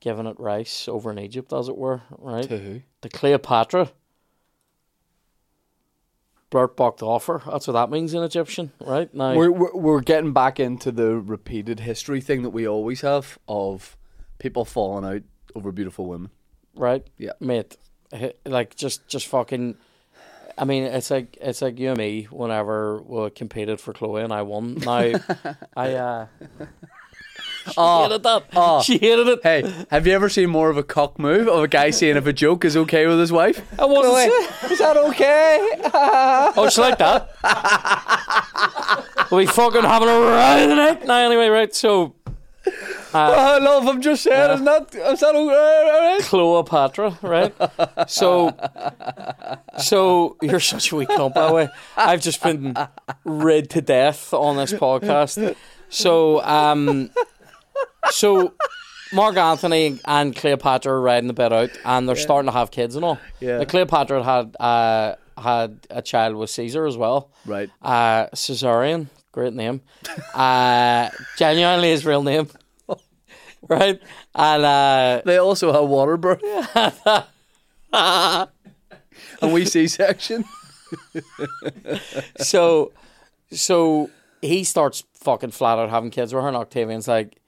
giving 0.00 0.26
it 0.26 0.38
rice 0.38 0.88
over 0.88 1.10
in 1.10 1.18
Egypt, 1.18 1.52
as 1.52 1.68
it 1.68 1.76
were, 1.76 2.02
right? 2.16 2.48
To 2.48 2.58
who? 2.58 2.82
The 3.02 3.08
Cleopatra. 3.08 3.90
Blurt 6.50 6.76
bocked 6.76 7.02
offer. 7.02 7.42
That's 7.46 7.66
what 7.66 7.74
that 7.74 7.90
means 7.90 8.14
in 8.14 8.22
Egyptian, 8.22 8.72
right? 8.80 9.12
Now, 9.12 9.34
We're, 9.34 9.50
we're 9.50 9.74
we're 9.74 10.00
getting 10.00 10.32
back 10.32 10.58
into 10.58 10.90
the 10.90 11.18
repeated 11.18 11.80
history 11.80 12.22
thing 12.22 12.42
that 12.42 12.50
we 12.50 12.66
always 12.66 13.02
have 13.02 13.38
of 13.46 13.97
people 14.38 14.64
falling 14.64 15.04
out 15.04 15.22
over 15.54 15.72
beautiful 15.72 16.06
women. 16.06 16.30
right? 16.74 17.06
Yeah. 17.16 17.32
mate. 17.40 17.76
Like 18.46 18.74
just, 18.76 19.06
just 19.08 19.26
fucking. 19.26 19.76
I 20.56 20.64
mean, 20.64 20.82
it's 20.84 21.10
like 21.10 21.36
it's 21.40 21.62
like 21.62 21.78
you 21.78 21.90
and 21.90 21.98
me. 21.98 22.24
Whenever 22.30 23.00
we 23.02 23.30
competed 23.30 23.80
for 23.80 23.92
Chloe 23.92 24.22
and 24.22 24.32
I 24.32 24.42
won. 24.42 24.74
Now, 24.76 25.12
I 25.76 25.92
uh, 25.94 26.26
she 27.68 27.74
Oh, 27.76 28.02
hated 28.04 28.22
that. 28.24 28.44
oh. 28.56 28.82
She 28.82 28.98
hated 28.98 29.28
it. 29.28 29.40
Hey, 29.42 29.84
have 29.90 30.06
you 30.06 30.14
ever 30.14 30.28
seen 30.28 30.48
more 30.50 30.68
of 30.70 30.76
a 30.76 30.82
cock 30.82 31.18
move 31.18 31.46
of 31.48 31.62
a 31.62 31.68
guy 31.68 31.90
saying 31.90 32.16
if 32.16 32.26
a 32.26 32.32
joke 32.32 32.64
is 32.64 32.76
okay 32.76 33.06
with 33.06 33.20
his 33.20 33.30
wife? 33.30 33.62
I 33.78 33.84
wasn't. 33.84 34.32
Is 34.72 34.78
that 34.78 34.96
okay? 34.96 35.78
Oh, 35.94 36.68
she 36.70 36.80
like 36.80 36.98
that. 36.98 37.28
we 39.30 39.46
fucking 39.46 39.82
having 39.82 40.08
a 40.08 40.18
ride 40.20 40.66
tonight. 40.66 41.06
No, 41.06 41.14
anyway, 41.14 41.48
right. 41.48 41.74
So, 41.74 42.14
oh, 43.14 43.58
love, 43.62 43.86
I'm 43.88 44.00
just 44.02 44.22
saying, 44.22 44.58
is 44.58 44.64
that, 44.64 44.94
is 44.94 45.20
that 45.20 45.34
all 45.34 45.48
right? 45.48 46.20
Cleopatra, 46.22 47.18
right? 47.22 47.54
So, 48.08 48.54
so 49.78 50.36
you're 50.42 50.60
such 50.60 50.92
a 50.92 50.96
weak 50.96 51.08
cunt, 51.08 51.34
by 51.34 51.46
the 51.48 51.54
way. 51.54 51.68
I've 51.96 52.20
just 52.20 52.42
been 52.42 52.76
rid 53.24 53.70
to 53.70 53.80
death 53.80 54.32
on 54.34 54.56
this 54.56 54.72
podcast. 54.72 55.56
So, 55.88 56.42
um, 56.44 57.10
so 58.10 58.54
Mark 59.12 59.36
Antony 59.36 59.98
and 60.04 60.34
Cleopatra 60.36 60.92
are 60.92 61.00
riding 61.00 61.28
the 61.28 61.34
bit 61.34 61.52
out, 61.52 61.70
and 61.84 62.08
they're 62.08 62.16
starting 62.16 62.50
to 62.50 62.52
have 62.52 62.70
kids 62.70 62.94
and 62.96 63.04
all. 63.04 63.18
Yeah. 63.40 63.58
Like 63.58 63.68
Cleopatra 63.68 64.22
had 64.22 64.56
uh, 64.60 65.16
had 65.36 65.86
a 65.88 66.02
child 66.02 66.36
with 66.36 66.50
Caesar 66.50 66.86
as 66.86 66.96
well. 66.96 67.30
Right. 67.46 67.70
Uh, 67.80 68.26
Caesarion, 68.34 69.06
great 69.32 69.54
name. 69.54 69.80
Uh, 70.34 71.08
genuinely 71.36 71.90
his 71.90 72.04
real 72.04 72.22
name, 72.22 72.48
right? 73.68 74.00
And 74.34 74.64
uh, 74.64 75.22
They 75.24 75.38
also 75.38 75.72
have 75.72 75.84
water 75.88 76.16
birth. 76.16 76.42
and 77.92 78.48
we 79.52 79.64
C 79.64 79.86
section. 79.88 80.44
so, 82.38 82.92
so 83.50 84.10
he 84.40 84.64
starts 84.64 85.04
fucking 85.14 85.50
flat 85.50 85.78
out 85.78 85.90
having 85.90 86.10
kids 86.10 86.32
with 86.34 86.42
her, 86.42 86.48
and 86.48 86.56
Octavian's 86.56 87.08
like, 87.08 87.38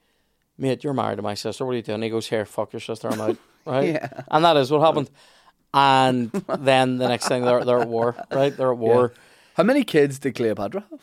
"Mate, 0.57 0.83
you're 0.83 0.93
married 0.93 1.17
to 1.17 1.21
my 1.21 1.33
sister. 1.33 1.65
What 1.65 1.71
are 1.73 1.75
you 1.77 1.81
doing?" 1.81 2.01
He 2.01 2.09
goes, 2.09 2.27
"Here, 2.27 2.45
fuck 2.45 2.73
your 2.73 2.79
sister. 2.79 3.09
I'm 3.09 3.21
out." 3.21 3.37
Right? 3.63 3.89
Yeah. 3.93 4.23
And 4.31 4.43
that 4.43 4.57
is 4.57 4.71
what 4.71 4.81
happened. 4.81 5.11
And 5.71 6.31
then 6.57 6.97
the 6.97 7.07
next 7.07 7.27
thing 7.27 7.45
they're 7.45 7.63
they're 7.63 7.81
at 7.81 7.87
war, 7.87 8.15
right? 8.31 8.57
They're 8.57 8.71
at 8.71 8.77
war. 8.79 9.13
How 9.53 9.61
many 9.61 9.83
kids 9.83 10.17
did 10.17 10.33
Cleopatra 10.33 10.83
have? 10.89 10.99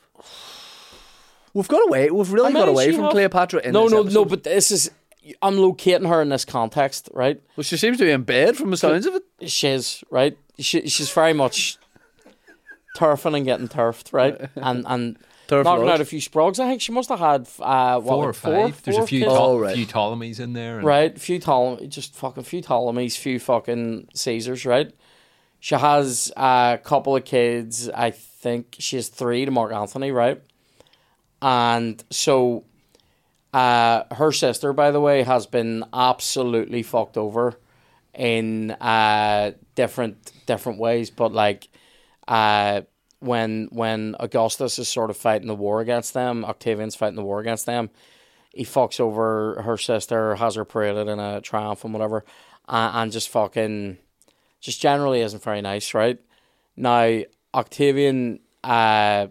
We've 1.54 1.68
got 1.68 1.86
away. 1.86 2.10
We've 2.10 2.32
really 2.32 2.52
got 2.52 2.68
away 2.68 2.90
from 2.90 3.04
have? 3.04 3.12
Cleopatra 3.12 3.60
in 3.60 3.72
No, 3.74 3.86
no, 3.86 4.00
episode. 4.00 4.12
no. 4.12 4.24
But 4.24 4.42
this 4.42 4.72
is 4.72 4.90
I'm 5.42 5.56
locating 5.58 6.08
her 6.08 6.20
in 6.22 6.28
this 6.28 6.44
context, 6.44 7.08
right? 7.12 7.40
Well, 7.56 7.64
she 7.64 7.76
seems 7.76 7.98
to 7.98 8.04
be 8.04 8.10
in 8.10 8.22
bed 8.22 8.56
from 8.56 8.70
the 8.70 8.76
sounds 8.76 9.06
of 9.06 9.14
it. 9.14 9.50
She's 9.50 10.02
right. 10.10 10.36
She 10.58 10.88
she's 10.88 11.10
very 11.10 11.32
much 11.32 11.78
turfing 12.96 13.36
and 13.36 13.44
getting 13.44 13.68
turfed, 13.68 14.12
right? 14.12 14.50
And 14.56 14.84
and 14.86 15.18
Turf 15.46 15.64
knocking 15.64 15.84
lord. 15.86 15.94
out 15.94 16.00
a 16.02 16.04
few 16.04 16.20
sprogs. 16.20 16.58
I 16.60 16.68
think 16.68 16.82
she 16.82 16.92
must 16.92 17.08
have 17.08 17.20
had 17.20 17.48
uh, 17.60 17.98
what, 18.00 18.12
Four 18.12 18.16
like 18.18 18.28
or 18.28 18.32
five. 18.34 18.82
There's 18.82 18.96
four 18.98 19.04
a 19.04 19.06
few, 19.08 19.20
kids? 19.20 19.32
Ptol- 19.32 19.46
Oh, 19.54 19.58
right. 19.58 19.74
few 19.74 19.86
Ptolemies 19.86 20.40
in 20.40 20.52
there. 20.52 20.76
And 20.78 20.86
right? 20.86 21.18
Few 21.18 21.38
Ptolemy, 21.38 21.86
just 21.86 22.14
fucking 22.16 22.42
few 22.44 22.60
Ptolemies, 22.60 23.16
few 23.16 23.40
fucking 23.40 24.08
Caesars, 24.14 24.66
right? 24.66 24.92
She 25.60 25.74
has 25.74 26.30
a 26.36 26.78
couple 26.84 27.16
of 27.16 27.24
kids. 27.24 27.88
I 27.88 28.10
think 28.10 28.76
she 28.78 28.96
has 28.96 29.08
three 29.08 29.44
to 29.46 29.50
Mark 29.50 29.72
Anthony, 29.72 30.10
right? 30.10 30.42
And 31.40 32.02
so, 32.10 32.64
uh, 33.52 34.04
her 34.14 34.32
sister, 34.32 34.72
by 34.72 34.90
the 34.90 35.00
way, 35.00 35.22
has 35.22 35.46
been 35.46 35.84
absolutely 35.92 36.82
fucked 36.82 37.16
over 37.16 37.58
in 38.14 38.72
uh 38.72 39.52
different 39.74 40.32
different 40.46 40.78
ways. 40.78 41.10
But 41.10 41.32
like, 41.32 41.68
uh, 42.26 42.82
when 43.20 43.68
when 43.70 44.16
Augustus 44.18 44.78
is 44.78 44.88
sort 44.88 45.10
of 45.10 45.16
fighting 45.16 45.48
the 45.48 45.54
war 45.54 45.80
against 45.80 46.14
them, 46.14 46.44
Octavian's 46.44 46.96
fighting 46.96 47.16
the 47.16 47.24
war 47.24 47.40
against 47.40 47.66
them 47.66 47.90
he 48.58 48.64
fucks 48.64 48.98
over 48.98 49.62
her 49.62 49.76
sister, 49.76 50.34
has 50.34 50.56
her 50.56 50.64
paraded 50.64 51.08
in 51.08 51.20
a 51.20 51.40
triumph 51.40 51.84
and 51.84 51.92
whatever, 51.92 52.24
and 52.66 53.12
just 53.12 53.28
fucking, 53.28 53.98
just 54.60 54.80
generally 54.80 55.20
isn't 55.20 55.42
very 55.42 55.60
nice, 55.60 55.94
right? 55.94 56.18
Now, 56.76 57.20
Octavian, 57.54 58.40
uh, 58.64 59.28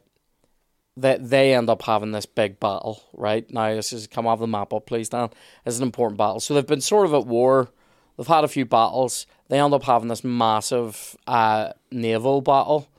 they, 0.98 1.18
they 1.18 1.54
end 1.54 1.70
up 1.70 1.84
having 1.84 2.12
this 2.12 2.26
big 2.26 2.60
battle, 2.60 3.04
right? 3.14 3.50
Now, 3.52 3.74
this 3.74 3.94
is, 3.94 4.08
come 4.08 4.26
off 4.26 4.40
the 4.40 4.48
map 4.48 4.74
up, 4.74 4.88
please, 4.88 5.10
Dan. 5.10 5.30
It's 5.66 5.78
an 5.78 5.84
important 5.84 6.18
battle. 6.18 6.40
So 6.40 6.54
they've 6.54 6.66
been 6.66 6.82
sort 6.82 7.06
of 7.06 7.14
at 7.14 7.28
war. 7.28 7.70
They've 8.18 8.28
had 8.28 8.44
a 8.44 8.48
few 8.48 8.66
battles. 8.66 9.28
They 9.48 9.60
end 9.60 9.74
up 9.74 9.84
having 9.84 10.08
this 10.08 10.24
massive 10.24 11.16
uh, 11.28 11.74
naval 11.92 12.42
battle, 12.42 12.90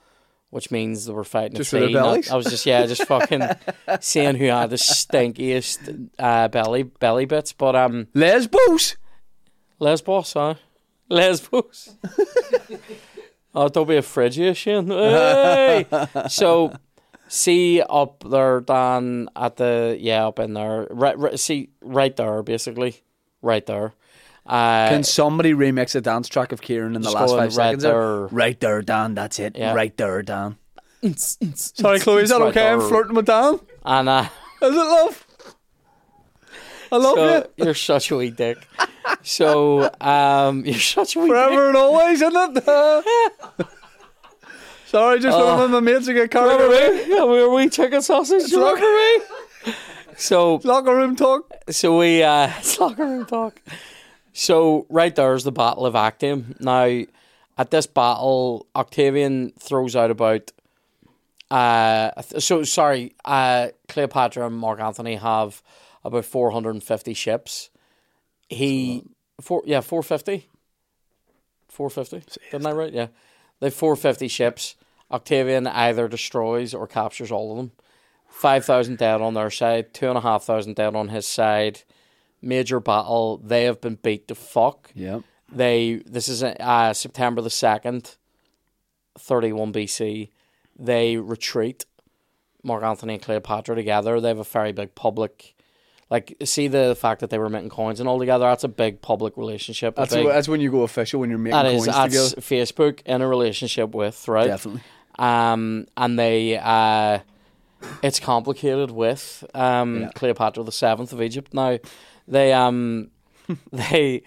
which 0.51 0.71
means 0.71 1.07
they 1.07 1.13
were 1.13 1.25
fighting 1.25 1.57
Just 1.57 1.75
at 1.75 1.79
for 1.79 1.81
their 1.81 1.89
sea. 1.89 1.95
Not- 1.95 2.31
I 2.31 2.37
was 2.37 2.47
just, 2.47 2.65
yeah, 2.65 2.87
just 2.87 3.05
fucking 3.05 3.43
seeing 4.01 4.37
who 4.37 4.47
had 4.47 4.71
the 4.71 4.77
stinkiest 4.77 6.11
uh, 6.19 6.49
belly 6.49 6.85
belly 6.85 7.25
bits. 7.25 7.53
But 7.53 7.75
um, 7.75 8.07
Lesbos. 8.15 8.97
Lesbos, 9.81 10.33
huh? 10.33 10.55
Lesbos. 11.09 11.97
oh, 13.55 13.69
don't 13.69 13.89
be 13.89 13.97
a 13.97 14.03
Phrygia, 14.03 14.55
Shane. 14.55 14.89
Hey! 14.89 15.87
so, 16.29 16.73
see 17.29 17.83
up 17.83 18.25
there, 18.29 18.61
Dan, 18.61 19.29
at 19.37 19.57
the 19.57 19.97
yeah, 20.01 20.27
up 20.27 20.39
in 20.39 20.55
there. 20.55 20.87
Right, 20.91 21.19
right, 21.19 21.39
see 21.39 21.71
right 21.81 22.15
there, 22.17 22.43
basically, 22.43 23.03
right 23.43 23.65
there. 23.67 23.95
Uh, 24.47 24.89
Can 24.89 25.05
somebody 25.05 25.53
remix 25.53 25.95
a 25.95 26.01
dance 26.01 26.27
track 26.27 26.53
of 26.53 26.63
Kieran 26.63 26.97
in 26.97 27.03
the 27.03 27.11
last 27.11 27.31
five 27.31 27.39
right 27.39 27.53
seconds? 27.53 27.83
there? 27.83 27.93
there. 27.93 28.27
Right 28.29 28.59
there, 28.59 28.81
Dan. 28.81 29.15
That's 29.15 29.39
it. 29.39 29.57
Yeah. 29.57 29.75
Right 29.75 29.95
there, 29.97 30.23
Dan. 30.23 30.57
Sorry, 31.15 31.53
Sorry, 31.55 32.01
Chloe. 32.01 32.23
Is 32.23 32.31
that 32.31 32.41
okay? 32.41 32.71
I'm 32.71 32.81
flirting 32.81 33.15
with 33.15 33.27
Dan. 33.27 33.61
And 33.85 34.09
uh, 34.09 34.29
Is 34.63 34.75
it 34.75 34.79
love? 34.79 35.27
I 36.91 36.97
love 36.97 37.17
so 37.17 37.49
you. 37.57 37.65
you're 37.67 37.75
such 37.75 38.11
a 38.11 38.17
wee 38.17 38.31
dick. 38.31 38.57
So 39.23 39.91
um, 40.01 40.65
you're 40.67 40.75
such 40.79 41.15
a 41.15 41.21
wee 41.21 41.27
dick. 41.27 41.35
Forever 41.35 41.69
and 41.69 41.77
always, 41.77 42.23
isn't 42.23 42.63
it? 42.67 43.67
Sorry, 44.89 45.21
just 45.21 45.37
one 45.37 45.61
of 45.61 45.71
my 45.71 45.81
mates 45.81 46.07
to 46.07 46.15
get 46.15 46.31
carried 46.31 46.65
away. 46.65 47.05
Yeah, 47.09 47.25
we 47.25 47.43
were 47.43 47.51
wee 47.51 47.69
chicken 47.69 48.01
sausage. 48.01 48.51
Like- 48.55 48.77
remember? 48.77 49.25
So 50.17 50.61
Locker 50.65 50.97
room 50.97 51.15
talk. 51.15 51.53
So 51.69 51.99
we 51.99 52.23
uh 52.23 52.51
it's 52.59 52.81
locker 52.81 53.05
room 53.05 53.27
talk. 53.27 53.61
So 54.33 54.87
right 54.89 55.15
there's 55.15 55.45
the 55.45 55.53
Battle 55.53 55.85
of 55.85 55.95
Actium. 55.95 56.57
Now 56.59 57.03
at 57.59 57.71
this 57.71 57.87
battle, 57.87 58.67
Octavian 58.75 59.53
throws 59.59 59.95
out 59.95 60.11
about 60.11 60.51
uh 61.51 62.21
so 62.23 62.65
sorry, 62.65 63.15
uh 63.27 63.69
Cleopatra 63.89 64.47
and 64.47 64.57
Mark 64.57 64.81
Antony 64.81 65.17
have 65.17 65.63
about 66.03 66.25
four 66.25 66.51
hundred 66.51 66.71
and 66.71 66.83
fifty 66.83 67.13
ships. 67.13 67.69
He 68.49 69.05
four 69.41 69.63
yeah, 69.67 69.83
four 69.83 70.03
fifty. 70.03 70.49
Four 71.69 71.91
fifty. 71.91 72.23
Didn't 72.51 72.67
I 72.67 72.73
right? 72.73 72.93
Yeah. 72.93 73.09
They 73.61 73.67
have 73.67 73.75
four 73.75 73.97
fifty 73.97 74.29
ships. 74.29 74.77
Octavian 75.11 75.67
either 75.67 76.09
destroys 76.09 76.75
or 76.75 76.87
captures 76.87 77.33
all 77.33 77.51
of 77.53 77.57
them. 77.57 77.73
Five 78.29 78.65
thousand 78.65 78.99
dead 78.99 79.21
on 79.21 79.35
their 79.35 79.51
side, 79.51 79.95
two 79.95 80.09
and 80.09 80.19
a 80.19 80.21
half 80.21 80.45
thousand 80.45 80.77
dead 80.77 80.95
on 80.95 81.09
his 81.09 81.27
side. 81.27 81.83
Major 82.43 82.79
battle. 82.79 83.39
They 83.39 83.65
have 83.65 83.81
been 83.81 83.97
beat 83.97 84.29
to 84.29 84.35
fuck. 84.35 84.91
Yeah. 84.95 85.21
They 85.51 86.03
this 86.07 86.29
is 86.29 86.43
uh, 86.43 86.93
September 86.93 87.41
the 87.41 87.51
second, 87.51 88.17
thirty 89.19 89.53
one 89.53 89.73
BC. 89.73 90.29
They 90.79 91.17
retreat. 91.17 91.87
Mark 92.63 92.83
Antony 92.83 93.15
and 93.15 93.23
Cleopatra 93.23 93.75
together. 93.75 94.21
They 94.21 94.29
have 94.29 94.39
a 94.39 94.45
very 94.45 94.73
big 94.73 94.95
public. 94.95 95.55
Like, 96.11 96.37
see 96.45 96.69
the 96.69 96.97
fact 96.99 97.21
that 97.21 97.29
they 97.29 97.37
were 97.39 97.51
making 97.51 97.69
coins 97.69 98.01
and 98.01 98.09
all 98.09 98.19
together. 98.19 98.47
That's 98.47 98.65
a 98.65 98.69
big 98.69 99.03
public 99.03 99.37
relationship. 99.37 99.95
That's 99.97 100.15
big- 100.15 100.27
that's 100.27 100.49
when 100.49 100.61
you 100.63 100.71
go 100.71 100.83
official 100.83 101.21
when 101.21 101.29
you're 101.29 101.39
making 101.39 101.57
that 101.59 101.67
coins 101.67 101.81
is 101.81 101.87
that's 101.87 102.31
together. 102.31 102.41
Facebook 102.41 103.03
in 103.05 103.21
a 103.21 103.29
relationship 103.29 103.95
with 103.95 104.27
right. 104.27 104.47
Definitely. 104.47 104.81
Um, 105.19 105.87
and 105.97 106.19
they 106.19 106.57
uh, 106.57 107.19
it's 108.03 108.21
complicated 108.21 108.91
with 108.91 109.45
um 109.55 110.01
Yeah. 110.03 110.11
Cleopatra 110.15 110.63
the 110.65 110.73
seventh 110.73 111.13
of 111.13 111.21
Egypt. 111.21 111.53
Now, 111.53 111.79
they 112.27 112.53
um 112.55 113.11
they 113.73 114.23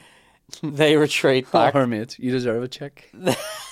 they 0.62 0.98
retreat 0.98 1.48
Oh, 1.48 1.52
back. 1.54 1.74
her 1.74 1.88
mates, 1.88 2.20
you 2.20 2.30
deserve 2.32 2.62
a 2.62 2.68
check. 2.68 3.10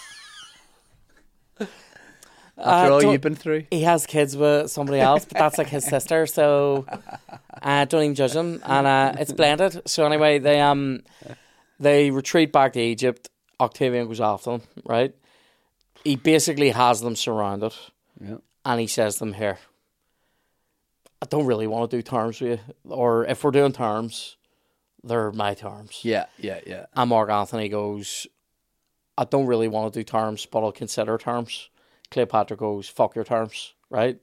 Uh, 2.60 2.64
After 2.70 2.92
all 2.94 3.04
you've 3.14 3.22
been 3.22 3.36
through. 3.36 3.66
he 3.72 3.84
has 3.84 4.06
kids 4.06 4.36
with 4.36 4.70
somebody 4.70 5.00
else, 5.00 5.24
but 5.26 5.38
that's 5.38 5.58
like 5.58 5.68
his 5.70 5.86
sister, 5.96 6.26
so 6.28 6.86
uh, 7.64 7.86
don't 7.86 8.04
even 8.04 8.16
judge 8.16 8.34
him. 8.34 8.62
And 8.66 8.86
uh, 8.86 9.14
it's 9.18 9.32
blended. 9.32 9.82
So 9.88 10.06
anyway, 10.06 10.40
they 10.40 10.60
um 10.60 11.02
they 11.80 12.12
retreat 12.12 12.52
back 12.52 12.74
to 12.74 12.80
Egypt. 12.82 13.30
Octavian 13.62 14.08
goes 14.08 14.20
after 14.22 14.52
them, 14.52 14.62
right? 14.86 15.14
He 16.04 16.16
basically 16.18 16.72
has 16.72 17.00
them 17.02 17.16
surrounded, 17.16 17.74
Yeah. 18.22 18.38
and 18.66 18.80
he 18.82 18.88
says 18.88 19.16
to 19.16 19.20
them 19.20 19.34
here. 19.34 19.58
I 21.22 21.26
don't 21.26 21.46
really 21.46 21.68
want 21.68 21.92
to 21.92 21.98
do 21.98 22.02
terms 22.02 22.40
with 22.40 22.60
you, 22.60 22.74
or 22.94 23.26
if 23.26 23.44
we're 23.44 23.52
doing 23.52 23.74
terms, 23.74 24.38
they're 25.04 25.32
my 25.34 25.54
terms. 25.54 26.00
Yeah, 26.04 26.28
yeah, 26.38 26.60
yeah. 26.66 26.86
And 26.96 27.10
Mark 27.10 27.30
Antony 27.30 27.68
goes, 27.68 28.26
I 29.18 29.26
don't 29.26 29.46
really 29.46 29.68
want 29.68 29.94
to 29.94 30.00
do 30.00 30.04
terms, 30.06 30.46
but 30.46 30.64
I'll 30.64 30.72
consider 30.72 31.18
terms. 31.18 31.70
Cleopatra 32.12 32.58
goes, 32.58 32.88
fuck 32.90 33.16
your 33.16 33.24
terms, 33.24 33.74
right? 33.90 34.20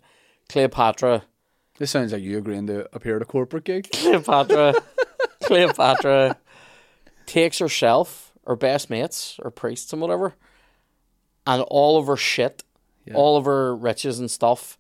Cleopatra, 0.49 1.23
This 1.79 1.91
sounds 1.91 2.13
like 2.13 2.23
you 2.23 2.39
agreeing 2.39 2.67
to 2.69 2.89
appear 2.95 3.17
at 3.17 3.23
a 3.23 3.27
corporate 3.27 3.65
gig. 3.65 3.89
Cleopatra, 3.93 4.75
Cleopatra 5.45 6.37
takes 7.27 7.59
herself, 7.59 8.33
her 8.47 8.57
best 8.57 8.91
mates, 8.91 9.39
or 9.43 9.51
priests 9.51 9.93
and 9.93 10.01
whatever, 10.03 10.35
and 11.47 11.63
all 11.63 11.99
of 11.99 12.07
her 12.07 12.17
shit, 12.17 12.65
Yeah. 13.05 13.15
all 13.15 13.37
of 13.37 13.45
her 13.45 13.75
riches 13.77 14.19
and 14.19 14.31
stuff, 14.31 14.79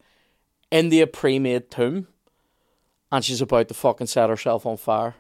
into 0.72 1.00
a 1.02 1.06
pre-made 1.06 1.70
tomb, 1.70 2.08
and 3.12 3.24
she's 3.24 3.40
about 3.40 3.68
to 3.68 3.74
fucking 3.74 4.08
set 4.08 4.28
herself 4.30 4.66
on 4.66 4.76
fire, 4.76 5.14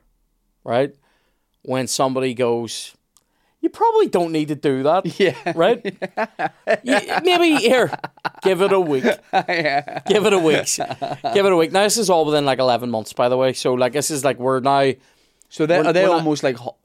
right? 0.64 0.94
When 1.62 1.86
somebody 1.86 2.34
goes, 2.34 2.95
you 3.66 3.70
probably 3.70 4.06
don't 4.08 4.30
need 4.30 4.48
to 4.48 4.54
do 4.54 4.84
that, 4.84 5.18
Yeah. 5.18 5.34
right? 5.56 5.82
You- 6.84 7.00
maybe 7.24 7.56
here, 7.56 7.90
give 8.42 8.62
it 8.62 8.72
a 8.72 8.78
week. 8.80 9.04
yeah. 9.32 10.00
Give 10.06 10.24
it 10.26 10.32
a 10.32 10.38
week. 10.38 10.66
Give 11.34 11.44
it 11.46 11.52
a 11.52 11.56
week. 11.56 11.72
Now 11.72 11.82
this 11.82 11.96
is 11.98 12.08
all 12.08 12.24
within 12.24 12.44
like 12.44 12.58
eleven 12.60 12.90
months, 12.90 13.12
by 13.12 13.28
the 13.28 13.36
way. 13.36 13.52
So 13.52 13.74
like 13.74 13.92
this 13.92 14.10
is 14.10 14.24
like 14.24 14.38
we're 14.38 14.60
now, 14.60 14.92
So 15.48 15.66
they, 15.66 15.78
We're- 15.78 15.88
are 15.88 15.92
they 15.92 16.02
we're 16.02 16.08
not- 16.10 16.18
almost 16.18 16.42
like 16.44 16.56
ho- 16.56 16.76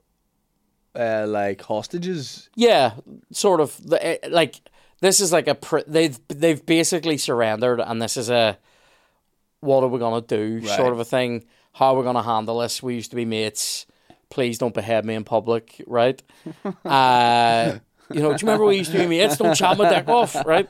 uh, 0.95 1.25
like 1.27 1.61
hostages? 1.61 2.49
yeah, 2.55 2.93
sort 3.32 3.59
of 3.61 3.77
the 3.88 3.97
eh, 4.03 4.17
like 4.29 4.59
this 5.01 5.19
is 5.19 5.32
like 5.32 5.47
a 5.47 5.55
pr- 5.55 5.86
they've 5.88 6.17
they've 6.29 6.63
basically 6.65 7.17
surrendered, 7.17 7.79
and 7.79 8.01
this 8.01 8.17
is 8.17 8.29
a 8.29 8.57
what 9.61 9.84
are 9.84 9.88
we 9.88 9.99
gonna 9.99 10.21
do 10.21 10.59
Right. 10.63 10.75
sort 10.77 10.93
of 10.93 10.99
a 10.99 11.05
thing. 11.05 11.43
How 11.73 11.93
are 11.93 11.97
we 11.99 12.03
gonna 12.03 12.23
handle 12.23 12.59
this? 12.59 12.82
We 12.84 12.95
used 12.95 13.11
to 13.11 13.15
be 13.15 13.25
mates. 13.25 13.86
Please 14.32 14.57
don't 14.57 14.73
behead 14.73 15.05
me 15.05 15.13
in 15.13 15.23
public, 15.23 15.84
right? 15.86 16.21
uh, 16.86 17.77
you 18.11 18.21
know, 18.21 18.29
do 18.36 18.41
you 18.43 18.47
remember 18.47 18.65
we 18.65 18.77
used 18.77 18.91
to 18.93 18.97
be 18.97 19.05
mates? 19.07 19.38
Don't 19.38 19.55
chop 19.55 19.77
my 19.77 19.89
dick 19.89 20.07
off, 20.07 20.36
right? 20.45 20.67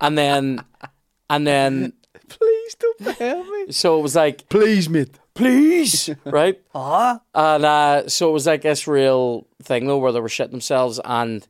And 0.00 0.18
then, 0.18 0.62
and 1.30 1.46
then, 1.46 1.92
Please 2.28 2.74
don't 2.76 3.16
help 3.16 3.46
me. 3.46 3.72
so 3.72 3.98
it 3.98 4.02
was 4.02 4.14
like, 4.16 4.48
Please, 4.48 4.88
mate. 4.88 5.18
please, 5.34 6.10
right? 6.24 6.60
Ah. 6.74 7.20
And 7.34 7.64
uh, 7.64 8.08
so 8.08 8.28
it 8.28 8.32
was 8.32 8.46
like 8.46 8.62
this 8.62 8.86
real 8.86 9.46
thing 9.62 9.86
though, 9.86 9.98
where 9.98 10.12
they 10.12 10.20
were 10.20 10.28
shitting 10.28 10.50
themselves, 10.52 11.00
and 11.04 11.46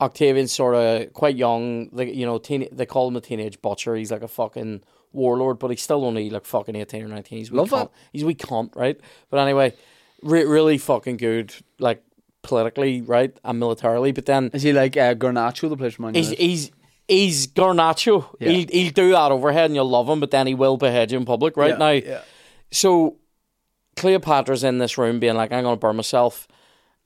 Octavian's 0.00 0.52
sort 0.52 0.74
of 0.74 1.12
quite 1.12 1.36
young. 1.36 1.88
Like 1.92 2.14
you 2.14 2.26
know, 2.26 2.38
teen- 2.38 2.68
they 2.72 2.86
call 2.86 3.08
him 3.08 3.16
a 3.16 3.20
teenage 3.20 3.60
butcher. 3.62 3.94
He's 3.94 4.10
like 4.12 4.22
a 4.22 4.28
fucking 4.28 4.82
warlord, 5.12 5.58
but 5.58 5.70
he's 5.70 5.82
still 5.82 6.04
only 6.04 6.28
like 6.30 6.44
fucking 6.44 6.74
eighteen 6.76 7.02
or 7.04 7.08
nineteen. 7.08 7.38
He's 7.38 7.50
wee 7.50 7.58
Love 7.58 7.70
cunt. 7.70 7.78
that. 7.78 7.90
He's 8.12 8.22
a 8.22 8.26
wee 8.26 8.34
cunt, 8.34 8.74
right? 8.76 8.98
But 9.30 9.38
anyway, 9.40 9.74
re- 10.22 10.44
really 10.44 10.78
fucking 10.78 11.16
good, 11.18 11.54
like 11.78 12.02
politically, 12.42 13.02
right, 13.02 13.36
and 13.44 13.58
militarily. 13.58 14.12
But 14.12 14.26
then 14.26 14.50
Is 14.52 14.62
he 14.62 14.72
like 14.72 14.96
uh, 14.96 15.14
Garnacho, 15.14 15.68
the 15.68 15.76
player 15.76 15.90
from 15.90 16.06
Man 16.06 16.14
he's 16.14 16.26
United? 16.30 16.42
he's 16.44 16.70
he's 17.08 17.46
Garnacho. 17.48 18.34
Yeah. 18.40 18.50
He'll 18.50 18.68
he'll 18.68 18.92
do 18.92 19.10
that 19.12 19.32
overhead, 19.32 19.66
and 19.66 19.74
you'll 19.74 19.88
love 19.88 20.08
him. 20.08 20.20
But 20.20 20.30
then 20.30 20.46
he 20.46 20.54
will 20.54 20.76
behead 20.76 21.12
you 21.12 21.18
in 21.18 21.24
public, 21.24 21.56
right 21.56 21.70
Yeah, 21.70 21.76
now. 21.76 21.90
yeah. 21.90 22.20
So 22.70 23.16
Cleopatra's 23.96 24.64
in 24.64 24.78
this 24.78 24.96
room 24.98 25.20
being 25.20 25.34
like, 25.34 25.52
I'm 25.52 25.62
going 25.62 25.76
to 25.76 25.80
burn 25.80 25.96
myself. 25.96 26.48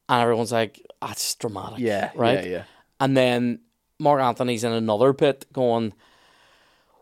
And 0.09 0.23
everyone's 0.23 0.53
like, 0.53 0.81
that's 1.03 1.35
dramatic. 1.35 1.81
Yeah, 1.81 2.13
Right? 2.15 2.45
Yeah, 2.45 2.51
yeah. 2.51 2.63
And 3.01 3.17
then 3.17 3.59
Mark 3.99 4.21
Antony's 4.21 4.63
in 4.63 4.71
another 4.73 5.13
pit 5.13 5.47
going, 5.53 5.93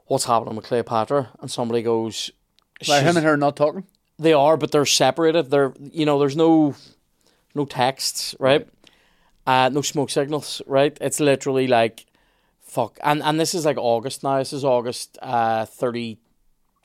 what's 0.07 0.25
happening 0.25 0.57
with 0.57 0.65
Cleopatra? 0.65 1.31
And 1.41 1.51
somebody 1.51 1.83
goes, 1.83 2.31
Like 2.89 3.03
him 3.03 3.19
and 3.19 3.27
her 3.27 3.37
not 3.37 3.57
talking. 3.57 3.85
They 4.19 4.33
are, 4.33 4.57
but 4.57 4.71
they're 4.71 4.87
separated. 4.87 5.51
They're, 5.51 5.73
you 5.81 6.07
know, 6.07 6.19
there's 6.19 6.37
no, 6.37 6.75
no 7.55 7.65
texts, 7.65 8.35
right? 8.39 8.69
Uh, 9.47 9.71
no 9.73 9.83
smoke 9.83 10.11
signals, 10.11 10.63
right? 10.67 10.97
It's 11.01 11.21
literally 11.21 11.67
like, 11.67 12.07
fuck. 12.63 12.99
And 13.03 13.23
and 13.23 13.39
this 13.39 13.55
is 13.55 13.65
like 13.65 13.77
August 13.77 14.23
now. 14.23 14.39
This 14.39 14.53
is 14.53 14.65
August 14.65 15.19
uh, 15.23 15.65
30, 15.65 16.19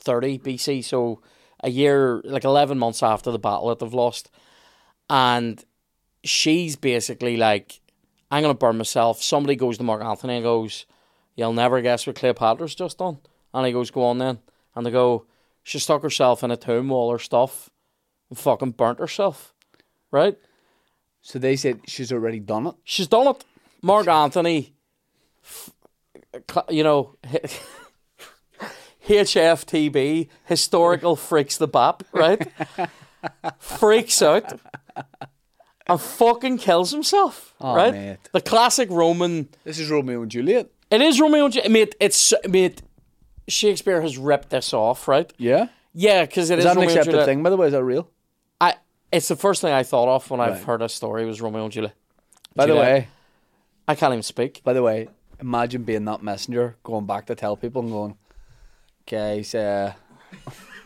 30 0.00 0.38
BC. 0.38 0.84
So 0.84 1.20
a 1.62 1.70
year, 1.70 2.20
like 2.24 2.44
11 2.44 2.78
months 2.78 3.02
after 3.02 3.30
the 3.30 3.38
battle 3.38 3.68
that 3.68 3.78
they've 3.78 3.94
lost. 3.94 4.30
And 5.08 5.62
she's 6.22 6.76
basically 6.76 7.36
like, 7.36 7.80
I'm 8.30 8.42
going 8.42 8.54
to 8.54 8.58
burn 8.58 8.78
myself. 8.78 9.22
Somebody 9.22 9.56
goes 9.56 9.78
to 9.78 9.84
Mark 9.84 10.02
Antony 10.02 10.36
and 10.36 10.44
goes, 10.44 10.86
You'll 11.36 11.52
never 11.52 11.80
guess 11.80 12.06
what 12.06 12.16
Cleopatra's 12.16 12.74
just 12.74 12.98
done. 12.98 13.18
And 13.52 13.66
he 13.66 13.72
goes, 13.72 13.90
Go 13.90 14.04
on 14.04 14.18
then. 14.18 14.38
And 14.74 14.86
they 14.86 14.90
go, 14.90 15.26
She 15.70 15.78
stuck 15.78 16.02
herself 16.02 16.42
in 16.42 16.50
a 16.50 16.56
tomb, 16.56 16.88
with 16.88 16.96
all 16.96 17.12
her 17.12 17.18
stuff, 17.20 17.70
and 18.28 18.36
fucking 18.36 18.72
burnt 18.72 18.98
herself. 18.98 19.54
Right? 20.10 20.36
So 21.22 21.38
they 21.38 21.54
said 21.54 21.82
she's 21.86 22.12
already 22.12 22.40
done 22.40 22.66
it. 22.66 22.74
She's 22.82 23.06
done 23.06 23.28
it. 23.28 23.44
Mark 23.80 24.08
Antony, 24.08 24.74
you 26.70 26.82
know, 26.82 27.14
HFTB, 29.06 30.28
historical 30.46 31.14
freaks 31.14 31.56
the 31.56 31.68
bap, 31.68 32.02
right? 32.12 32.50
freaks 33.60 34.20
out 34.22 34.58
and 35.86 36.00
fucking 36.00 36.58
kills 36.58 36.90
himself, 36.90 37.54
Oh, 37.60 37.76
right? 37.76 37.92
mate. 37.92 38.18
The 38.32 38.40
classic 38.40 38.90
Roman. 38.90 39.48
This 39.62 39.78
is 39.78 39.88
Romeo 39.88 40.22
and 40.22 40.30
Juliet. 40.32 40.68
It 40.90 41.00
is 41.00 41.20
Romeo 41.20 41.44
and 41.44 41.54
Juliet. 41.54 41.70
mate. 41.70 41.94
It's 42.00 42.32
mate. 42.48 42.82
Shakespeare 43.50 44.00
has 44.02 44.16
ripped 44.18 44.50
this 44.50 44.72
off, 44.72 45.06
right? 45.08 45.30
Yeah. 45.38 45.68
Yeah, 45.92 46.24
because 46.24 46.50
it 46.50 46.58
Is 46.58 46.64
is 46.64 46.64
that 46.64 46.70
an 46.72 46.76
Romeo 46.76 46.88
and 46.90 46.98
accepted 46.98 47.10
Juliet. 47.10 47.26
thing, 47.26 47.42
by 47.42 47.50
the 47.50 47.56
way? 47.56 47.66
Is 47.66 47.72
that 47.72 47.82
real? 47.84 48.08
I, 48.60 48.74
it's 49.12 49.28
the 49.28 49.36
first 49.36 49.60
thing 49.60 49.72
I 49.72 49.82
thought 49.82 50.08
of 50.08 50.30
when 50.30 50.40
I've 50.40 50.52
Right. 50.52 50.62
heard 50.62 50.82
a 50.82 50.88
story 50.88 51.24
was 51.26 51.40
Romeo 51.40 51.64
and 51.64 51.72
Juliet. 51.72 51.94
By 52.54 52.66
the 52.66 52.74
Juliet. 52.74 52.86
way, 52.92 53.08
I 53.88 53.94
can't 53.96 54.12
even 54.12 54.22
speak. 54.22 54.62
by 54.64 54.72
the 54.72 54.82
way, 54.82 55.08
imagine 55.40 55.82
being 55.82 56.04
that 56.04 56.22
messenger 56.22 56.76
going 56.84 57.06
back 57.06 57.26
to 57.26 57.34
tell 57.34 57.56
people 57.56 57.82
and 57.82 57.90
going, 57.90 58.16
guys, 59.06 59.54
uh, 59.54 59.92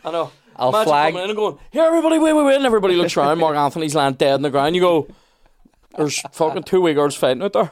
I 0.03 0.11
know. 0.11 0.31
I'll 0.55 0.69
Imagine 0.69 0.87
flag- 0.87 1.13
coming 1.13 1.23
in 1.25 1.29
and 1.31 1.37
going, 1.37 1.57
here, 1.71 1.83
everybody, 1.83 2.17
wait, 2.17 2.33
wait, 2.33 2.43
wait. 2.45 2.55
And 2.55 2.65
everybody 2.65 2.95
looks 2.95 3.15
around. 3.17 3.39
Mark 3.39 3.55
Antony's 3.57 3.93
lying 3.93 4.13
dead 4.13 4.35
on 4.35 4.41
the 4.41 4.49
ground. 4.49 4.73
You 4.73 4.81
go, 4.81 5.07
there's 5.97 6.19
fucking 6.31 6.63
two 6.63 6.79
wee 6.81 6.93
girls 6.93 7.13
fighting 7.15 7.43
out 7.43 7.51
there. 7.53 7.69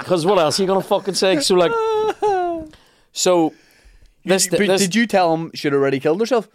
Because 0.00 0.26
what 0.26 0.38
else 0.38 0.58
are 0.58 0.62
you 0.62 0.66
gonna 0.66 0.80
fucking 0.82 1.14
say? 1.14 1.40
So 1.40 1.54
like, 1.54 1.72
so 3.12 3.54
this 4.24 4.48
But 4.48 4.58
this 4.58 4.80
did 4.82 4.94
you 4.94 5.06
tell 5.06 5.32
him 5.34 5.50
she'd 5.54 5.72
already 5.72 6.00
killed 6.00 6.20
herself? 6.20 6.48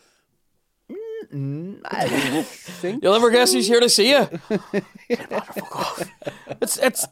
Mm, 1.33 1.79
I 1.85 2.07
think. 2.43 3.03
You'll 3.03 3.13
never 3.13 3.31
guess 3.31 3.51
who's 3.53 3.67
here 3.67 3.79
to 3.79 3.89
see 3.89 4.09
you. 4.11 4.27
it's 6.61 6.77
it's 6.77 7.07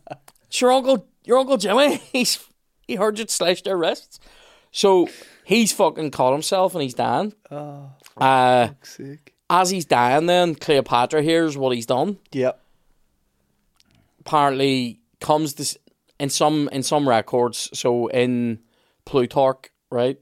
it's 0.48 0.62
your 0.62 0.72
uncle 0.72 1.08
your 1.24 1.40
uncle 1.40 1.58
Jimmy. 1.58 1.98
He's 2.12 2.40
he 2.88 2.96
heard 2.96 3.18
you 3.20 3.26
slashed 3.28 3.66
their 3.66 3.78
wrists. 3.78 4.20
So 4.72 5.08
he's 5.46 5.72
fucking 5.72 6.12
caught 6.12 6.34
himself 6.34 6.74
and 6.74 6.82
he's 6.84 6.94
dying. 6.96 7.34
Oh, 7.52 7.90
Uh, 8.18 8.70
sick. 8.82 9.34
as 9.50 9.70
he's 9.70 9.86
dying, 9.86 10.26
then 10.26 10.56
Cleopatra 10.56 11.22
hears 11.22 11.58
what 11.58 11.76
he's 11.76 11.86
done. 11.86 12.18
Yep. 12.32 12.60
Apparently, 14.22 15.00
comes 15.20 15.54
this 15.56 15.78
in 16.24 16.30
some 16.30 16.70
in 16.72 16.84
some 16.84 17.10
records. 17.10 17.70
So 17.74 18.08
in 18.08 18.60
Plutarch, 19.06 19.64
right, 19.90 20.20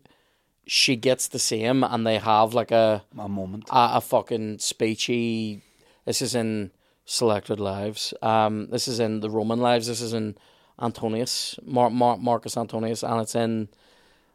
she 0.67 0.95
gets 0.95 1.27
to 1.29 1.39
see 1.39 1.59
him, 1.69 1.83
and 1.83 2.05
they 2.07 2.17
have 2.17 2.53
like 2.53 2.71
a 2.71 3.03
A 3.17 3.29
moment. 3.29 3.63
a, 3.69 3.97
a 3.97 4.01
fucking 4.01 4.57
speechy. 4.57 5.61
This 6.05 6.21
is 6.21 6.33
in 6.35 6.71
selected 7.05 7.59
lives. 7.59 8.13
Um, 8.21 8.67
this 8.71 8.87
is 8.87 8.99
in 8.99 9.19
the 9.21 9.29
Roman 9.29 9.59
lives. 9.59 9.85
This 9.87 10.01
is 10.01 10.13
in 10.13 10.35
Antonius, 10.79 11.59
Mar- 11.63 11.89
Mar- 11.91 12.17
Marcus 12.17 12.57
Antonius, 12.57 13.03
and 13.03 13.21
it's 13.21 13.35
in, 13.35 13.67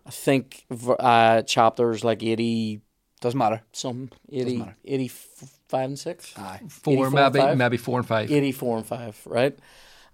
I 0.07 0.11
think, 0.11 0.65
uh, 0.99 1.43
chapters 1.43 2.05
like 2.05 2.23
eighty 2.23 2.81
Doesn't 3.21 3.39
matter. 3.39 3.63
some 3.73 4.11
80, 4.31 4.57
matter. 4.59 4.77
85 4.85 5.89
and 5.91 5.99
six. 5.99 6.33
Aye. 6.39 6.61
Four, 6.69 7.11
maybe, 7.11 7.39
five? 7.41 7.57
maybe 7.59 7.77
four 7.79 7.99
and 7.99 8.07
five. 8.07 8.31
84 8.31 8.77
and 8.79 8.87
5, 8.87 9.23
right? 9.27 9.59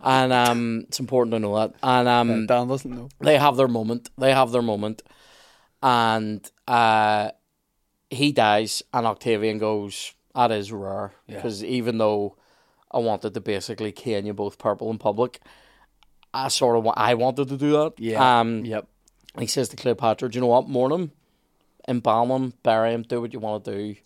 And 0.03 0.33
um, 0.33 0.85
it's 0.89 0.99
important 1.01 1.33
to 1.33 1.39
know 1.39 1.55
that. 1.57 1.75
And 1.83 2.09
um, 2.09 2.47
Dan 2.47 2.67
doesn't 2.69 2.91
know. 2.91 3.09
they 3.21 3.39
have 3.39 3.57
their 3.57 3.69
moment. 3.69 4.11
They 4.19 4.33
have 4.33 4.51
their 4.51 4.63
moment. 4.63 5.03
And 5.83 6.49
uh, 6.69 7.31
he 8.11 8.33
dies, 8.33 8.83
and 8.93 9.07
Octavian 9.07 9.59
goes, 9.59 10.15
That 10.35 10.51
is 10.53 10.73
rare. 10.73 11.13
Yeah. 11.27 11.37
Because 11.37 11.63
even 11.65 11.99
though 11.99 12.37
I 12.91 12.99
wanted 12.99 13.35
to 13.35 13.41
basically 13.41 13.93
can 13.93 14.27
you 14.27 14.33
both 14.35 14.59
purple 14.59 14.91
in 14.91 14.99
public, 14.99 15.41
I 16.35 16.49
sort 16.49 16.77
of 16.77 16.93
I 16.97 17.15
wanted 17.15 17.49
to 17.49 17.57
do 17.57 17.73
that. 17.73 17.93
Yeah. 17.99 18.41
Um, 18.41 18.65
Yep. 18.65 18.87
he 19.39 19.47
says 19.47 19.69
to 19.71 19.77
Cleopatra, 19.77 20.31
Do 20.31 20.37
you 20.37 20.41
know 20.41 20.47
what? 20.49 20.69
Mourn 20.69 20.93
him, 20.93 21.13
embalm 21.89 22.31
him, 22.31 22.53
bury 22.63 22.93
him, 22.93 23.03
do 23.03 23.21
what 23.21 23.33
you 23.33 23.39
want 23.41 23.65
to 23.65 23.75
do, 23.77 23.97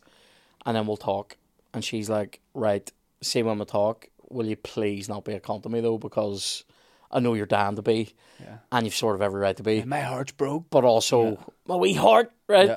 and 0.65 0.77
then 0.77 0.87
we'll 0.87 0.97
talk. 0.97 1.37
And 1.75 1.85
she's 1.85 2.09
like, 2.09 2.41
Right, 2.55 2.91
see 3.23 3.43
when 3.43 3.59
we 3.59 3.65
talk, 3.65 4.09
will 4.31 4.47
you 4.47 4.57
please 4.57 5.09
not 5.09 5.25
be 5.25 5.33
a 5.35 5.41
cunt 5.41 5.63
to 5.65 5.69
me 5.69 5.81
though, 5.81 5.99
because 5.99 6.65
I 7.11 7.21
know 7.21 7.35
you're 7.35 7.47
down 7.47 7.77
to 7.77 7.83
be, 7.83 8.15
Yeah. 8.41 8.59
and 8.73 8.85
you've 8.85 8.95
sort 8.95 9.15
of 9.15 9.23
every 9.23 9.41
right 9.41 9.57
to 9.57 9.63
be, 9.63 9.83
My 9.85 10.01
heart's 10.01 10.33
broke. 10.33 10.71
but 10.71 10.85
also 10.85 11.39
my 11.67 11.77
wee 11.77 11.95
heart, 11.95 12.33
right? 12.49 12.69
Yeah. 12.69 12.77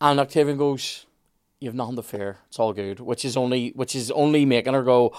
And 0.00 0.18
Octavian 0.20 0.56
goes, 0.58 1.06
You've 1.62 1.74
nothing 1.74 1.96
to 1.96 2.02
fear. 2.02 2.38
It's 2.48 2.58
all 2.58 2.72
good. 2.72 3.00
Which 3.00 3.22
is 3.22 3.36
only 3.36 3.70
which 3.76 3.94
is 3.94 4.10
only 4.12 4.46
making 4.46 4.72
her 4.72 4.82
go, 4.82 5.12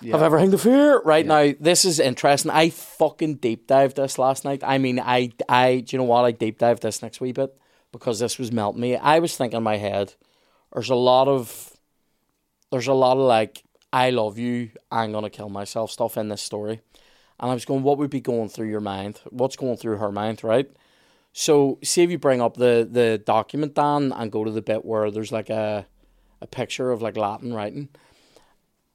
I've 0.00 0.22
everything 0.22 0.50
to 0.52 0.58
fear. 0.58 0.98
Right 1.02 1.26
now, 1.26 1.52
this 1.60 1.84
is 1.84 2.00
interesting. 2.00 2.50
I 2.50 2.70
fucking 2.70 3.34
deep 3.34 3.66
dived 3.66 3.96
this 3.96 4.16
last 4.18 4.46
night. 4.46 4.62
I 4.64 4.78
mean, 4.78 4.98
I 4.98 5.30
I 5.46 5.80
do 5.80 5.94
you 5.94 5.98
know 5.98 6.04
what? 6.08 6.24
I 6.24 6.30
deep 6.32 6.58
dived 6.58 6.82
this 6.82 7.02
next 7.02 7.20
wee 7.20 7.32
bit 7.32 7.54
because 7.92 8.18
this 8.18 8.38
was 8.38 8.50
melting 8.50 8.80
me. 8.80 8.96
I 8.96 9.18
was 9.18 9.36
thinking 9.36 9.58
in 9.58 9.62
my 9.62 9.76
head, 9.76 10.14
there's 10.72 10.88
a 10.88 10.94
lot 10.94 11.28
of 11.28 11.76
there's 12.70 12.86
a 12.88 12.94
lot 12.94 13.18
of 13.18 13.24
like, 13.24 13.62
I 13.92 14.10
love 14.10 14.38
you, 14.38 14.70
I'm 14.90 15.12
gonna 15.12 15.30
kill 15.30 15.48
myself 15.48 15.90
stuff 15.90 16.16
in 16.16 16.28
this 16.28 16.42
story. 16.42 16.80
And 17.40 17.50
I 17.50 17.54
was 17.54 17.64
going, 17.64 17.82
what 17.82 17.98
would 17.98 18.10
be 18.10 18.20
going 18.20 18.48
through 18.48 18.68
your 18.68 18.80
mind? 18.80 19.20
What's 19.30 19.56
going 19.56 19.76
through 19.76 19.98
her 19.98 20.10
mind, 20.10 20.42
right? 20.42 20.70
So 21.32 21.78
see 21.84 22.02
if 22.02 22.10
you 22.10 22.18
bring 22.18 22.40
up 22.40 22.56
the 22.56 22.88
the 22.90 23.18
document 23.18 23.74
Dan 23.74 24.12
and 24.12 24.32
go 24.32 24.44
to 24.44 24.50
the 24.50 24.62
bit 24.62 24.84
where 24.84 25.10
there's 25.10 25.32
like 25.32 25.50
a 25.50 25.86
a 26.40 26.46
picture 26.46 26.90
of 26.90 27.02
like 27.02 27.16
Latin 27.16 27.54
writing. 27.54 27.88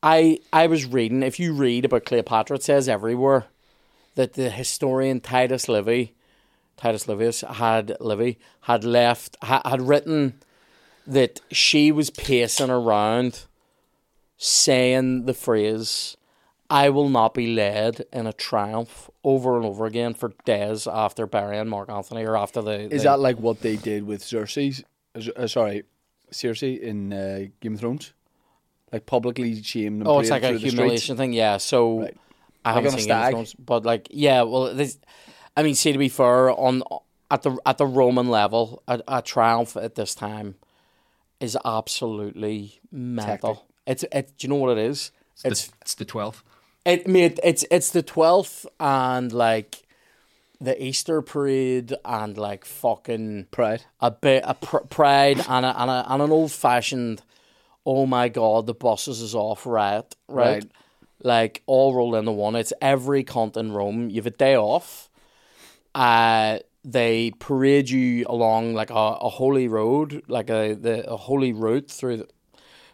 I 0.01 0.39
I 0.51 0.67
was 0.67 0.85
reading. 0.85 1.23
If 1.23 1.39
you 1.39 1.53
read 1.53 1.85
about 1.85 2.05
Cleopatra, 2.05 2.57
it 2.57 2.63
says 2.63 2.89
everywhere 2.89 3.45
that 4.15 4.33
the 4.33 4.49
historian 4.49 5.21
Titus 5.21 5.67
Livy, 5.69 6.15
Titus 6.77 7.07
Livius 7.07 7.41
had 7.41 7.95
Livy 7.99 8.39
had 8.61 8.83
left 8.83 9.37
ha, 9.41 9.61
had 9.65 9.81
written 9.81 10.39
that 11.07 11.41
she 11.51 11.91
was 11.91 12.09
pacing 12.09 12.69
around, 12.69 13.45
saying 14.43 15.25
the 15.25 15.33
phrase, 15.33 16.17
"I 16.69 16.89
will 16.89 17.09
not 17.09 17.33
be 17.33 17.53
led 17.53 18.05
in 18.11 18.27
a 18.27 18.33
triumph" 18.33 19.09
over 19.23 19.55
and 19.57 19.65
over 19.65 19.85
again 19.85 20.13
for 20.13 20.33
days 20.45 20.85
after 20.87 21.25
burying 21.25 21.69
Mark 21.69 21.89
Antony 21.89 22.23
or 22.25 22.35
after 22.35 22.61
the. 22.61 22.81
Is 22.93 23.03
the- 23.03 23.09
that 23.09 23.19
like 23.19 23.37
what 23.39 23.61
they 23.61 23.77
did 23.77 24.03
with 24.05 24.21
Cersei? 24.21 24.83
Uh, 25.15 25.47
sorry, 25.47 25.83
Cersei 26.31 26.79
in 26.79 27.13
uh, 27.13 27.45
Game 27.61 27.75
of 27.75 27.79
Thrones? 27.79 28.13
Like 28.91 29.05
publicly 29.05 29.61
shamed 29.63 30.01
and 30.01 30.07
Oh, 30.07 30.19
it's 30.19 30.29
like 30.29 30.43
a 30.43 30.49
through 30.49 30.53
the 30.53 30.59
streets? 30.59 30.73
humiliation 30.75 31.17
thing. 31.17 31.33
Yeah. 31.33 31.57
So 31.57 32.01
Right. 32.01 32.17
I 32.65 32.73
haven't 32.73 32.93
a 32.95 32.99
seen 32.99 33.07
Game 33.07 33.17
of? 33.23 33.29
Thrones, 33.31 33.53
but 33.55 33.85
like, 33.85 34.07
yeah. 34.11 34.41
Well, 34.43 34.73
this. 34.75 34.99
I 35.55 35.63
mean, 35.63 35.75
see, 35.75 35.91
to 35.93 35.97
be 35.97 36.09
fair, 36.09 36.51
on 36.51 36.83
at 37.31 37.41
the 37.43 37.57
at 37.65 37.77
the 37.77 37.85
Roman 37.87 38.27
level, 38.29 38.83
a, 38.87 39.01
a 39.07 39.21
triumph 39.21 39.77
at 39.77 39.95
this 39.95 40.13
time 40.15 40.55
is 41.39 41.57
absolutely 41.65 42.79
mental. 42.91 43.55
Tactic. 43.55 43.69
It's 43.86 44.03
it. 44.11 44.34
Do 44.38 44.45
you 44.45 44.49
know 44.49 44.55
what 44.59 44.77
it 44.77 44.84
is? 44.86 45.11
It's, 45.36 45.45
It's 45.45 45.67
the, 45.67 45.73
it's 45.81 45.95
the 45.95 46.05
12th. 46.05 46.41
it 46.86 47.07
made 47.07 47.39
it's 47.43 47.65
it's 47.71 47.89
the 47.91 48.01
twelfth 48.03 48.65
and 48.79 49.31
like 49.34 49.84
the 50.61 50.81
Easter 50.81 51.21
parade 51.21 51.93
and 52.05 52.38
like 52.38 52.63
fucking 52.65 53.47
Pride. 53.51 53.84
a 53.99 54.11
bit 54.11 54.43
a 54.45 54.53
pr- 54.53 54.77
pride 54.89 55.39
and 55.49 55.65
a, 55.65 55.81
and, 55.81 55.89
a, 55.91 56.05
and 56.07 56.21
an 56.21 56.31
old 56.31 56.51
fashioned. 56.51 57.21
Oh 57.86 58.05
my 58.05 58.29
god, 58.29 58.65
the 58.67 58.73
buses 58.73 59.19
is 59.21 59.36
off 59.36 59.65
riot, 59.65 60.15
right? 60.29 60.45
Right. 60.63 60.71
Like 61.21 61.63
all 61.65 61.93
rolled 61.93 62.15
into 62.15 62.31
one. 62.31 62.55
It's 62.55 62.71
every 62.81 63.23
cunt 63.25 63.57
in 63.57 63.71
Rome. 63.73 64.09
You've 64.09 64.27
a 64.27 64.29
day 64.31 64.55
off. 64.55 65.09
Uh 65.95 66.59
they 66.86 67.31
parade 67.39 67.89
you 67.89 68.25
along 68.27 68.73
like 68.73 68.89
a, 68.89 68.93
a 68.93 69.29
holy 69.29 69.67
road, 69.67 70.23
like 70.27 70.49
a 70.49 70.73
the 70.73 71.09
a 71.09 71.15
holy 71.17 71.53
route 71.53 71.89
through 71.89 72.17
the 72.17 72.27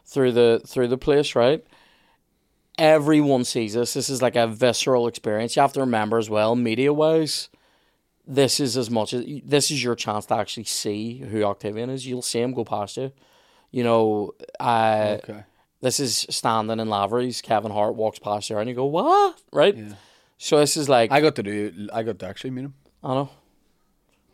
through 0.10 0.32
the 0.34 0.62
through 0.66 0.88
the 0.88 0.97
place, 0.97 1.36
right? 1.36 1.64
Everyone 2.78 3.43
sees 3.43 3.74
this. 3.74 3.93
This 3.93 4.10
is 4.10 4.22
like 4.22 4.38
a 4.38 4.47
visceral 4.47 5.07
experience. 5.07 5.55
You 5.55 5.62
have 5.62 5.74
to 5.74 5.82
remember 5.82 6.18
as 6.18 6.30
well, 6.30 6.55
media 6.55 6.93
wise, 6.93 7.49
this 8.26 8.60
is 8.62 8.78
as 8.78 8.89
much 8.89 9.14
as 9.14 9.26
this 9.43 9.70
is 9.70 9.84
your 9.84 9.95
chance 9.95 10.26
to 10.28 10.36
actually 10.36 10.64
see 10.64 11.20
who 11.20 11.43
Octavian 11.43 11.89
is. 11.89 12.07
You'll 12.07 12.22
see 12.22 12.39
him 12.39 12.53
go 12.53 12.64
past 12.64 12.95
you. 12.97 13.12
You 13.72 13.84
know, 13.84 14.32
uh, 14.60 15.18
Okay. 15.24 15.43
this 15.82 15.99
is 15.99 16.26
standing 16.30 16.80
in 16.80 16.89
Lavery's. 16.89 17.41
Kevin 17.41 17.72
Hart 17.72 17.95
walks 17.95 18.18
past 18.20 18.49
you, 18.49 18.57
and 18.57 18.70
you 18.70 18.76
go, 18.76 18.86
"What?" 18.86 19.41
Right? 19.51 19.76
Yeah. 19.76 19.93
So 20.38 20.57
this 20.60 20.78
is 20.78 20.88
like 20.88 21.12
I 21.12 21.20
got 21.20 21.36
to 21.36 21.43
do. 21.43 21.89
I 21.93 22.03
got 22.03 22.18
to 22.20 22.28
actually 22.28 22.51
meet 22.51 22.64
him. 22.66 22.76
I 23.03 23.14
know. 23.14 23.30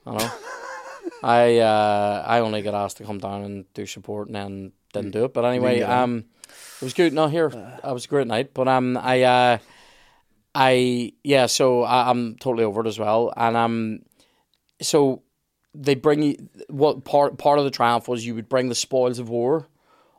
I 0.05 0.17
know. 0.17 0.32
I 1.23 1.57
uh, 1.57 2.23
I 2.28 2.39
only 2.41 2.61
get 2.61 2.76
asked 2.76 2.97
to 2.97 3.03
come 3.03 3.17
down 3.17 3.43
and 3.43 3.65
do 3.73 3.86
support 3.88 4.28
and 4.28 4.36
then 4.36 4.71
didn't 5.02 5.12
do 5.12 5.26
it. 5.26 5.34
But 5.34 5.46
anyway, 5.46 5.82
on. 5.82 5.91
um, 5.91 6.26
it 6.48 6.84
was 6.84 6.93
good. 6.93 7.14
No, 7.14 7.28
here 7.28 7.48
it 7.48 7.93
was 7.93 8.06
a 8.06 8.08
great 8.08 8.28
night. 8.28 8.54
But 8.54 8.68
um, 8.68 8.98
I 8.98 9.22
uh, 9.24 9.58
I 10.54 11.14
yeah. 11.24 11.46
So 11.46 11.84
I, 11.84 12.10
I'm 12.10 12.36
totally 12.36 12.64
over 12.64 12.82
it 12.82 12.88
as 12.88 13.00
well. 13.00 13.34
And 13.36 13.56
um, 13.56 14.00
so 14.82 15.24
they 15.74 15.96
bring 15.96 16.24
you 16.24 16.50
what 16.70 17.04
part 17.04 17.38
part 17.38 17.60
of 17.60 17.66
the 17.66 17.72
triumph 17.72 18.08
was 18.08 18.26
you 18.26 18.36
would 18.36 18.50
bring 18.50 18.70
the 18.70 18.76
spoils 18.76 19.20
of 19.20 19.30
war. 19.30 19.68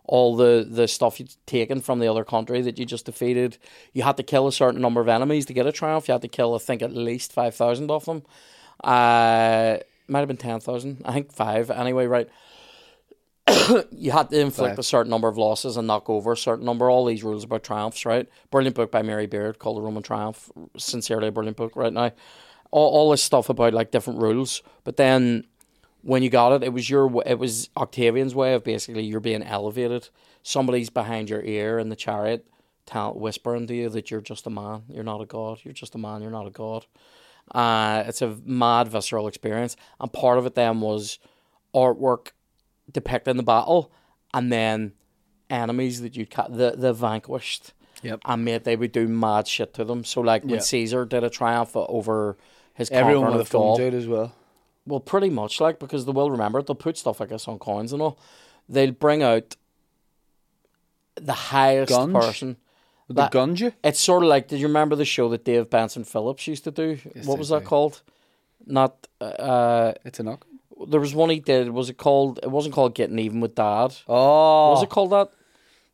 All 0.08 0.36
the, 0.36 0.64
the 0.70 0.86
stuff 0.86 1.18
you'd 1.18 1.34
taken 1.46 1.80
from 1.80 1.98
the 1.98 2.06
other 2.06 2.22
country 2.22 2.62
that 2.62 2.78
you 2.78 2.86
just 2.86 3.06
defeated. 3.06 3.58
You 3.92 4.04
had 4.04 4.16
to 4.18 4.22
kill 4.22 4.46
a 4.46 4.52
certain 4.52 4.80
number 4.80 5.00
of 5.00 5.08
enemies 5.08 5.46
to 5.46 5.52
get 5.52 5.66
a 5.66 5.72
triumph. 5.72 6.06
You 6.06 6.12
had 6.12 6.22
to 6.22 6.28
kill, 6.28 6.54
I 6.54 6.58
think, 6.58 6.80
at 6.80 6.92
least 6.92 7.32
5,000 7.32 7.90
of 7.90 8.04
them. 8.04 8.22
Uh, 8.84 9.78
might 10.06 10.20
have 10.20 10.28
been 10.28 10.36
10,000. 10.36 11.02
I 11.04 11.12
think 11.12 11.32
five. 11.32 11.70
Anyway, 11.70 12.06
right. 12.06 12.28
you 13.92 14.10
had 14.10 14.30
to 14.30 14.40
inflict 14.40 14.72
Five. 14.72 14.78
a 14.78 14.82
certain 14.82 15.10
number 15.10 15.28
of 15.28 15.38
losses 15.38 15.76
and 15.76 15.86
knock 15.86 16.10
over 16.10 16.32
a 16.32 16.36
certain 16.36 16.64
number. 16.64 16.90
All 16.90 17.04
these 17.04 17.22
rules 17.22 17.44
about 17.44 17.62
triumphs, 17.62 18.04
right? 18.04 18.28
Brilliant 18.50 18.74
book 18.74 18.90
by 18.90 19.02
Mary 19.02 19.26
Beard 19.26 19.58
called 19.58 19.76
The 19.76 19.82
Roman 19.82 20.02
Triumph. 20.02 20.50
Sincerely, 20.76 21.28
a 21.28 21.32
brilliant 21.32 21.56
book 21.56 21.76
right 21.76 21.92
now. 21.92 22.12
All, 22.72 22.90
all 22.90 23.10
this 23.10 23.22
stuff 23.22 23.48
about 23.48 23.72
like 23.72 23.92
different 23.92 24.20
rules. 24.20 24.62
But 24.82 24.96
then 24.96 25.44
when 26.02 26.22
you 26.22 26.30
got 26.30 26.52
it, 26.52 26.64
it 26.64 26.72
was 26.72 26.90
your 26.90 27.22
it 27.24 27.38
was 27.38 27.68
Octavian's 27.76 28.34
way 28.34 28.54
of 28.54 28.64
basically 28.64 29.04
you're 29.04 29.20
being 29.20 29.42
elevated. 29.42 30.08
Somebody's 30.42 30.90
behind 30.90 31.30
your 31.30 31.42
ear 31.42 31.78
in 31.78 31.88
the 31.88 31.96
chariot, 31.96 32.46
tell, 32.84 33.14
whispering 33.14 33.66
to 33.68 33.74
you 33.74 33.88
that 33.90 34.10
you're 34.10 34.20
just 34.20 34.46
a 34.46 34.50
man. 34.50 34.84
You're 34.88 35.04
not 35.04 35.20
a 35.20 35.26
god. 35.26 35.60
You're 35.62 35.74
just 35.74 35.94
a 35.94 35.98
man. 35.98 36.22
You're 36.22 36.30
not 36.30 36.46
a 36.46 36.50
god. 36.50 36.86
Uh, 37.52 38.02
it's 38.06 38.22
a 38.22 38.36
mad 38.44 38.88
visceral 38.88 39.28
experience, 39.28 39.76
and 40.00 40.12
part 40.12 40.38
of 40.38 40.46
it 40.46 40.56
then 40.56 40.80
was 40.80 41.20
artwork 41.74 42.30
depicting 42.90 43.36
the 43.36 43.42
battle, 43.42 43.90
and 44.34 44.52
then 44.52 44.92
enemies 45.50 46.00
that 46.02 46.16
you 46.16 46.26
ca- 46.26 46.48
the 46.48 46.72
the 46.76 46.92
vanquished, 46.92 47.72
Yep. 48.02 48.20
And 48.26 48.44
mate, 48.44 48.64
they 48.64 48.76
would 48.76 48.92
do 48.92 49.08
mad 49.08 49.48
shit 49.48 49.72
to 49.74 49.84
them. 49.84 50.04
So 50.04 50.20
like 50.20 50.42
when 50.42 50.54
Yeah. 50.54 50.60
Caesar 50.60 51.04
did 51.06 51.24
a 51.24 51.30
triumph 51.30 51.74
over 51.74 52.36
his 52.74 52.90
Everyone 52.90 53.30
would 53.30 53.38
have 53.38 53.48
filmed 53.48 53.80
it 53.80 53.94
as 53.94 54.06
well. 54.06 54.32
well, 54.86 55.00
pretty 55.00 55.30
much 55.30 55.60
like 55.60 55.78
because 55.78 56.04
they 56.04 56.12
will 56.12 56.30
remember 56.30 56.58
it. 56.58 56.66
They'll 56.66 56.74
put 56.76 56.98
stuff 56.98 57.20
like 57.20 57.30
this 57.30 57.48
on 57.48 57.58
coins 57.58 57.92
and 57.94 58.02
all. 58.02 58.18
They'll 58.68 58.92
bring 58.92 59.22
out 59.22 59.56
the 61.14 61.32
highest 61.32 61.90
Gunge? 61.92 62.12
person. 62.12 62.56
Would 63.08 63.16
That- 63.16 63.30
they 63.32 63.38
gun? 63.38 63.72
It's 63.82 64.00
sort 64.00 64.22
of 64.24 64.28
like, 64.28 64.48
did 64.48 64.60
you 64.60 64.66
remember 64.66 64.94
the 64.96 65.04
show 65.04 65.28
that 65.30 65.44
Dave 65.44 65.70
Benson 65.70 66.04
Phillips 66.04 66.46
used 66.46 66.64
to 66.64 66.70
do? 66.70 66.98
Yes, 67.14 67.24
what 67.26 67.38
was 67.38 67.48
that 67.48 67.60
do. 67.60 67.66
called? 67.66 68.02
Not. 68.66 69.06
Uh, 69.20 69.92
It's 70.04 70.18
a 70.20 70.22
knock. 70.24 70.46
There 70.88 71.00
was 71.00 71.14
one 71.14 71.30
he 71.30 71.40
did. 71.40 71.70
Was 71.70 71.88
it 71.90 71.96
called? 71.98 72.40
It 72.42 72.50
wasn't 72.50 72.74
called 72.74 72.94
Getting 72.94 73.18
Even 73.18 73.40
with 73.40 73.54
Dad. 73.54 73.94
Oh, 74.08 74.70
Was 74.72 74.82
it 74.82 74.90
called 74.90 75.10
that? 75.12 75.30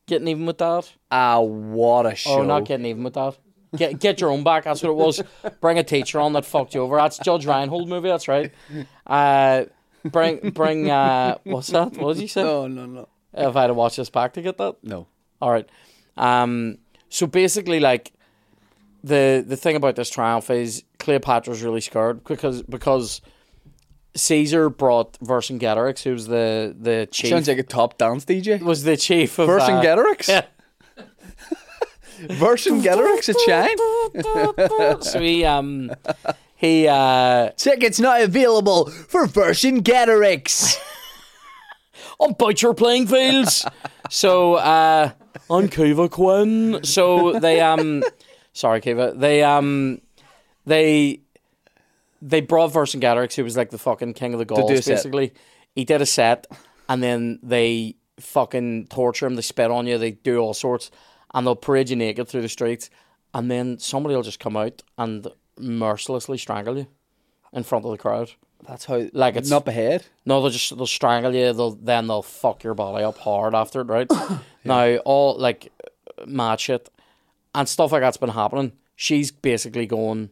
Getting 0.07 0.27
Even 0.27 0.45
with 0.45 0.57
Dad. 0.57 0.85
ah, 1.11 1.39
what 1.39 2.05
a 2.05 2.15
show! 2.15 2.39
Oh, 2.39 2.43
not 2.43 2.65
Getting 2.65 2.85
Even 2.87 3.03
with 3.03 3.13
Dad. 3.13 3.37
Get 3.75 3.99
get 3.99 4.21
your 4.21 4.29
own 4.29 4.43
back. 4.43 4.65
That's 4.65 4.83
what 4.83 4.89
it 4.91 4.95
was. 4.95 5.21
Bring 5.61 5.79
a 5.79 5.83
teacher 5.83 6.19
on 6.19 6.33
that 6.33 6.45
fucked 6.45 6.75
you 6.75 6.81
over. 6.81 6.97
That's 6.97 7.17
Judge 7.17 7.45
Reinhold 7.45 7.89
movie. 7.89 8.07
That's 8.09 8.27
right. 8.27 8.51
Uh, 9.07 9.63
bring 10.05 10.51
bring. 10.51 10.91
Uh, 10.91 11.37
what's 11.43 11.67
that? 11.69 11.97
What 11.97 12.13
did 12.15 12.21
you 12.21 12.27
say? 12.27 12.43
no, 12.43 12.67
no, 12.67 12.85
no, 12.85 13.07
If 13.33 13.55
I 13.55 13.61
had 13.61 13.67
to 13.67 13.73
watch 13.73 13.95
this 13.95 14.09
back 14.11 14.33
to 14.33 14.41
get 14.43 14.57
that. 14.57 14.75
no. 14.83 15.07
All 15.41 15.49
right. 15.51 15.67
Um. 16.17 16.77
So 17.09 17.25
basically, 17.25 17.79
like 17.79 18.11
the 19.03 19.43
the 19.47 19.57
thing 19.57 19.75
about 19.75 19.95
this 19.95 20.09
triumph 20.09 20.49
is 20.49 20.83
Cleopatra's 20.99 21.63
really 21.63 21.81
scared 21.81 22.23
because 22.23 22.61
because 22.63 23.21
Caesar 24.15 24.69
brought 24.69 25.13
Vercingetorix, 25.19 26.03
who 26.03 26.11
was 26.11 26.27
the 26.27 26.75
the 26.79 27.07
chief. 27.11 27.31
Sounds 27.31 27.47
like 27.47 27.57
a 27.57 27.63
top 27.63 27.97
dance 27.97 28.25
DJ. 28.25 28.61
was 28.61 28.83
the 28.83 28.95
chief 28.97 29.39
of 29.39 29.49
uh, 29.49 29.53
Vercingetorix? 29.53 30.27
Yeah. 30.27 30.45
Vercingetorix 32.27 33.29
a 33.29 33.35
chain? 33.45 35.01
so 35.01 35.19
he 35.19 35.43
um 35.43 35.91
he 36.55 36.87
uh 36.87 37.49
Tickets 37.57 37.99
not 37.99 38.21
available 38.21 38.89
for 38.89 39.25
Vercingetorix. 39.25 40.77
on 42.19 42.33
butcher 42.33 42.73
playing 42.73 43.07
fields. 43.07 43.65
so 44.09 44.55
uh 44.55 45.11
on 45.49 45.67
Kiva 45.69 46.07
Quinn. 46.07 46.83
So 46.83 47.39
they 47.39 47.59
um 47.61 48.03
sorry 48.53 48.79
Kiva. 48.79 49.13
They 49.15 49.43
um 49.43 50.01
they 50.65 51.22
they 52.25 52.41
brought 52.41 52.71
Vercingetorix, 52.71 53.35
who 53.35 53.43
was 53.43 53.57
like 53.57 53.69
the 53.69 53.77
fucking 53.77 54.13
king 54.13 54.33
of 54.33 54.39
the 54.39 54.45
Gauls, 54.45 54.71
a 54.71 54.81
set. 54.81 54.95
basically. 54.95 55.33
He 55.75 55.83
did 55.85 56.01
a 56.01 56.05
set 56.05 56.47
and 56.87 57.03
then 57.03 57.39
they 57.43 57.95
fucking 58.19 58.87
torture 58.87 59.25
him, 59.25 59.35
they 59.35 59.41
spit 59.41 59.71
on 59.71 59.87
you, 59.87 59.97
they 59.97 60.11
do 60.11 60.37
all 60.39 60.53
sorts, 60.53 60.91
and 61.33 61.45
they'll 61.45 61.55
parade 61.55 61.89
you 61.89 61.95
naked 61.95 62.27
through 62.27 62.41
the 62.41 62.49
streets, 62.49 62.89
and 63.33 63.49
then 63.49 63.79
somebody 63.79 64.15
will 64.15 64.21
just 64.23 64.39
come 64.39 64.55
out 64.55 64.81
and 64.97 65.27
mercilessly 65.59 66.37
strangle 66.37 66.77
you 66.77 66.87
in 67.51 67.63
front 67.63 67.85
of 67.85 67.91
the 67.91 67.97
crowd. 67.97 68.31
That's 68.67 68.85
how. 68.85 69.07
Like 69.13 69.35
it's- 69.35 69.49
not 69.49 69.65
behead. 69.65 70.05
No, 70.25 70.39
they'll 70.41 70.49
just 70.51 70.75
they'll 70.77 70.85
strangle 70.87 71.33
you. 71.35 71.51
They'll 71.51 71.71
then 71.71 72.07
they'll 72.07 72.21
fuck 72.21 72.63
your 72.63 72.73
body 72.75 73.03
up 73.03 73.17
hard 73.17 73.53
after 73.55 73.81
it, 73.81 73.87
right? 73.87 74.09
Now 74.65 74.95
all 74.97 75.37
like 75.37 75.73
mad 76.25 76.61
shit 76.61 76.87
and 77.53 77.67
stuff 77.67 77.91
like 77.91 78.01
that's 78.01 78.15
been 78.15 78.29
happening. 78.29 78.71
She's 78.95 79.29
basically 79.31 79.85
going, 79.85 80.29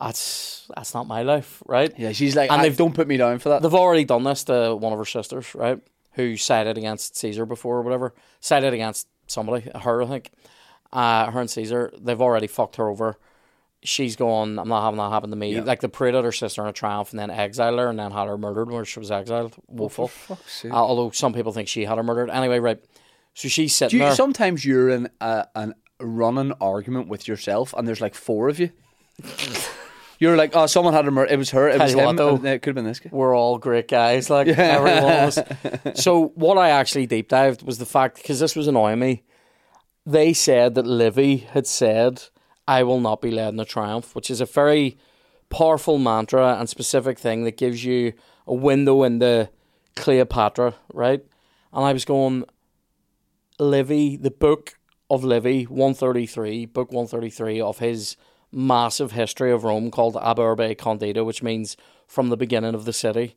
that's 0.00 0.66
that's 0.74 0.94
not 0.94 1.06
my 1.06 1.22
life, 1.22 1.62
right? 1.66 1.92
Yeah, 1.98 2.12
she's 2.12 2.36
like, 2.36 2.50
And 2.52 2.62
they've- 2.62 2.76
don't 2.76 2.94
put 2.94 3.08
me 3.08 3.16
down 3.16 3.38
for 3.38 3.48
that. 3.50 3.62
They've 3.62 3.74
already 3.74 4.04
done 4.04 4.22
this 4.24 4.44
to 4.44 4.76
one 4.76 4.92
of 4.92 4.98
her 4.98 5.04
sisters, 5.04 5.54
right? 5.54 5.78
Who 6.12 6.36
sided 6.36 6.76
against 6.78 7.16
Caesar 7.16 7.46
before 7.46 7.76
or 7.78 7.82
whatever. 7.82 8.14
Sided 8.40 8.72
against 8.74 9.08
somebody, 9.26 9.70
her 9.82 10.02
I 10.02 10.06
think. 10.06 10.30
Uh, 10.92 11.30
her 11.30 11.40
and 11.40 11.50
Caesar, 11.50 11.92
they've 12.00 12.20
already 12.20 12.46
fucked 12.46 12.76
her 12.76 12.88
over. 12.88 13.18
She's 13.84 14.16
going, 14.16 14.58
I'm 14.58 14.68
not 14.68 14.82
having 14.84 14.98
that 14.98 15.10
happen 15.12 15.30
to 15.30 15.36
me. 15.36 15.54
Yeah. 15.54 15.62
Like 15.62 15.80
they 15.80 15.88
paraded 15.88 16.24
her 16.24 16.32
sister 16.32 16.62
in 16.62 16.68
a 16.68 16.72
triumph 16.72 17.10
and 17.10 17.18
then 17.20 17.30
exiled 17.30 17.78
her 17.78 17.88
and 17.88 17.98
then 17.98 18.10
had 18.10 18.26
her 18.26 18.36
murdered 18.38 18.70
where 18.70 18.84
she 18.84 18.98
was 18.98 19.10
exiled. 19.10 19.54
Woeful. 19.68 20.10
sake. 20.46 20.72
Uh, 20.72 20.76
although 20.76 21.10
some 21.10 21.32
people 21.32 21.52
think 21.52 21.68
she 21.68 21.84
had 21.84 21.96
her 21.98 22.02
murdered. 22.02 22.30
Anyway, 22.30 22.58
right. 22.58 22.82
So 23.34 23.46
she's 23.48 23.70
Do 23.72 23.76
sitting 23.76 23.98
you, 24.00 24.06
there. 24.06 24.14
sometimes 24.16 24.64
you're 24.64 24.88
in 24.88 25.08
a, 25.20 25.46
an 25.54 25.74
running 26.00 26.52
argument 26.60 27.06
with 27.08 27.28
yourself, 27.28 27.72
and 27.76 27.86
there's 27.86 28.00
like 28.00 28.14
four 28.16 28.48
of 28.48 28.58
you. 28.58 28.70
You're 30.18 30.36
like, 30.36 30.50
oh, 30.54 30.66
someone 30.66 30.94
had 30.94 31.06
a 31.06 31.10
murder. 31.10 31.32
It 31.32 31.38
was 31.38 31.50
her. 31.50 31.68
It 31.68 31.78
Tell 31.78 31.86
was 31.86 31.92
you 31.92 31.98
what, 31.98 32.08
him. 32.10 32.16
though. 32.16 32.34
It 32.44 32.60
could 32.62 32.70
have 32.70 32.74
been 32.74 32.84
this 32.84 32.98
guy. 33.00 33.10
we're 33.12 33.36
all 33.36 33.58
great 33.58 33.86
guys, 33.88 34.28
like 34.28 34.48
every 34.48 35.00
one 35.00 35.28
of. 35.84 35.96
So 35.96 36.28
what 36.34 36.58
I 36.58 36.70
actually 36.70 37.06
deep 37.06 37.28
dived 37.28 37.62
was 37.62 37.78
the 37.78 37.86
fact 37.86 38.16
because 38.16 38.40
this 38.40 38.56
was 38.56 38.66
annoying 38.66 38.98
me. 38.98 39.22
They 40.04 40.32
said 40.32 40.74
that 40.74 40.86
Livy 40.86 41.36
had 41.38 41.66
said, 41.66 42.24
"I 42.66 42.82
will 42.82 43.00
not 43.00 43.20
be 43.20 43.30
led 43.30 43.54
in 43.54 43.60
a 43.60 43.64
triumph," 43.64 44.14
which 44.14 44.30
is 44.30 44.40
a 44.40 44.46
very 44.46 44.98
powerful 45.50 45.98
mantra 45.98 46.56
and 46.58 46.68
specific 46.68 47.18
thing 47.18 47.44
that 47.44 47.56
gives 47.56 47.84
you 47.84 48.12
a 48.46 48.54
window 48.54 49.02
into 49.04 49.50
Cleopatra, 49.96 50.74
right? 50.92 51.24
And 51.72 51.84
I 51.84 51.92
was 51.92 52.04
going, 52.04 52.44
Livy, 53.58 54.16
the 54.16 54.30
book 54.30 54.78
of 55.10 55.24
Livy, 55.24 55.64
one 55.64 55.94
thirty 55.94 56.26
three, 56.26 56.66
book 56.66 56.92
one 56.92 57.06
thirty 57.06 57.30
three 57.30 57.60
of 57.60 57.78
his 57.78 58.16
massive 58.52 59.12
history 59.12 59.52
of 59.52 59.64
Rome 59.64 59.90
called 59.90 60.16
Ab 60.16 60.38
Urbe 60.38 60.76
Condita, 60.76 61.24
which 61.24 61.42
means 61.42 61.76
from 62.06 62.28
the 62.28 62.36
beginning 62.36 62.74
of 62.74 62.84
the 62.84 62.92
city. 62.92 63.36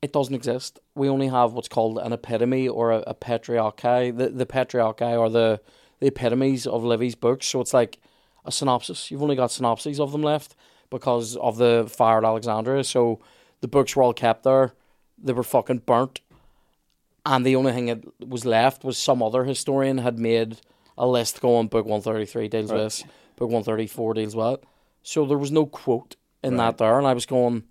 It 0.00 0.12
doesn't 0.12 0.34
exist. 0.34 0.78
We 0.94 1.08
only 1.08 1.28
have 1.28 1.52
what's 1.52 1.68
called 1.68 1.98
an 1.98 2.12
epitome 2.12 2.68
or 2.68 2.92
a, 2.92 2.98
a 3.06 3.14
periochae. 3.14 4.16
The 4.16 4.28
the 4.28 4.46
periochae 4.46 5.18
are 5.18 5.28
the 5.28 5.60
the 6.00 6.06
epitomes 6.06 6.66
of 6.66 6.84
Livy's 6.84 7.16
books. 7.16 7.46
So 7.46 7.60
it's 7.60 7.74
like 7.74 7.98
a 8.44 8.52
synopsis. 8.52 9.10
You've 9.10 9.22
only 9.22 9.36
got 9.36 9.50
synopses 9.50 9.98
of 9.98 10.12
them 10.12 10.22
left 10.22 10.54
because 10.90 11.36
of 11.36 11.56
the 11.58 11.90
fire 11.90 12.18
at 12.18 12.24
Alexandria. 12.24 12.84
So 12.84 13.20
the 13.60 13.68
books 13.68 13.96
were 13.96 14.02
all 14.02 14.14
kept 14.14 14.44
there. 14.44 14.72
They 15.20 15.32
were 15.32 15.42
fucking 15.42 15.78
burnt. 15.78 16.20
And 17.26 17.44
the 17.44 17.56
only 17.56 17.72
thing 17.72 17.86
that 17.86 18.04
was 18.26 18.44
left 18.44 18.84
was 18.84 18.96
some 18.96 19.22
other 19.22 19.44
historian 19.44 19.98
had 19.98 20.18
made 20.18 20.60
a 20.98 21.06
list 21.06 21.40
going 21.40 21.68
book 21.68 21.86
133 21.86 22.48
deals 22.48 22.70
with 22.72 22.80
this, 22.80 23.04
book 23.36 23.48
134 23.48 24.14
deals 24.14 24.36
with 24.36 24.54
it. 24.54 24.64
So 25.02 25.24
there 25.24 25.38
was 25.38 25.50
no 25.50 25.64
quote 25.64 26.16
in 26.42 26.56
that 26.56 26.78
there. 26.78 26.98
And 26.98 27.06
I 27.06 27.14
was 27.14 27.24
going, 27.24 27.64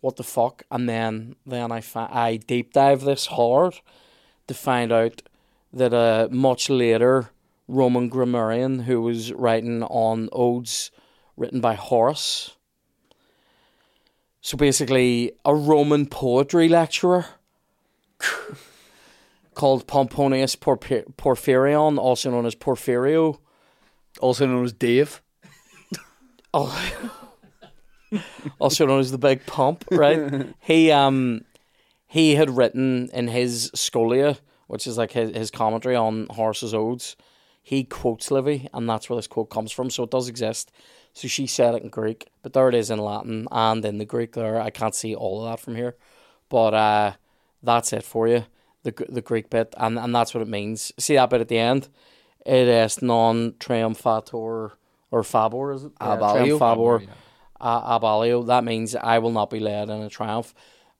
what 0.00 0.16
the 0.16 0.22
fuck? 0.24 0.64
And 0.70 0.88
then 0.88 1.36
then 1.46 1.70
I, 1.70 1.80
fa- 1.80 2.08
I 2.10 2.36
deep 2.36 2.72
dive 2.72 3.02
this 3.02 3.26
hard 3.26 3.76
to 4.48 4.54
find 4.54 4.92
out 4.92 5.22
that 5.72 5.92
a 5.92 6.28
much 6.30 6.68
later 6.68 7.30
Roman 7.68 8.08
grammarian 8.08 8.80
who 8.80 9.00
was 9.02 9.32
writing 9.32 9.82
on 9.84 10.28
odes 10.32 10.90
written 11.36 11.60
by 11.60 11.74
Horace. 11.74 12.56
So 14.40 14.56
basically, 14.58 15.32
a 15.44 15.54
Roman 15.54 16.06
poetry 16.06 16.68
lecturer 16.68 17.26
called 19.54 19.86
Pomponius 19.86 20.56
Porpy- 20.56 21.04
Porphyrion, 21.16 21.98
also 21.98 22.30
known 22.30 22.46
as 22.46 22.54
Porphyrio. 22.54 23.38
Also 24.20 24.46
known 24.46 24.64
as 24.64 24.72
Dave. 24.72 25.22
also 28.60 28.86
known 28.86 29.00
as 29.00 29.10
the 29.10 29.18
Big 29.18 29.44
Pump, 29.46 29.84
right? 29.90 30.54
he 30.60 30.92
um 30.92 31.44
he 32.06 32.36
had 32.36 32.56
written 32.56 33.10
in 33.12 33.26
his 33.28 33.70
Scholia, 33.74 34.38
which 34.68 34.86
is 34.86 34.96
like 34.96 35.12
his, 35.12 35.36
his 35.36 35.50
commentary 35.50 35.96
on 35.96 36.28
Horace's 36.30 36.72
odes. 36.72 37.16
He 37.60 37.82
quotes 37.82 38.30
Livy, 38.30 38.68
and 38.72 38.88
that's 38.88 39.08
where 39.08 39.16
this 39.16 39.26
quote 39.26 39.50
comes 39.50 39.72
from. 39.72 39.90
So 39.90 40.04
it 40.04 40.10
does 40.10 40.28
exist. 40.28 40.70
So 41.12 41.28
she 41.28 41.46
said 41.46 41.74
it 41.74 41.82
in 41.82 41.88
Greek, 41.88 42.28
but 42.42 42.52
there 42.52 42.68
it 42.68 42.74
is 42.74 42.90
in 42.90 42.98
Latin 42.98 43.48
and 43.50 43.84
in 43.84 43.98
the 43.98 44.04
Greek. 44.04 44.32
There, 44.32 44.60
I 44.60 44.70
can't 44.70 44.94
see 44.94 45.14
all 45.14 45.44
of 45.44 45.50
that 45.50 45.60
from 45.60 45.74
here, 45.74 45.96
but 46.48 46.74
uh, 46.74 47.12
that's 47.62 47.92
it 47.92 48.04
for 48.04 48.28
you. 48.28 48.44
The 48.84 48.92
the 49.08 49.20
Greek 49.22 49.50
bit, 49.50 49.74
and 49.76 49.98
and 49.98 50.14
that's 50.14 50.32
what 50.34 50.40
it 50.42 50.48
means. 50.48 50.92
See 50.98 51.16
that 51.16 51.30
bit 51.30 51.40
at 51.40 51.48
the 51.48 51.58
end. 51.58 51.88
It 52.46 52.68
is 52.68 53.02
non 53.02 53.52
triumphator 53.52 54.72
or 55.10 55.22
fabor, 55.22 55.72
is 55.72 55.84
it? 55.84 55.92
Yeah, 56.00 56.16
Abalio. 56.16 56.58
triumphabor 56.58 57.08
uh, 57.60 57.98
abalio. 57.98 58.46
That 58.46 58.64
means 58.64 58.94
I 58.94 59.18
will 59.18 59.30
not 59.30 59.50
be 59.50 59.58
led 59.60 59.88
in 59.88 60.02
a 60.02 60.10
triumph. 60.10 60.54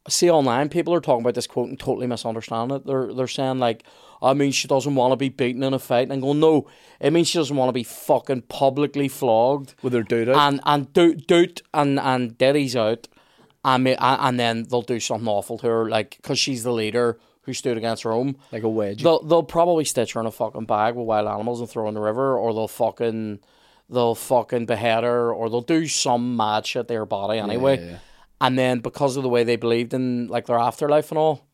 See 0.08 0.30
online, 0.30 0.68
people 0.68 0.92
are 0.94 1.00
talking 1.00 1.22
about 1.22 1.34
this 1.34 1.46
quote 1.46 1.68
and 1.68 1.78
totally 1.78 2.06
misunderstand 2.06 2.72
it. 2.72 2.86
They're 2.86 3.12
they're 3.12 3.26
saying 3.26 3.58
like, 3.58 3.84
I 4.22 4.34
mean, 4.34 4.52
she 4.52 4.68
doesn't 4.68 4.94
want 4.94 5.12
to 5.12 5.16
be 5.16 5.28
beaten 5.30 5.62
in 5.62 5.72
a 5.74 5.78
fight, 5.78 6.10
and 6.10 6.22
going, 6.22 6.40
no, 6.40 6.66
it 7.00 7.12
means 7.12 7.28
she 7.28 7.38
doesn't 7.38 7.56
want 7.56 7.68
to 7.68 7.72
be 7.72 7.84
fucking 7.84 8.42
publicly 8.42 9.08
flogged 9.08 9.74
With 9.82 9.92
her 9.94 10.02
dude 10.02 10.28
out. 10.28 10.36
and 10.36 10.60
and 10.64 10.92
do 10.92 11.14
doot 11.14 11.62
and 11.72 11.98
and 11.98 12.36
Deddy's 12.38 12.76
out, 12.76 13.08
and 13.64 13.88
and 13.88 14.40
then 14.40 14.64
they'll 14.64 14.82
do 14.82 15.00
something 15.00 15.28
awful 15.28 15.58
to 15.58 15.66
her, 15.66 15.88
like 15.88 16.16
because 16.20 16.38
she's 16.38 16.62
the 16.64 16.72
leader 16.72 17.18
who 17.44 17.52
stood 17.52 17.76
against 17.76 18.04
Rome. 18.04 18.36
like 18.52 18.62
a 18.62 18.68
wedge. 18.68 19.02
They'll 19.02 19.22
they'll 19.22 19.42
probably 19.42 19.84
stitch 19.84 20.12
her 20.14 20.20
in 20.20 20.26
a 20.26 20.30
fucking 20.30 20.64
bag 20.66 20.94
with 20.94 21.06
wild 21.06 21.28
animals 21.28 21.60
and 21.60 21.68
throw 21.68 21.82
her 21.84 21.88
in 21.88 21.94
the 21.94 22.00
river, 22.00 22.36
or 22.38 22.52
they'll 22.54 22.68
fucking 22.68 23.40
they'll 23.90 24.14
fucking 24.14 24.66
behead 24.66 25.04
her, 25.04 25.32
or 25.32 25.48
they'll 25.50 25.60
do 25.60 25.86
some 25.86 26.36
mad 26.36 26.66
shit 26.66 26.88
to 26.88 26.94
her 26.94 27.06
body 27.06 27.38
anyway. 27.38 27.78
yeah, 27.78 27.90
yeah. 27.92 27.98
And 28.40 28.58
then 28.58 28.80
because 28.80 29.16
of 29.16 29.22
the 29.22 29.28
way 29.28 29.44
they 29.44 29.56
believed 29.56 29.94
in 29.94 30.28
like 30.28 30.46
their 30.46 30.58
afterlife 30.58 31.10
and 31.10 31.18
all, 31.18 31.46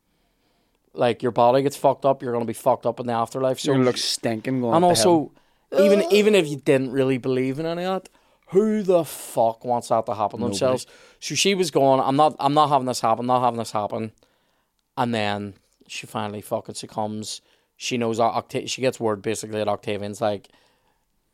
like 0.92 1.22
your 1.22 1.32
body 1.32 1.62
gets 1.62 1.76
fucked 1.76 2.04
up, 2.04 2.22
you're 2.22 2.32
gonna 2.32 2.44
be 2.44 2.52
fucked 2.52 2.86
up 2.86 2.98
in 3.00 3.06
the 3.06 3.12
afterlife. 3.12 3.60
So 3.60 3.66
You're 3.70 3.76
gonna 3.76 3.86
look 3.86 3.96
stinking 3.96 4.60
going. 4.60 4.74
and 4.74 4.84
also, 4.84 5.32
even 5.78 6.02
even 6.10 6.34
if 6.34 6.48
you 6.48 6.56
didn't 6.56 6.90
really 6.92 7.18
believe 7.18 7.58
in 7.60 7.66
any 7.66 7.84
of 7.84 8.02
that, 8.02 8.08
who 8.48 8.82
the 8.82 9.04
fuck 9.04 9.64
wants 9.64 9.88
that 9.88 10.06
to 10.06 10.14
happen 10.14 10.40
themselves? 10.40 10.86
So 11.20 11.34
she 11.36 11.54
was 11.54 11.70
going, 11.70 12.00
I'm 12.00 12.16
not 12.16 12.34
I'm 12.40 12.54
not 12.54 12.68
having 12.70 12.86
this 12.86 13.00
happen, 13.00 13.26
not 13.26 13.40
having 13.42 13.58
this 13.58 13.70
happen. 13.72 14.12
And 14.96 15.14
then 15.14 15.54
she 15.90 16.06
finally 16.06 16.40
fucking 16.40 16.74
succumbs. 16.74 17.40
She 17.76 17.96
knows 17.98 18.18
Octa- 18.18 18.68
she 18.68 18.80
gets 18.82 19.00
word 19.00 19.22
basically 19.22 19.58
that 19.58 19.68
Octavian's 19.68 20.20
like, 20.20 20.48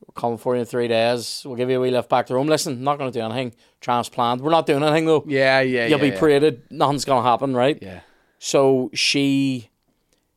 We're 0.07 0.13
coming 0.21 0.39
for 0.39 0.55
you 0.55 0.61
in 0.61 0.67
three 0.67 0.89
days. 0.89 1.43
We'll 1.45 1.57
give 1.57 1.71
you 1.71 1.79
a 1.79 1.81
wee 1.81 1.91
lift 1.91 2.09
back 2.09 2.27
to 2.27 2.35
Rome. 2.35 2.47
Listen, 2.47 2.83
not 2.85 2.99
gonna 2.99 3.11
do 3.11 3.21
anything. 3.21 3.55
Transplant. 3.81 4.43
We're 4.43 4.51
not 4.51 4.67
doing 4.67 4.83
anything 4.83 5.07
though. 5.07 5.25
yeah, 5.27 5.61
yeah, 5.61 5.87
You'll 5.87 5.99
yeah, 5.99 6.05
be 6.05 6.09
yeah. 6.15 6.21
paraded. 6.21 6.63
Nothing's 6.71 7.05
gonna 7.05 7.29
happen, 7.29 7.55
right? 7.55 7.79
Yeah, 7.83 8.01
So 8.39 8.91
she 8.95 9.71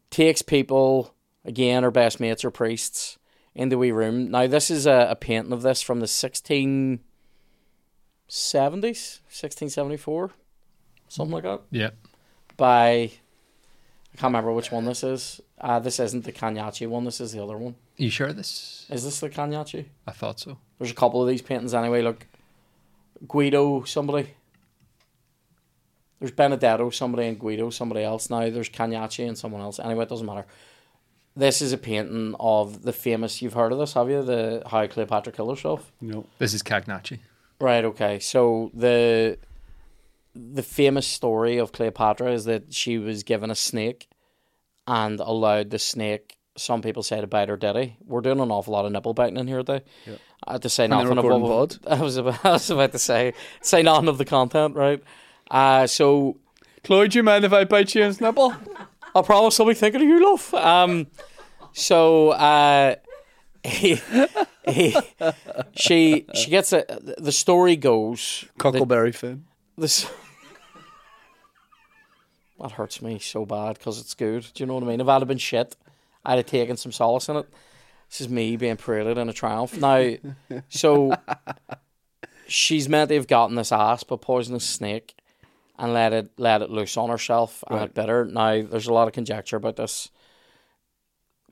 takes 0.09 0.41
people, 0.41 1.13
again, 1.45 1.84
her 1.84 1.91
best 1.91 2.20
mates 2.20 2.43
are 2.43 2.51
priests, 2.51 3.17
in 3.55 3.70
the 3.70 3.78
wee 3.78 3.91
room. 3.91 4.32
Now, 4.32 4.47
this 4.47 4.72
is 4.72 4.86
a, 4.88 5.07
a 5.11 5.15
painting 5.15 5.53
of 5.53 5.61
this 5.61 5.82
from 5.82 5.99
the 5.99 6.05
1670s, 6.07 6.99
1674, 8.30 10.32
something 11.07 11.34
like 11.34 11.43
that, 11.43 11.61
Yeah. 11.72 11.89
by, 12.57 13.11
I 14.14 14.18
can't 14.18 14.30
remember 14.32 14.51
which 14.51 14.72
one 14.72 14.86
this 14.86 15.03
is. 15.03 15.39
Uh, 15.60 15.80
this 15.80 15.99
isn't 15.99 16.24
the 16.26 16.32
Cagnacci 16.32 16.88
one, 16.88 17.03
this 17.05 17.22
is 17.22 17.32
the 17.32 17.43
other 17.43 17.57
one. 17.57 17.76
you 17.97 18.10
sure 18.10 18.34
this? 18.34 18.86
Is 18.89 19.03
this 19.03 19.20
the 19.20 19.30
Cagnacci? 19.30 19.86
I 20.07 20.12
thought 20.12 20.39
so. 20.39 20.57
There's 20.78 20.91
a 20.91 20.95
couple 20.95 21.22
of 21.22 21.28
these 21.28 21.41
paintings 21.41 21.74
anyway. 21.74 22.01
Look, 22.01 22.26
Guido, 23.28 23.84
somebody. 23.84 24.34
There's 26.20 26.32
Benedetto, 26.32 26.89
somebody, 26.89 27.28
and 27.28 27.39
Guido, 27.39 27.70
somebody 27.70 28.03
else. 28.03 28.30
Now 28.30 28.49
there's 28.49 28.70
Cagnacci 28.70 29.26
and 29.28 29.38
someone 29.38 29.62
else. 29.62 29.80
Anyway, 29.80 30.03
it 30.03 30.10
doesn't 30.10 30.26
matter. 30.26 30.45
This 31.36 31.62
is 31.62 31.72
a 31.72 31.78
painting 31.78 32.36
of 32.39 32.82
the 32.82 32.91
famous. 32.91 33.41
You've 33.41 33.53
heard 33.53 33.72
of 33.72 33.78
this, 33.80 33.93
have 33.93 34.10
you? 34.10 34.24
The 34.24 34.64
how 34.66 34.86
Cleopatra 34.88 35.32
killed 35.32 35.51
herself. 35.51 35.91
no, 36.01 36.26
This 36.39 36.53
is 36.53 36.62
Cagnacci. 36.64 37.20
Right. 37.62 37.86
Okay. 37.86 38.20
So 38.20 38.72
the 38.74 39.38
the 40.54 40.64
famous 40.64 41.08
story 41.08 41.58
of 41.58 41.72
Cleopatra 41.72 42.32
is 42.32 42.46
that 42.46 42.74
she 42.74 42.98
was 42.98 43.24
given 43.24 43.52
a 43.52 43.56
snake 43.56 44.08
and 44.88 45.20
allowed 45.20 45.70
the 45.70 45.80
snake. 45.80 46.38
Some 46.58 46.82
people 46.82 47.04
say 47.04 47.22
to 47.22 47.28
bite 47.28 47.50
her 47.50 47.58
ditty. 47.58 47.98
We're 48.06 48.22
doing 48.22 48.40
an 48.40 48.52
awful 48.52 48.74
lot 48.74 48.86
of 48.86 48.92
nipple 48.92 49.14
biting 49.14 49.38
in 49.38 49.48
here 49.48 49.60
today. 49.60 49.84
Yeah. 50.06 50.16
I 50.46 50.54
had 50.54 50.62
to 50.64 50.70
say 50.70 50.88
they're 50.88 51.14
nothing 51.14 51.32
of 51.32 51.42
what. 51.42 51.78
I 51.88 52.02
was 52.02 52.18
about. 52.18 52.46
I 52.46 52.52
was 52.52 52.70
about 52.70 52.92
to 52.94 53.00
say 53.00 53.34
say 53.62 53.84
nothing 53.84 54.08
of 54.08 54.18
the 54.18 54.26
content, 54.26 54.76
right? 54.76 55.04
Uh, 55.52 55.88
so 55.88 56.38
Chloe, 56.84 57.08
do 57.08 57.20
you 57.20 57.24
mind 57.24 57.46
if 57.46 57.54
I 57.54 57.66
bite 57.66 57.94
you 57.96 58.04
in 58.04 58.14
the 58.14 58.24
nipple? 58.24 58.54
I 59.14 59.22
promise 59.24 59.60
I'll 59.60 59.68
be 59.68 59.74
thinking 59.74 60.02
of 60.02 60.08
you, 60.08 60.24
love. 60.24 60.54
Um, 60.54 61.08
so 61.74 62.30
uh, 62.30 62.96
he, 63.64 64.02
he, 64.68 64.98
she 65.74 66.26
she 66.34 66.50
gets 66.50 66.74
a. 66.74 66.86
The 67.18 67.32
story 67.32 67.76
goes 67.76 68.46
Cockleberry 68.58 69.14
fin. 69.14 69.46
this 69.78 70.10
that 72.62 72.72
hurts 72.74 73.01
me 73.01 73.20
so 73.20 73.45
bad 73.45 73.78
because 73.78 73.99
it's 73.99 74.14
good. 74.14 74.47
Do 74.53 74.64
you 74.64 74.68
know 74.68 74.76
what 74.76 74.84
I 74.84 74.88
mean? 74.88 75.01
If 75.01 75.07
I'd 75.07 75.22
have 75.22 75.28
been 75.28 75.38
shit, 75.38 75.76
I'd 76.26 76.38
have 76.38 76.45
taken 76.45 76.78
some 76.78 76.91
solace 76.91 77.30
in 77.30 77.38
it. 77.38 77.47
This 78.10 78.22
is 78.22 78.30
me 78.30 78.55
being 78.55 78.78
paraded 78.78 79.18
in 79.18 79.30
a 79.30 79.34
triumph. 79.34 79.78
Now, 79.78 80.14
so 80.70 81.14
she's 82.47 82.89
meant 82.89 83.10
to 83.10 83.16
have 83.16 83.28
gotten 83.28 83.55
this 83.55 83.72
asp, 83.72 84.12
a 84.12 84.18
poisonous 84.18 84.66
snake, 84.66 85.16
and 85.78 85.93
let 85.93 86.12
it 86.14 86.32
let 86.38 86.62
it 86.62 86.70
loose 86.70 86.97
on 86.97 87.10
herself 87.10 87.64
and 87.68 87.82
it 87.82 87.93
bit 87.93 88.10
her. 88.10 88.26
Now, 88.26 88.62
there's 88.62 88.88
a 88.88 88.93
lot 88.93 89.07
of 89.07 89.14
conjecture 89.14 89.57
about 89.57 89.76
this. 89.76 90.10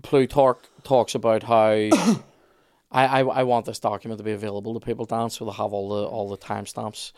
Plutarch 0.03 0.59
talks 0.83 1.15
about 1.15 1.43
how 1.43 1.69
I, 2.91 3.05
I 3.05 3.19
I 3.19 3.43
want 3.43 3.65
this 3.65 3.79
document 3.79 4.17
to 4.17 4.23
be 4.23 4.31
available 4.31 4.73
to 4.73 4.85
people, 4.85 5.05
Dan, 5.05 5.29
so 5.29 5.45
they'll 5.45 5.53
have 5.53 5.73
all 5.73 5.89
the 5.89 6.03
all 6.05 6.29
the 6.29 6.37
timestamps 6.37 7.11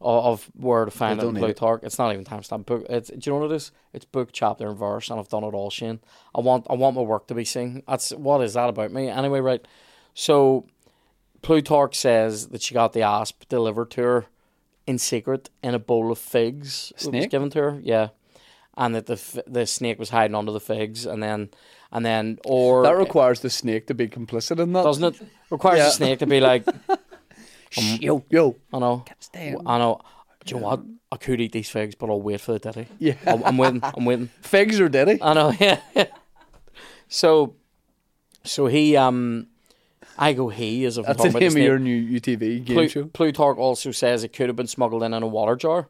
of, 0.00 0.24
of 0.24 0.50
where 0.54 0.84
to 0.84 0.90
find 0.90 1.20
it 1.20 1.24
in 1.26 1.34
need 1.34 1.44
it. 1.44 1.60
It's 1.82 1.98
not 1.98 2.12
even 2.12 2.24
timestamp 2.24 2.66
book. 2.66 2.86
It's 2.90 3.08
do 3.10 3.18
you 3.22 3.32
know 3.36 3.42
what 3.42 3.52
it 3.52 3.56
is? 3.56 3.72
It's 3.92 4.04
book, 4.04 4.30
chapter, 4.32 4.68
and 4.68 4.76
verse, 4.78 5.08
and 5.10 5.18
I've 5.18 5.28
done 5.28 5.44
it 5.44 5.54
all, 5.54 5.70
Shane. 5.70 6.00
I 6.34 6.40
want 6.40 6.66
I 6.68 6.74
want 6.74 6.96
my 6.96 7.02
work 7.02 7.26
to 7.28 7.34
be 7.34 7.44
seen. 7.44 7.82
That's 7.88 8.10
what 8.12 8.42
is 8.42 8.54
that 8.54 8.68
about 8.68 8.92
me? 8.92 9.08
Anyway, 9.08 9.40
right. 9.40 9.66
So 10.14 10.66
Plutarch 11.42 11.94
says 11.96 12.48
that 12.48 12.62
she 12.62 12.74
got 12.74 12.92
the 12.92 13.02
asp 13.02 13.44
delivered 13.48 13.90
to 13.92 14.02
her 14.02 14.26
in 14.86 14.98
secret 14.98 15.50
in 15.62 15.74
a 15.74 15.78
bowl 15.78 16.10
of 16.12 16.18
figs. 16.18 16.88
that 16.90 16.94
was 16.96 17.04
Snake? 17.10 17.30
given 17.30 17.50
to 17.50 17.58
her, 17.60 17.80
yeah. 17.82 18.08
And 18.76 18.94
that 18.94 19.06
the 19.06 19.42
the 19.46 19.66
snake 19.66 19.98
was 19.98 20.10
hiding 20.10 20.34
under 20.34 20.52
the 20.52 20.60
figs, 20.60 21.06
and 21.06 21.22
then 21.22 21.50
and 21.92 22.04
then 22.04 22.38
or 22.44 22.82
That 22.82 22.96
requires 22.96 23.40
the 23.40 23.50
snake 23.50 23.86
to 23.86 23.94
be 23.94 24.08
complicit 24.08 24.58
in 24.58 24.72
that. 24.72 24.82
doesn't 24.82 25.14
it 25.20 25.22
requires 25.50 25.78
Yeah. 25.78 25.84
the 25.84 25.90
snake 25.92 26.18
to 26.20 26.26
be 26.26 26.40
like 26.40 26.64
yo, 28.00 28.24
yo, 28.30 28.56
I 28.72 28.78
know 28.78 29.04
stay. 29.20 29.54
I 29.66 29.78
know. 29.78 30.00
Do 30.44 30.54
you 30.54 30.60
know 30.60 30.66
what? 30.66 30.80
I 31.10 31.16
could 31.16 31.40
eat 31.40 31.52
these 31.52 31.70
figs, 31.70 31.94
but 31.94 32.10
I'll 32.10 32.20
wait 32.20 32.40
for 32.40 32.52
the 32.52 32.58
ditty. 32.58 32.86
Yeah. 32.98 33.14
I'm, 33.26 33.42
I'm 33.44 33.56
waiting. 33.56 33.80
I'm 33.82 34.04
waiting. 34.10 34.28
Figs 34.42 34.78
or 34.80 34.88
diddy? 34.88 35.18
I 35.22 35.32
know. 35.34 35.52
Yeah. 35.60 35.80
so, 37.08 37.54
so 38.42 38.66
he 38.66 38.96
um, 38.96 39.46
I 40.18 40.32
go 40.32 40.48
he 40.48 40.84
as 40.84 40.98
if 40.98 41.06
I'm 41.06 41.14
That's 41.16 41.22
the 41.22 41.28
talking 41.30 41.36
about 41.36 41.40
name 41.40 41.54
the 41.54 41.60
of 41.60 41.66
your 41.66 41.78
new 41.78 42.20
UTV 42.20 42.64
game 42.64 42.76
Plu- 42.76 42.88
show. 42.88 43.04
Plutarch 43.06 43.58
also 43.58 43.90
says 43.90 44.24
it 44.24 44.32
could 44.32 44.48
have 44.48 44.56
been 44.56 44.66
smuggled 44.66 45.02
in 45.02 45.14
in 45.14 45.22
a 45.22 45.26
water 45.26 45.56
jar. 45.56 45.88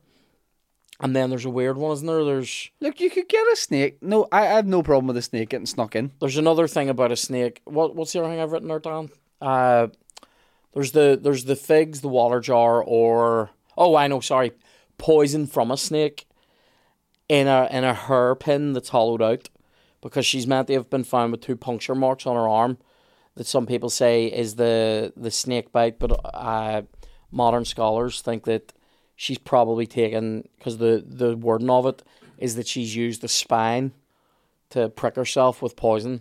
And 1.01 1.15
then 1.17 1.29
there's 1.29 1.45
a 1.45 1.51
weird 1.51 1.77
one, 1.77 1.93
isn't 1.93 2.07
there? 2.07 2.25
There's 2.25 2.71
Look, 2.81 3.01
you 3.01 3.11
could 3.11 3.29
get 3.29 3.45
a 3.53 3.57
snake. 3.57 3.99
No, 4.01 4.29
I, 4.31 4.43
I 4.43 4.51
have 4.53 4.67
no 4.67 4.83
problem 4.83 5.09
with 5.09 5.17
a 5.17 5.23
snake 5.23 5.49
getting 5.49 5.67
snuck 5.67 5.97
in. 5.97 6.13
there's 6.21 6.37
another 6.37 6.69
thing 6.69 6.89
about 6.89 7.11
a 7.11 7.17
snake. 7.17 7.61
What 7.65 7.97
what's 7.97 8.13
the 8.13 8.21
other 8.21 8.29
thing 8.29 8.41
I've 8.41 8.53
written 8.53 8.69
there, 8.69 8.79
Dan? 8.79 9.11
Uh, 9.41 9.89
there's 10.75 10.93
the 10.93 11.19
there's 11.21 11.45
the 11.45 11.57
figs, 11.57 12.01
the 12.01 12.09
water 12.09 12.41
jar, 12.41 12.83
or 12.83 13.51
oh, 13.79 13.97
I 13.97 14.09
know. 14.09 14.21
Sorry, 14.21 14.53
poison 14.99 15.47
from 15.47 15.71
a 15.71 15.77
snake 15.77 16.27
in 17.29 17.47
a 17.47 17.69
in 17.71 17.85
a 17.85 17.95
hairpin 17.95 18.73
that's 18.73 18.91
hollowed 18.91 19.23
out 19.23 19.49
because 20.03 20.27
she's 20.27 20.47
meant 20.47 20.67
to 20.67 20.75
have 20.75 20.91
been 20.91 21.05
found 21.05 21.33
with 21.33 21.41
two 21.41 21.57
puncture 21.57 21.95
marks 21.95 22.27
on 22.27 22.37
her 22.37 22.49
arm 22.49 22.77
that 23.37 23.47
some 23.47 23.67
people 23.67 23.91
say 23.91 24.27
is 24.27 24.57
the 24.57 25.13
the 25.17 25.31
snake 25.31 25.73
bite, 25.73 25.99
but 25.99 26.13
uh, 26.35 26.83
modern 27.31 27.65
scholars 27.65 28.21
think 28.21 28.45
that 28.45 28.73
she's 29.17 29.39
probably 29.39 29.87
taken 29.87 30.49
because 30.59 30.79
the 30.79 31.05
the 31.07 31.37
wording 31.37 31.71
of 31.71 31.87
it 31.87 32.03
is 32.39 32.57
that 32.57 32.67
she's 32.67 32.97
used 32.97 33.23
the 33.23 33.29
spine 33.29 33.93
to 34.71 34.89
prick 34.89 35.17
herself 35.17 35.63
with 35.63 35.77
poison. 35.77 36.21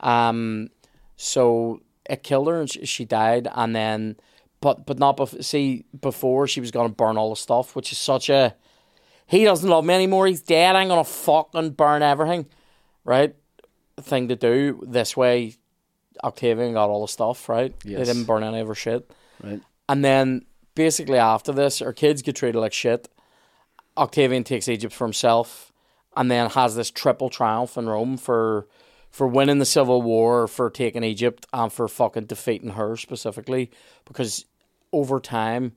Um, 0.00 0.70
so 1.16 1.80
it 2.08 2.22
killed 2.22 2.48
her 2.48 2.60
and 2.60 2.70
she, 2.70 2.84
she 2.86 3.04
died, 3.04 3.48
and 3.54 3.74
then, 3.74 4.16
but 4.60 4.86
but 4.86 4.98
not 4.98 5.16
bef- 5.16 5.44
see 5.44 5.84
before 6.00 6.46
she 6.46 6.60
was 6.60 6.70
gonna 6.70 6.88
burn 6.88 7.16
all 7.16 7.30
the 7.30 7.36
stuff, 7.36 7.76
which 7.76 7.92
is 7.92 7.98
such 7.98 8.28
a 8.28 8.54
he 9.26 9.44
doesn't 9.44 9.68
love 9.68 9.84
me 9.84 9.94
anymore. 9.94 10.26
He's 10.26 10.42
dead. 10.42 10.76
I'm 10.76 10.88
gonna 10.88 11.04
fucking 11.04 11.70
burn 11.70 12.02
everything, 12.02 12.46
right? 13.04 13.34
Thing 14.00 14.28
to 14.28 14.36
do 14.36 14.82
this 14.86 15.16
way. 15.16 15.54
Octavian 16.22 16.74
got 16.74 16.90
all 16.90 17.02
the 17.02 17.08
stuff 17.08 17.48
right. 17.48 17.74
They 17.98 18.04
didn't 18.04 18.24
burn 18.24 18.42
any 18.42 18.60
of 18.60 18.68
her 18.68 18.74
shit. 18.74 19.10
Right. 19.42 19.60
And 19.88 20.04
then 20.04 20.44
basically 20.74 21.18
after 21.18 21.52
this, 21.52 21.78
her 21.78 21.92
kids 21.92 22.22
get 22.22 22.36
treated 22.36 22.58
like 22.58 22.72
shit. 22.72 23.08
Octavian 23.96 24.44
takes 24.44 24.68
Egypt 24.68 24.92
for 24.92 25.04
himself, 25.04 25.72
and 26.16 26.30
then 26.30 26.50
has 26.50 26.76
this 26.76 26.90
triple 26.90 27.30
triumph 27.30 27.76
in 27.76 27.88
Rome 27.88 28.16
for 28.16 28.66
for 29.12 29.28
winning 29.28 29.58
the 29.58 29.64
civil 29.66 30.02
war, 30.02 30.48
for 30.48 30.68
taking 30.70 31.04
Egypt, 31.04 31.46
and 31.52 31.72
for 31.72 31.86
fucking 31.86 32.24
defeating 32.24 32.70
her 32.70 32.96
specifically. 32.96 33.70
Because 34.04 34.46
over 34.92 35.20
time, 35.20 35.72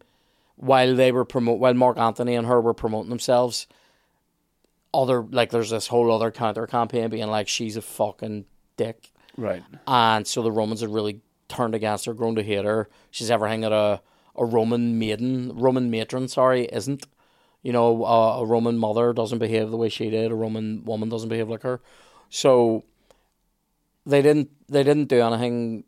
while 0.56 0.96
they 0.96 1.12
were 1.12 1.26
promote, 1.26 1.60
while 1.60 1.74
Mark 1.76 1.98
Antony 2.00 2.34
and 2.34 2.48
her 2.48 2.60
were 2.60 2.74
promoting 2.74 3.10
themselves, 3.10 3.68
other 4.94 5.22
like 5.22 5.52
there's 5.52 5.70
this 5.70 5.88
whole 5.88 6.10
other 6.12 6.32
counter 6.32 6.66
campaign 6.66 7.10
being 7.10 7.28
like 7.28 7.48
she's 7.50 7.76
a 7.76 7.82
fucking 7.82 8.46
dick 8.78 9.12
Right. 9.38 9.62
and 9.86 10.26
so 10.26 10.42
the 10.42 10.52
Romans 10.52 10.80
had 10.80 10.94
really 10.94 11.20
turned 11.50 11.76
against 11.76 12.06
her, 12.06 12.14
grown 12.14 12.36
to 12.36 12.44
hate 12.44 12.64
her. 12.64 12.88
She's 13.12 13.30
everything 13.30 13.62
that 13.62 13.74
a 13.74 14.02
a 14.38 14.44
Roman 14.46 14.98
maiden, 15.00 15.52
Roman 15.56 15.90
matron, 15.90 16.28
sorry, 16.28 16.66
isn't. 16.66 17.06
You 17.64 17.72
know, 17.74 18.04
a, 18.06 18.42
a 18.42 18.46
Roman 18.46 18.78
mother 18.78 19.12
doesn't 19.14 19.40
behave 19.40 19.72
the 19.72 19.78
way 19.78 19.88
she 19.90 20.10
did. 20.10 20.30
A 20.32 20.36
Roman 20.36 20.84
woman 20.86 21.08
doesn't 21.10 21.30
behave 21.30 21.48
like 21.50 21.64
her. 21.64 21.82
So 22.30 22.84
they 24.06 24.22
didn't 24.22 24.50
they 24.68 24.84
didn't 24.84 25.06
do 25.10 25.22
anything 25.22 25.84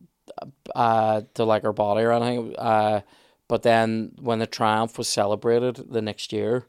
uh, 0.75 1.21
to 1.35 1.43
like 1.43 1.63
her 1.63 1.73
body 1.73 2.03
or 2.03 2.11
anything. 2.11 2.55
Uh, 2.57 3.01
but 3.47 3.63
then 3.63 4.11
when 4.19 4.39
the 4.39 4.47
triumph 4.47 4.97
was 4.97 5.07
celebrated 5.07 5.91
the 5.91 6.01
next 6.01 6.33
year, 6.33 6.65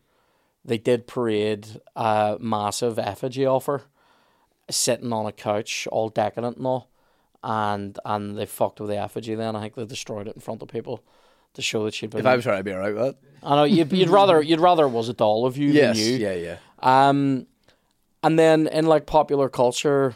they 0.64 0.78
did 0.78 1.06
parade 1.06 1.80
a 1.96 2.36
massive 2.40 2.98
effigy 2.98 3.44
of 3.44 3.66
her 3.66 3.82
sitting 4.70 5.12
on 5.12 5.26
a 5.26 5.32
couch, 5.32 5.88
all 5.90 6.08
decadent 6.08 6.58
and 6.58 6.66
all, 6.66 6.90
and 7.42 7.98
and 8.04 8.36
they 8.38 8.46
fucked 8.46 8.80
with 8.80 8.90
the 8.90 8.96
effigy. 8.96 9.34
Then 9.34 9.56
I 9.56 9.60
think 9.62 9.74
they 9.74 9.84
destroyed 9.86 10.28
it 10.28 10.34
in 10.34 10.40
front 10.40 10.62
of 10.62 10.68
people 10.68 11.02
to 11.54 11.62
show 11.62 11.84
that 11.84 11.94
she'd 11.94 12.10
been. 12.10 12.20
If 12.20 12.26
I 12.26 12.36
was 12.36 12.44
her, 12.44 12.52
I'd 12.52 12.64
be 12.64 12.72
alright 12.72 12.94
with 12.94 13.02
that. 13.02 13.16
I 13.42 13.56
know 13.56 13.64
you'd, 13.64 13.92
you'd 13.92 14.10
rather 14.10 14.42
you'd 14.42 14.60
rather 14.60 14.84
it 14.84 14.90
was 14.90 15.08
a 15.08 15.14
doll 15.14 15.46
of 15.46 15.56
you 15.56 15.70
Yes. 15.70 15.96
than 15.96 16.06
you. 16.06 16.12
Yeah, 16.18 16.34
yeah. 16.34 16.56
Um, 16.80 17.46
and 18.22 18.38
then 18.38 18.66
in 18.66 18.86
like 18.86 19.06
popular 19.06 19.48
culture, 19.48 20.14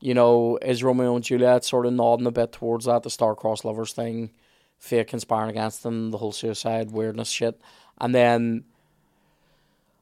you 0.00 0.14
know, 0.14 0.58
is 0.62 0.82
Romeo 0.84 1.14
and 1.16 1.24
Juliet 1.24 1.64
sort 1.64 1.86
of 1.86 1.92
nodding 1.92 2.26
a 2.26 2.30
bit 2.30 2.52
towards 2.52 2.84
that, 2.84 3.02
the 3.02 3.10
star-crossed 3.10 3.64
lovers 3.64 3.92
thing, 3.92 4.30
fate 4.78 5.08
conspiring 5.08 5.50
against 5.50 5.82
them, 5.82 6.10
the 6.10 6.18
whole 6.18 6.32
suicide 6.32 6.90
weirdness 6.90 7.28
shit, 7.30 7.60
and 7.98 8.14
then 8.14 8.64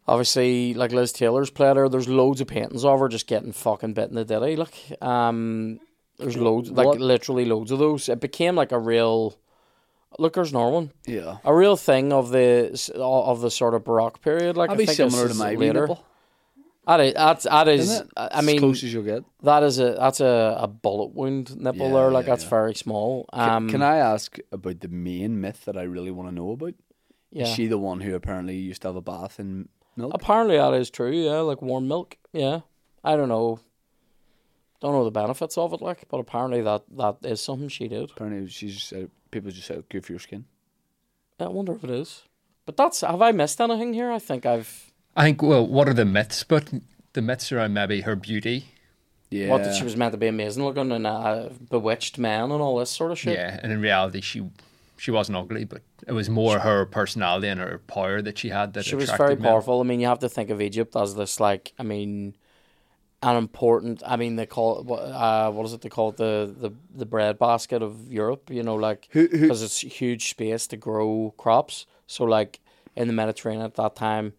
obviously 0.07 0.75
like 0.75 0.93
Liz 0.93 1.13
Taylor's 1.13 1.51
played 1.51 1.77
her. 1.77 1.89
There's 1.89 2.09
loads 2.09 2.41
of 2.41 2.49
paintings 2.49 2.85
of 2.85 2.99
her 3.01 3.09
just 3.09 3.27
getting 3.27 3.53
fucking 3.53 3.95
bit 3.95 4.09
in 4.11 4.15
the 4.17 4.25
ditty. 4.25 4.57
Like, 4.57 4.75
um, 5.03 5.81
there's 6.19 6.37
loads, 6.37 6.71
like 6.71 6.87
What- 6.87 7.01
literally 7.01 7.45
loads 7.45 7.71
of 7.71 7.79
those. 7.79 8.09
It 8.09 8.21
became 8.21 8.55
like 8.57 8.73
a 8.73 8.79
real. 8.79 9.35
Look, 10.17 10.35
there's 10.35 10.53
Norman 10.53 10.93
Yeah. 11.07 11.39
a 11.45 11.53
real 11.53 11.77
thing 11.77 12.13
of 12.13 12.31
the 12.31 12.93
of 12.97 13.41
the 13.41 13.51
sort 13.51 13.75
of 13.75 13.83
Baroque 13.83 14.21
period. 14.21 14.57
Like 14.57 14.69
That'd 14.71 14.81
I 14.81 14.83
be 14.83 14.87
think 14.87 15.11
similar 15.11 15.27
to 15.29 15.35
my 15.35 15.55
later. 15.55 15.81
nipple. 15.89 16.05
That 16.87 17.01
is, 17.01 17.14
that's, 17.14 17.45
that 17.45 17.68
is? 17.68 18.03
I 18.16 18.26
As 18.26 18.45
mean, 18.45 18.59
close 18.59 18.85
as 18.85 18.93
you'll 18.93 19.05
get. 19.05 19.24
that 19.43 19.62
is 19.62 19.78
a 19.78 19.93
that's 19.99 20.20
a, 20.20 20.57
a 20.61 20.68
bullet 20.68 21.14
wound 21.14 21.57
nipple 21.59 21.87
Yeah, 21.89 21.93
there. 21.95 22.11
Like 22.11 22.26
yeah, 22.26 22.32
that's 22.32 22.45
yeah. 22.45 22.51
very 22.51 22.74
small. 22.74 23.26
Can, 23.32 23.49
Um, 23.51 23.70
can 23.70 23.82
I 23.82 23.97
ask 23.97 24.37
about 24.53 24.80
the 24.80 24.89
main 24.89 25.41
myth 25.41 25.64
that 25.64 25.78
I 25.78 25.82
really 25.85 26.11
want 26.11 26.28
to 26.28 26.35
know 26.35 26.51
about? 26.53 26.74
Yeah. 27.30 27.45
Is 27.45 27.55
she 27.55 27.66
the 27.68 27.78
one 27.78 28.01
who 28.01 28.14
apparently 28.14 28.57
used 28.57 28.82
to 28.82 28.89
have 28.89 28.97
a 28.97 29.01
bath 29.01 29.41
in 29.41 29.68
milk? 29.97 30.12
Apparently 30.14 30.57
that 30.59 30.74
is 30.74 30.91
true. 30.91 31.11
Yeah, 31.11 31.39
like 31.39 31.62
warm 31.62 31.89
milk. 31.89 32.18
Yeah, 32.32 32.61
I 33.03 33.16
don't 33.16 33.28
know. 33.30 33.61
Don't 34.80 34.93
know 34.93 35.05
the 35.05 35.11
benefits 35.11 35.57
of 35.57 35.72
it, 35.72 35.80
like, 35.80 36.05
but 36.11 36.18
apparently 36.18 36.61
that 36.61 36.82
that 36.99 37.16
is 37.22 37.41
something 37.41 37.68
she 37.70 37.89
did. 37.89 38.11
Apparently, 38.11 38.47
she's 38.51 38.74
just 38.74 38.89
said, 38.89 39.11
people 39.30 39.51
just 39.51 39.66
said 39.66 39.85
good 39.89 40.05
for 40.05 40.12
your 40.12 40.18
skin. 40.20 40.45
I 41.41 41.49
wonder 41.49 41.72
if 41.74 41.82
it 41.85 41.91
is. 41.91 42.24
But 42.66 42.76
that's 42.76 43.01
have 43.01 43.22
I 43.22 43.32
missed 43.32 43.59
anything 43.61 43.95
here? 43.95 44.11
I 44.12 44.18
think 44.18 44.45
I've. 44.45 44.93
I 45.17 45.25
think. 45.25 45.43
Well, 45.43 45.67
what 45.67 45.89
are 45.89 45.95
the 45.95 46.05
myths? 46.05 46.45
But 46.45 46.71
the 47.12 47.23
myths 47.23 47.53
around 47.53 47.75
maybe 47.75 48.03
her 48.03 48.17
beauty. 48.17 48.67
Yeah. 49.31 49.49
What 49.49 49.65
that 49.65 49.75
she 49.75 49.83
was 49.85 49.97
meant 49.97 50.12
to 50.12 50.19
be 50.19 50.29
amazing 50.29 50.65
looking 50.65 50.93
and 50.93 51.07
a 51.07 51.51
bewitched 51.71 52.19
man 52.19 52.53
and 52.53 52.62
all 52.62 52.79
this 52.79 52.91
sort 52.91 53.11
of 53.11 53.19
shit. 53.19 53.35
Yeah, 53.37 53.59
and 53.62 53.73
in 53.73 53.81
reality, 53.81 54.21
she 54.21 54.49
she 54.97 55.11
wasn't 55.11 55.37
ugly, 55.37 55.65
but 55.65 55.83
it 56.07 56.12
was 56.12 56.31
more 56.31 56.61
her 56.61 56.87
personality 56.87 57.49
and 57.49 57.59
her 57.59 57.79
power 57.87 58.23
that 58.23 58.39
she 58.39 58.51
had 58.51 58.75
that 58.75 58.85
she 58.85 58.95
was 58.95 59.11
very 59.11 59.35
men. 59.35 59.43
powerful. 59.45 59.81
I 59.81 59.85
mean, 59.85 59.99
you 60.01 60.07
have 60.07 60.21
to 60.21 60.29
think 60.29 60.51
of 60.51 60.61
Egypt 60.61 60.95
as 60.95 61.17
this, 61.17 61.41
like, 61.41 61.73
I 61.79 61.83
mean, 61.83 62.37
an 63.23 63.37
important. 63.37 64.03
I 64.07 64.17
mean, 64.17 64.37
they 64.37 64.47
call 64.47 64.79
it 64.81 64.85
what? 64.87 65.01
Uh, 65.01 65.51
what 65.51 65.67
is 65.67 65.73
it? 65.73 65.81
They 65.81 65.89
call 65.89 66.11
it 66.11 66.17
the 66.17 66.55
the 66.57 66.71
the 66.95 67.07
bread 67.07 67.39
basket 67.39 67.83
of 67.83 68.12
Europe. 68.12 68.51
You 68.51 68.62
know, 68.62 68.77
like 68.77 69.09
Who- 69.11 69.27
who- 69.27 69.41
because 69.41 69.62
it's 69.62 69.81
huge 69.81 70.29
space 70.31 70.67
to 70.69 70.77
grow 70.77 71.35
crops. 71.39 71.87
So, 72.07 72.25
like 72.25 72.61
in 72.95 73.09
the 73.09 73.15
Mediterranean 73.15 73.65
at 73.65 73.75
that 73.75 73.97
time, 73.97 74.35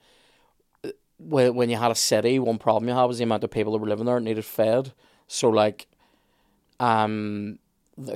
when 1.18 1.55
when 1.55 1.70
you 1.70 1.78
had 1.78 1.91
a 1.91 1.95
city, 1.95 2.39
one 2.39 2.57
problem 2.57 2.89
you 2.89 2.95
had 2.95 3.05
was 3.05 3.18
the 3.18 3.24
amount 3.24 3.43
of 3.43 3.51
people 3.51 3.74
that 3.74 3.80
were 3.80 3.88
living 3.88 4.05
there 4.05 4.20
needed 4.20 4.45
fed. 4.45 4.93
So, 5.28 5.49
like, 5.49 5.88
um, 6.80 7.59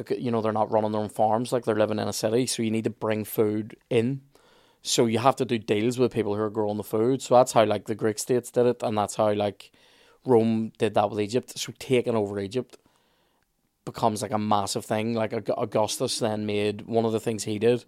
you 0.09 0.31
know, 0.31 0.41
they're 0.41 0.51
not 0.51 0.71
running 0.71 0.91
their 0.91 1.01
own 1.01 1.09
farms 1.09 1.51
like 1.51 1.65
they're 1.65 1.75
living 1.75 1.99
in 1.99 2.07
a 2.07 2.13
city. 2.13 2.45
So 2.45 2.61
you 2.63 2.71
need 2.71 2.83
to 2.83 2.89
bring 2.89 3.23
food 3.23 3.77
in. 3.89 4.21
So 4.81 5.05
you 5.05 5.19
have 5.19 5.35
to 5.37 5.45
do 5.45 5.57
deals 5.57 5.97
with 5.97 6.13
people 6.13 6.35
who 6.35 6.41
are 6.41 6.49
growing 6.49 6.77
the 6.77 6.83
food. 6.83 7.21
So 7.21 7.35
that's 7.35 7.53
how 7.53 7.65
like 7.65 7.85
the 7.85 7.95
Greek 7.95 8.19
states 8.19 8.51
did 8.51 8.65
it, 8.65 8.83
and 8.83 8.97
that's 8.97 9.15
how 9.15 9.33
like 9.33 9.71
Rome 10.25 10.71
did 10.77 10.93
that 10.93 11.09
with 11.09 11.19
Egypt. 11.19 11.57
So 11.57 11.73
taking 11.79 12.15
over 12.15 12.39
Egypt 12.39 12.77
becomes 13.85 14.21
like 14.21 14.31
a 14.31 14.37
massive 14.37 14.85
thing. 14.85 15.13
Like 15.13 15.33
Augustus 15.57 16.19
then 16.19 16.45
made 16.45 16.81
one 16.81 17.05
of 17.05 17.11
the 17.11 17.19
things 17.19 17.43
he 17.43 17.59
did 17.59 17.85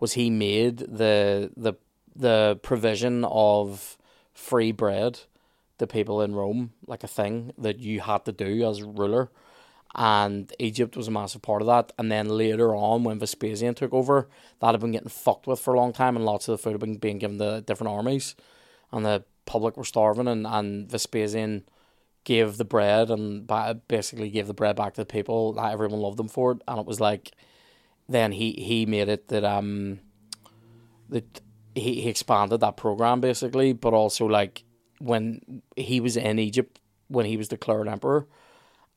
was 0.00 0.12
he 0.12 0.30
made 0.30 0.78
the 0.78 1.50
the 1.56 1.74
the 2.14 2.58
provision 2.62 3.24
of 3.24 3.97
free 4.38 4.72
bread 4.72 5.20
to 5.78 5.86
people 5.86 6.22
in 6.22 6.34
Rome 6.34 6.72
like 6.86 7.02
a 7.02 7.08
thing 7.08 7.52
that 7.58 7.78
you 7.78 8.00
had 8.00 8.24
to 8.24 8.32
do 8.32 8.68
as 8.68 8.82
ruler. 8.82 9.30
And 9.94 10.52
Egypt 10.58 10.96
was 10.96 11.08
a 11.08 11.10
massive 11.10 11.42
part 11.42 11.62
of 11.62 11.66
that. 11.66 11.92
And 11.98 12.12
then 12.12 12.28
later 12.28 12.74
on, 12.74 13.04
when 13.04 13.18
Vespasian 13.18 13.74
took 13.74 13.92
over, 13.92 14.28
that 14.60 14.72
had 14.72 14.80
been 14.80 14.92
getting 14.92 15.08
fucked 15.08 15.46
with 15.46 15.60
for 15.60 15.74
a 15.74 15.76
long 15.76 15.92
time, 15.92 16.14
and 16.14 16.24
lots 16.24 16.46
of 16.46 16.52
the 16.52 16.58
food 16.58 16.72
had 16.72 16.80
been 16.80 16.96
being 16.98 17.18
given 17.18 17.38
to 17.38 17.62
different 17.62 17.92
armies, 17.92 18.36
and 18.92 19.04
the 19.04 19.24
public 19.46 19.76
were 19.76 19.84
starving. 19.84 20.28
And, 20.28 20.46
and 20.46 20.90
Vespasian 20.90 21.64
gave 22.24 22.58
the 22.58 22.64
bread 22.64 23.10
and 23.10 23.46
ba- 23.46 23.80
basically 23.88 24.30
gave 24.30 24.46
the 24.46 24.54
bread 24.54 24.76
back 24.76 24.94
to 24.94 25.00
the 25.00 25.06
people. 25.06 25.54
Like, 25.54 25.72
everyone 25.72 26.00
loved 26.00 26.20
him 26.20 26.28
for 26.28 26.52
it, 26.52 26.62
and 26.68 26.78
it 26.78 26.86
was 26.86 27.00
like, 27.00 27.32
then 28.08 28.32
he 28.32 28.52
he 28.52 28.86
made 28.86 29.08
it 29.08 29.28
that 29.28 29.44
um 29.44 30.00
that 31.08 31.40
he, 31.78 32.00
he 32.02 32.08
expanded 32.08 32.60
that 32.60 32.76
program 32.76 33.20
basically, 33.20 33.72
but 33.72 33.92
also 33.94 34.26
like 34.26 34.64
when 34.98 35.62
he 35.76 36.00
was 36.00 36.16
in 36.16 36.38
Egypt 36.38 36.80
when 37.08 37.24
he 37.24 37.36
was 37.36 37.48
declared 37.48 37.88
emperor, 37.88 38.26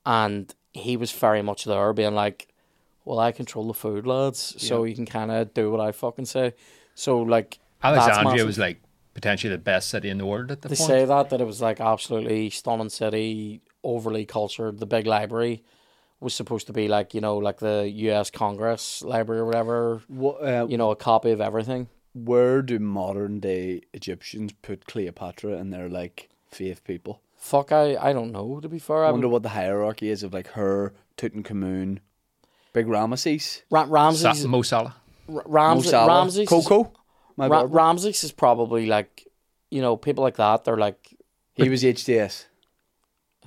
and 0.05 0.53
he 0.73 0.97
was 0.97 1.11
very 1.11 1.41
much 1.41 1.63
there, 1.65 1.93
being 1.93 2.13
like, 2.15 2.47
"Well, 3.05 3.19
I 3.19 3.32
control 3.32 3.67
the 3.67 3.73
food, 3.73 4.05
lads, 4.05 4.55
so 4.57 4.84
you 4.84 4.95
can 4.95 5.05
kind 5.05 5.32
of 5.32 5.53
do 5.53 5.71
what 5.71 5.79
I 5.79 5.91
fucking 5.91 6.25
say." 6.25 6.53
So 6.95 7.19
like, 7.19 7.59
Alexandria 7.84 8.45
was 8.45 8.57
like 8.57 8.82
potentially 9.13 9.51
the 9.51 9.57
best 9.57 9.89
city 9.89 10.09
in 10.09 10.17
the 10.17 10.25
world 10.25 10.51
at 10.51 10.61
the 10.61 10.69
They 10.69 10.75
point. 10.75 10.88
say 10.88 11.05
that 11.05 11.29
that 11.29 11.41
it 11.41 11.45
was 11.45 11.61
like 11.61 11.79
absolutely 11.79 12.49
stunning 12.49 12.89
city, 12.89 13.61
overly 13.84 14.25
cultured. 14.25 14.79
The 14.79 14.86
big 14.86 15.05
library 15.07 15.63
was 16.19 16.34
supposed 16.34 16.67
to 16.67 16.73
be 16.73 16.88
like 16.88 17.13
you 17.13 17.21
know 17.21 17.38
like 17.38 17.59
the 17.59 17.89
U.S. 18.07 18.29
Congress 18.29 19.01
library 19.03 19.41
or 19.41 19.45
whatever. 19.45 20.01
What, 20.07 20.36
uh, 20.43 20.67
You 20.69 20.77
know, 20.77 20.91
a 20.91 20.95
copy 20.95 21.32
of 21.32 21.41
everything. 21.41 21.88
Where 22.14 22.62
do 22.62 22.80
modern 22.80 23.39
day 23.39 23.82
Egyptians 23.93 24.53
put 24.62 24.86
Cleopatra 24.86 25.53
and 25.53 25.72
their 25.74 25.89
like 25.89 26.30
faith 26.49 26.84
people? 26.84 27.22
Fuck, 27.38 27.72
I 27.72 27.95
I 27.95 28.14
don't 28.14 28.32
know. 28.32 28.59
To 28.59 28.70
be 28.70 28.80
fair, 28.80 29.03
I 29.05 29.07
I 29.09 29.12
wonder 29.12 29.28
what 29.28 29.43
the 29.43 29.49
hierarchy 29.49 30.09
is 30.09 30.22
of 30.24 30.34
like 30.34 30.47
her, 30.49 30.93
Tutankhamun, 31.18 31.99
Big 32.74 32.86
Ramesses, 32.88 33.64
Ra- 33.72 33.86
Ramses, 33.89 34.41
Sa- 34.41 34.47
Mo 34.47 34.62
Salah. 34.62 34.95
Ra- 35.28 35.43
Mo 35.45 35.51
Ramses, 35.51 35.89
Salah, 35.91 36.07
Ramses, 36.20 36.38
is- 36.39 36.49
Coco. 36.49 36.91
My 37.38 37.47
Ra- 37.47 37.59
barber. 37.62 37.74
Ramses 37.76 38.24
is 38.24 38.32
probably 38.32 38.86
like, 38.86 39.26
you 39.72 39.82
know, 39.82 39.95
people 39.97 40.24
like 40.24 40.36
that. 40.36 40.66
They're 40.66 40.78
like 40.78 41.16
he 41.55 41.70
was 41.70 41.84
HDS 41.84 42.45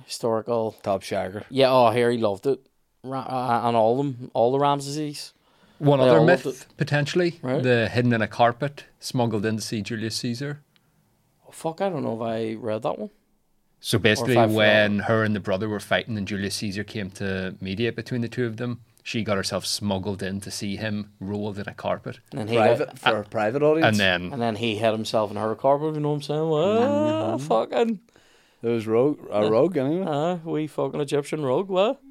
historical. 0.05 0.75
top 0.83 1.01
shagger. 1.01 1.43
Yeah, 1.49 1.71
oh, 1.71 1.91
here 1.91 2.11
he 2.11 2.17
loved 2.17 2.45
it, 2.47 2.59
Ra- 3.03 3.21
uh, 3.21 3.67
and 3.67 3.77
all 3.77 3.91
of 3.99 4.05
them, 4.05 4.31
all 4.33 4.51
the 4.51 4.59
Ramses. 4.59 5.33
One 5.79 5.99
They 5.99 6.05
other 6.05 6.19
all 6.19 6.25
loved 6.25 6.45
myth, 6.45 6.67
potentially, 6.77 7.39
Right. 7.41 7.61
the 7.61 7.89
hidden 7.89 8.13
in 8.13 8.21
a 8.21 8.27
carpet, 8.27 8.85
smuggled 8.99 9.45
in 9.45 9.57
to 9.57 9.61
see 9.61 9.81
Julius 9.81 10.15
Caesar. 10.17 10.61
Oh, 11.47 11.51
fuck, 11.51 11.81
I 11.81 11.89
don't 11.89 12.03
know 12.03 12.15
if 12.15 12.21
I 12.21 12.53
read 12.53 12.83
that 12.83 12.97
one. 12.97 13.09
So 13.81 13.99
basically, 13.99 14.37
I've 14.37 14.51
when 14.53 14.99
her 14.99 15.23
and 15.23 15.35
the 15.35 15.39
brother 15.39 15.67
were 15.69 15.79
fighting 15.81 16.17
and 16.17 16.27
Julius 16.27 16.55
Caesar 16.55 16.83
came 16.83 17.11
to 17.11 17.55
mediate 17.61 17.95
between 17.95 18.21
the 18.21 18.29
two 18.29 18.45
of 18.45 18.57
them, 18.57 18.79
she 19.03 19.23
got 19.23 19.37
herself 19.37 19.65
smuggled 19.65 20.23
in 20.23 20.39
to 20.41 20.49
see 20.49 20.77
him 20.77 21.11
rolled 21.19 21.59
in 21.59 21.67
a 21.67 21.73
carpet. 21.75 22.19
And 22.31 22.39
then 22.41 22.47
he 22.47 22.55
Private 22.55 22.87
got- 22.87 22.99
for 22.99 23.17
a 23.19 23.23
private 23.25 23.61
audience. 23.61 23.85
And 23.87 23.99
then 23.99 24.33
and 24.33 24.41
then 24.41 24.55
he 24.55 24.77
hid 24.77 24.91
himself 24.91 25.29
in 25.29 25.37
her 25.37 25.53
carpet. 25.53 25.93
You 25.93 25.99
know 25.99 26.09
what 26.09 26.15
I'm 26.15 26.21
saying? 26.23 26.49
Well, 26.49 27.37
fucking. 27.37 27.99
there 28.63 28.71
was 28.73 28.87
rogue, 28.87 29.19
a 29.29 29.47
rogue 29.47 29.77
anyway. 29.77 30.05
Uh, 30.07 30.35
we 30.43 30.65
fucking 30.65 30.99
Egyptian 31.01 31.43
rogue, 31.43 31.67
what? 31.69 32.01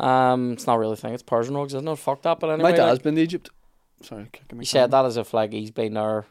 Um, 0.00 0.52
it's 0.52 0.66
not 0.66 0.78
really 0.78 0.94
a 0.94 0.96
thing. 0.96 1.14
It's 1.14 1.22
Persian 1.22 1.54
rogues, 1.54 1.74
isn't 1.74 1.86
it? 1.88 1.96
Fuck 1.96 2.22
that. 2.22 2.40
But 2.40 2.50
anyway, 2.50 2.70
My 2.70 2.76
dad's 2.76 2.92
like, 2.98 3.02
been 3.02 3.14
to 3.16 3.20
Egypt. 3.22 3.50
Sorry, 4.02 4.26
kicking 4.32 4.58
my 4.58 4.62
he 4.62 4.66
said 4.66 4.90
that 4.90 5.04
as 5.04 5.16
if 5.16 5.32
like 5.32 5.52
he's 5.52 5.70
been 5.70 5.94
there 5.94 6.26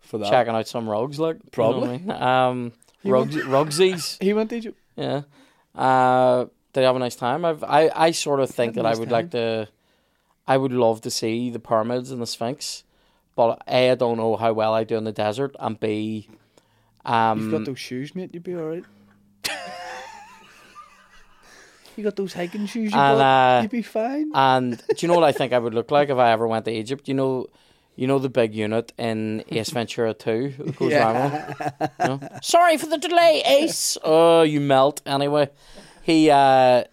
for 0.00 0.18
that. 0.18 0.30
checking 0.30 0.54
out 0.54 0.66
some 0.66 0.88
rogues, 0.88 1.18
like 1.18 1.36
you 1.36 1.62
know 1.62 1.84
I 1.84 1.98
mean? 1.98 2.10
Um, 2.10 2.72
rugs, 3.04 3.36
rugsies, 3.36 4.16
He 4.22 4.32
went 4.32 4.50
to 4.50 4.56
Egypt. 4.56 4.78
yeah. 4.96 5.22
Uh, 5.74 6.46
did 6.72 6.80
he 6.80 6.84
have 6.86 6.96
a 6.96 6.98
nice 6.98 7.16
time? 7.16 7.44
I've, 7.44 7.62
I, 7.64 7.90
I 7.94 8.10
sort 8.12 8.40
of 8.40 8.48
think 8.50 8.74
that 8.74 8.86
I 8.86 8.90
nice 8.90 8.98
would 8.98 9.10
like 9.10 9.30
to. 9.32 9.68
I 10.46 10.56
would 10.56 10.72
love 10.72 11.02
to 11.02 11.10
see 11.10 11.50
the 11.50 11.58
pyramids 11.58 12.10
and 12.10 12.20
the 12.20 12.26
Sphinx, 12.26 12.82
but 13.36 13.62
a 13.68 13.90
I 13.90 13.94
don't 13.94 14.16
know 14.16 14.36
how 14.36 14.52
well 14.54 14.72
I 14.74 14.84
do 14.84 14.96
in 14.96 15.04
the 15.04 15.12
desert, 15.12 15.54
and 15.60 15.78
b, 15.78 16.28
um, 17.04 17.40
You've 17.40 17.52
got 17.52 17.64
those 17.66 17.78
shoes, 17.78 18.14
mate. 18.14 18.30
You'd 18.32 18.42
be 18.42 18.54
all 18.56 18.64
right. 18.64 18.84
you 21.96 22.04
got 22.04 22.16
those 22.16 22.32
hiking 22.32 22.66
shoes. 22.66 22.92
You 22.92 22.98
And, 22.98 23.18
bought. 23.18 23.58
uh, 23.58 23.62
You'd 23.62 23.70
be 23.70 23.82
fine. 23.82 24.30
And 24.34 24.76
do 24.76 24.94
you 24.98 25.08
know 25.08 25.14
what 25.14 25.24
I 25.24 25.32
think 25.32 25.52
I 25.52 25.58
would 25.58 25.74
look 25.74 25.90
like 25.90 26.08
if 26.08 26.16
I 26.18 26.30
ever 26.32 26.46
went 26.46 26.64
to 26.66 26.70
Egypt? 26.70 27.08
You 27.08 27.14
know, 27.14 27.46
you 27.96 28.06
know 28.06 28.18
the 28.18 28.28
big 28.30 28.54
unit 28.54 28.92
in 28.98 29.44
Ace 29.48 29.70
Ventura 29.70 30.14
Two 30.14 30.54
that 30.58 30.76
goes 30.76 30.92
around. 30.92 31.54
You 31.80 32.06
know? 32.08 32.20
Sorry 32.42 32.76
for 32.78 32.86
the 32.86 32.98
delay, 32.98 33.42
Ace. 33.46 33.98
Oh, 34.02 34.42
you 34.42 34.60
melt. 34.60 35.02
Anyway, 35.06 35.50
he, 36.02 36.30
uh, 36.30 36.84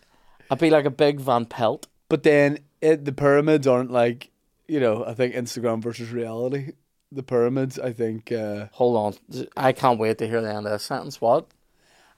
I'd 0.52 0.60
be 0.60 0.70
like 0.70 0.86
a 0.86 0.90
big 0.92 1.20
Van 1.22 1.46
Pelt. 1.46 1.88
But 2.10 2.24
then 2.24 2.60
it, 2.82 3.06
the 3.06 3.12
pyramids 3.14 3.68
aren't 3.68 3.92
like 3.92 4.32
you 4.68 4.80
know. 4.80 5.06
I 5.06 5.14
think 5.14 5.36
Instagram 5.36 5.82
versus 5.82 6.12
reality. 6.12 6.74
The 7.12 7.24
pyramids, 7.24 7.80
I 7.80 7.92
think. 7.94 8.32
Uh, 8.32 8.66
Hold 8.74 8.98
on, 9.36 9.46
I 9.58 9.72
can't 9.72 10.00
wait 10.00 10.18
to 10.20 10.28
hear 10.28 10.42
the 10.42 10.50
end 10.54 10.66
of 10.68 10.72
this 10.74 10.84
sentence. 10.84 11.20
What? 11.22 11.48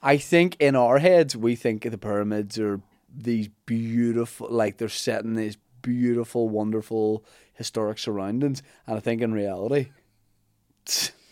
I 0.02 0.16
think 0.18 0.56
in 0.58 0.74
our 0.74 0.98
heads 0.98 1.36
we 1.36 1.54
think 1.54 1.82
the 1.82 1.96
pyramids 1.98 2.58
are 2.58 2.80
these 3.14 3.48
beautiful, 3.66 4.48
like 4.50 4.78
they're 4.78 4.88
set 4.88 5.24
in 5.24 5.34
these 5.34 5.56
beautiful, 5.82 6.48
wonderful 6.48 7.24
historic 7.54 7.98
surroundings, 7.98 8.62
and 8.86 8.96
I 8.96 9.00
think 9.00 9.22
in 9.22 9.32
reality, 9.32 9.90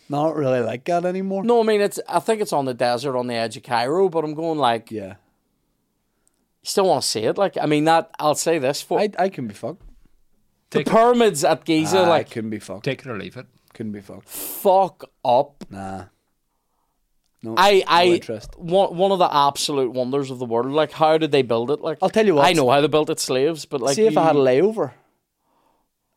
not 0.09 0.37
really 0.37 0.61
like 0.61 0.85
that 0.85 1.05
anymore. 1.05 1.43
No, 1.45 1.61
I 1.61 1.65
mean 1.65 1.81
it's. 1.81 1.99
I 2.09 2.21
think 2.21 2.41
it's 2.41 2.53
on 2.53 2.65
the 2.65 2.75
desert 2.75 3.17
on 3.17 3.27
the 3.27 3.35
edge 3.35 3.57
of 3.57 3.63
Cairo, 3.63 4.09
but 4.09 4.25
I'm 4.25 4.35
going 4.35 4.59
like 4.59 4.91
Yeah, 4.91 5.15
you 6.63 6.65
still 6.65 6.87
want 6.87 7.03
to 7.03 7.09
see 7.09 7.21
it. 7.21 7.39
Like 7.39 7.57
I 7.61 7.67
mean 7.67 7.85
that. 7.85 8.11
I'll 8.19 8.35
say 8.35 8.59
this 8.59 8.83
for 8.83 9.01
I 9.01 9.11
I 9.19 9.29
can 9.29 9.47
be 9.47 9.55
fucked. 9.55 9.83
the 10.71 10.79
Take 10.79 10.87
it. 10.87 10.91
pyramids 10.91 11.45
at 11.45 11.65
Giza. 11.65 11.99
Ah, 11.99 12.05
I 12.05 12.09
like 12.09 12.31
couldn't 12.31 12.51
be 12.51 12.59
fucked. 12.61 12.85
Take 12.85 13.01
it 13.01 13.07
or 13.09 13.17
leave 13.19 13.37
it. 13.37 13.47
Couldn't 13.75 13.93
be 13.93 14.01
fucked. 14.01 14.29
fuck 14.29 15.05
up. 15.25 15.65
Nah. 15.71 16.05
No, 17.43 17.55
I 17.57 17.83
I 17.87 18.07
no 18.07 18.13
interest. 18.15 18.59
one 18.59 18.97
one 18.97 19.13
of 19.13 19.19
the 19.19 19.35
absolute 19.35 19.93
wonders 19.93 20.31
of 20.31 20.39
the 20.39 20.45
world. 20.45 20.71
Like 20.73 20.93
how 20.93 21.17
did 21.19 21.31
they 21.33 21.43
build 21.43 21.71
it? 21.71 21.81
Like 21.81 21.99
I'll 22.03 22.11
tell 22.11 22.27
you 22.27 22.35
what. 22.35 22.47
I 22.47 22.53
know 22.53 22.69
how 22.71 22.81
they 22.81 22.89
built 22.89 23.09
it, 23.11 23.19
slaves, 23.19 23.65
but 23.65 23.81
like 23.81 23.97
See 23.97 24.07
if 24.07 24.19
I 24.19 24.25
had 24.25 24.37
a 24.37 24.41
layover, 24.41 24.93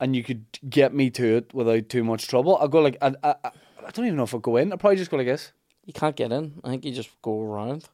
and 0.01 0.15
you 0.15 0.23
could 0.23 0.45
get 0.69 0.93
me 0.93 1.09
to 1.11 1.37
it 1.37 1.53
without 1.53 1.87
too 1.87 2.03
much 2.03 2.27
trouble. 2.27 2.57
I'll 2.57 2.67
go 2.67 2.79
like 2.81 2.97
I, 3.01 3.13
I, 3.23 3.35
I 3.43 3.91
don't 3.93 4.05
even 4.05 4.17
know 4.17 4.23
if 4.23 4.33
I'll 4.33 4.41
go 4.41 4.57
in. 4.57 4.71
I'll 4.71 4.77
probably 4.77 4.97
just 4.97 5.11
go 5.11 5.17
like 5.17 5.27
this. 5.27 5.53
you 5.85 5.93
can't 5.93 6.15
get 6.15 6.31
in. 6.33 6.59
I 6.63 6.69
think 6.69 6.83
you 6.83 6.91
just 6.91 7.09
go 7.21 7.41
around. 7.41 7.85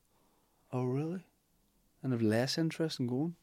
Oh 0.74 0.84
really? 0.86 1.22
And 2.02 2.14
have 2.14 2.22
less 2.24 2.58
interest 2.58 3.00
in 3.00 3.08
going. 3.08 3.36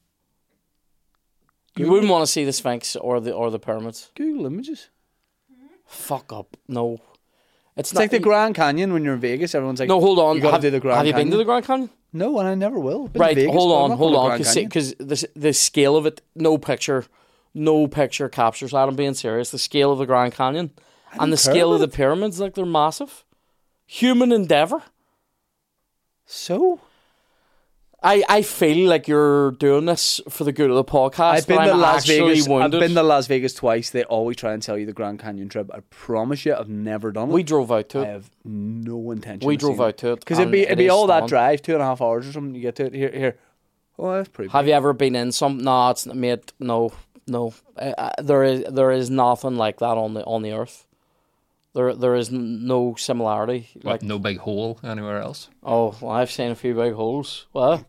You 1.77 1.91
wouldn't 1.91 2.11
want 2.11 2.23
to 2.25 2.27
see 2.27 2.45
the 2.45 2.53
Sphinx 2.55 2.97
or 2.97 3.21
the 3.21 3.33
or 3.33 3.51
the 3.51 3.59
pyramids. 3.59 4.11
Google 4.17 4.47
images. 4.47 4.89
Fuck 5.85 6.33
up. 6.33 6.57
No. 6.67 6.99
It's, 7.77 7.91
It's 7.91 7.95
not 7.95 8.01
like 8.01 8.11
the 8.11 8.19
Grand 8.21 8.55
Canyon 8.55 8.93
when 8.93 9.05
you're 9.05 9.15
in 9.15 9.21
Vegas. 9.21 9.55
Everyone's 9.55 9.81
like, 9.81 9.89
No, 9.89 10.01
hold 10.01 10.19
on. 10.19 10.37
You 10.37 10.43
got 10.43 10.49
to 10.49 10.53
have, 10.55 10.63
do 10.63 10.71
the 10.71 10.81
Grand 10.81 10.97
have 10.99 11.07
you 11.07 11.13
Canyon. 11.13 11.27
been 11.29 11.33
to 11.33 11.37
the 11.39 11.45
Grand 11.45 11.65
Canyon? 11.67 11.91
No, 12.13 12.39
and 12.39 12.49
I 12.49 12.55
never 12.55 12.79
will. 12.79 13.09
Been 13.09 13.21
Right, 13.21 13.37
Vegas, 13.37 13.53
hold 13.55 13.73
on, 13.73 13.97
hold 13.99 14.15
on, 14.17 14.39
because 14.39 14.95
the 14.95 15.29
the 15.37 15.53
scale 15.53 15.97
of 15.97 16.07
it, 16.07 16.23
no 16.35 16.57
picture, 16.57 17.05
no 17.53 17.87
picture 17.87 18.29
captures 18.31 18.71
that. 18.71 18.89
I'm 18.89 18.97
being 18.97 19.13
serious. 19.13 19.51
The 19.51 19.59
scale 19.59 19.93
of 19.93 19.99
the 19.99 20.07
Grand 20.07 20.33
Canyon 20.33 20.71
and 21.21 21.33
the 21.33 21.37
scale 21.37 21.75
of 21.75 21.81
the 21.81 21.89
pyramids, 21.89 22.41
like 22.41 22.55
they're 22.55 22.65
massive. 22.65 23.25
Human 23.85 24.33
endeavor. 24.33 24.83
So 26.25 26.81
I, 28.07 28.23
I 28.29 28.43
feel 28.43 28.89
like 28.89 29.09
you're 29.09 29.51
doing 29.51 29.87
this 29.87 30.21
for 30.29 30.45
the 30.45 30.53
good 30.53 30.71
of 30.71 30.77
the 30.77 30.85
podcast. 30.85 31.33
I've 31.33 31.47
been 31.49 31.61
to 31.61 31.75
Las 31.75 32.07
Vegas. 32.07 32.47
Wounded. 32.47 32.75
I've 32.75 32.89
been 32.89 32.95
to 32.95 33.03
Las 33.03 33.27
Vegas 33.27 33.53
twice. 33.53 33.91
They 33.91 34.05
always 34.05 34.37
try 34.37 34.53
and 34.53 34.63
tell 34.63 34.79
you 34.79 34.87
the 34.87 34.93
Grand 34.93 35.19
Canyon 35.19 35.49
trip. 35.49 35.69
I 35.75 35.81
promise 35.91 36.47
you, 36.47 36.55
I've 36.55 36.69
never 36.69 37.11
done 37.11 37.31
it. 37.31 37.33
we 37.33 37.43
drove 37.43 37.73
out 37.73 37.89
to 37.91 38.03
it. 38.03 38.05
I 38.05 38.11
have 38.13 38.31
no 38.45 39.11
intention. 39.11 39.49
We 39.49 39.57
drove 39.57 39.81
out 39.81 39.97
to 39.99 40.13
it 40.13 40.21
because 40.21 40.39
it'd 40.39 40.53
be 40.53 40.61
it 40.61 40.67
it'd 40.67 40.79
be 40.79 40.89
all 40.89 41.09
that 41.09 41.27
drive, 41.27 41.63
two 41.63 41.73
and 41.73 41.83
a 41.83 41.85
half 41.85 42.01
hours 42.01 42.29
or 42.29 42.33
something. 42.33 42.55
You 42.55 42.61
get 42.61 42.77
to 42.77 42.87
it 42.87 42.95
here. 42.95 43.11
Here, 43.11 43.39
oh, 43.99 44.13
that's 44.13 44.29
pretty. 44.29 44.51
Have 44.53 44.69
you 44.69 44.75
ever 44.75 44.93
been 44.93 45.17
in 45.17 45.33
some? 45.33 45.59
No, 45.59 45.91
it's 45.91 46.07
mate. 46.07 46.53
No, 46.61 46.93
no. 47.27 47.55
Uh, 47.77 47.93
uh, 47.99 48.23
there 48.23 48.45
is 48.45 48.65
there 48.73 48.93
is 48.93 49.11
nothing 49.11 49.57
like 49.57 49.79
that 49.81 49.99
on 49.99 50.15
the 50.15 50.25
on 50.25 50.43
the 50.43 50.53
earth. 50.53 50.86
There 51.77 51.95
there 51.95 52.15
is 52.15 52.31
no 52.31 52.95
similarity. 52.97 53.69
Like 53.75 53.85
Like 53.85 54.03
no 54.03 54.19
big 54.19 54.39
hole 54.39 54.79
anywhere 54.83 55.21
else. 55.21 55.51
oh, 55.63 55.95
well, 56.01 56.13
I've 56.13 56.31
seen 56.31 56.51
a 56.51 56.55
few 56.55 56.75
big 56.75 56.95
holes. 56.95 57.47
Well, 57.53 57.85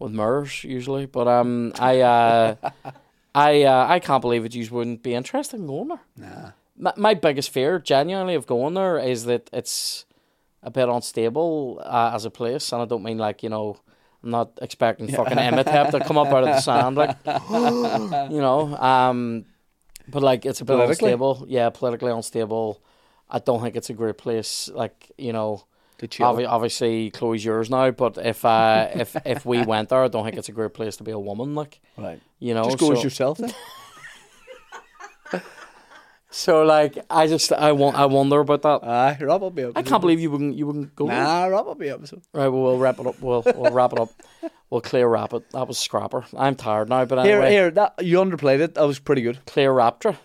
with 0.00 0.10
mirrors 0.10 0.64
usually, 0.64 1.06
but 1.06 1.28
um, 1.28 1.72
I 1.78 2.00
uh, 2.00 2.54
I 3.36 3.62
uh, 3.62 3.86
I 3.88 4.00
can't 4.00 4.20
believe 4.20 4.44
it. 4.44 4.54
You 4.56 4.66
wouldn't 4.72 5.04
be 5.04 5.14
interested 5.14 5.60
in 5.60 5.66
going 5.68 5.88
there. 5.88 6.00
Nah. 6.16 6.50
My, 6.76 6.92
my 6.96 7.14
biggest 7.14 7.50
fear, 7.50 7.78
genuinely, 7.78 8.34
of 8.34 8.46
going 8.46 8.74
there 8.74 8.98
is 8.98 9.26
that 9.26 9.48
it's 9.52 10.04
a 10.64 10.70
bit 10.70 10.88
unstable 10.88 11.80
uh, 11.84 12.10
as 12.14 12.24
a 12.24 12.30
place, 12.30 12.72
and 12.72 12.82
I 12.82 12.84
don't 12.84 13.04
mean 13.04 13.18
like 13.18 13.44
you 13.44 13.48
know. 13.48 13.76
I'm 14.24 14.30
not 14.30 14.58
expecting 14.60 15.06
fucking 15.06 15.38
Emmett 15.38 15.66
to 15.66 16.00
come 16.04 16.18
up 16.18 16.32
out 16.32 16.42
of 16.42 16.48
the 16.48 16.60
sand, 16.60 16.96
like 16.96 17.16
you 18.34 18.40
know. 18.40 18.76
Um, 18.76 19.44
but 20.08 20.24
like 20.24 20.44
it's 20.44 20.60
a 20.60 20.64
bit 20.64 20.80
unstable. 20.80 21.46
Yeah, 21.46 21.70
politically 21.70 22.10
unstable. 22.10 22.82
I 23.30 23.38
don't 23.38 23.60
think 23.60 23.76
it's 23.76 23.90
a 23.90 23.94
great 23.94 24.18
place. 24.18 24.68
Like 24.72 25.12
you 25.18 25.32
know, 25.32 25.64
obvi- 26.00 26.48
obviously 26.48 27.10
Chloe's 27.10 27.44
yours 27.44 27.70
now, 27.70 27.90
but 27.90 28.18
if 28.18 28.44
uh, 28.44 28.88
if 28.94 29.16
if 29.24 29.44
we 29.46 29.62
went 29.62 29.88
there, 29.90 30.04
I 30.04 30.08
don't 30.08 30.24
think 30.24 30.36
it's 30.36 30.48
a 30.48 30.52
great 30.52 30.74
place 30.74 30.96
to 30.96 31.04
be 31.04 31.10
a 31.10 31.18
woman. 31.18 31.54
Like 31.54 31.80
right. 31.96 32.20
you 32.38 32.54
know, 32.54 32.64
Just 32.64 32.78
go 32.78 32.92
as 32.92 33.04
yourself 33.04 33.38
then. 33.38 33.52
So 36.30 36.62
like, 36.62 36.98
I 37.08 37.26
just 37.26 37.52
I 37.52 37.72
want 37.72 37.96
I 37.96 38.04
wonder 38.04 38.40
about 38.40 38.62
that. 38.62 38.84
Aye, 38.84 39.16
wrap 39.20 39.40
up 39.42 39.54
the 39.54 39.62
episode. 39.62 39.78
I 39.78 39.82
can't 39.82 40.00
believe 40.00 40.20
you 40.20 40.30
wouldn't 40.30 40.56
you 40.56 40.66
wouldn't 40.66 40.94
go. 40.94 41.06
Nah, 41.06 41.46
wrap 41.46 41.66
up 41.66 41.78
the 41.78 41.88
episode. 41.88 42.22
Right, 42.34 42.48
well, 42.48 42.62
we'll 42.62 42.78
wrap 42.78 42.98
it 42.98 43.06
up. 43.06 43.20
We'll 43.20 43.42
we'll 43.56 43.72
wrap 43.72 43.92
it 43.94 43.98
up. 43.98 44.10
We'll 44.68 44.82
clear 44.82 45.08
wrap 45.08 45.32
it. 45.32 45.50
That 45.52 45.66
was 45.66 45.78
scrapper. 45.78 46.26
I'm 46.36 46.54
tired 46.54 46.90
now, 46.90 47.06
but 47.06 47.24
Here, 47.24 47.36
anyway, 47.36 47.50
here. 47.50 47.70
That 47.70 48.04
you 48.04 48.18
underplayed 48.18 48.60
it. 48.60 48.74
That 48.74 48.86
was 48.86 48.98
pretty 48.98 49.22
good. 49.22 49.44
clear 49.46 49.72
raptor. 49.72 50.16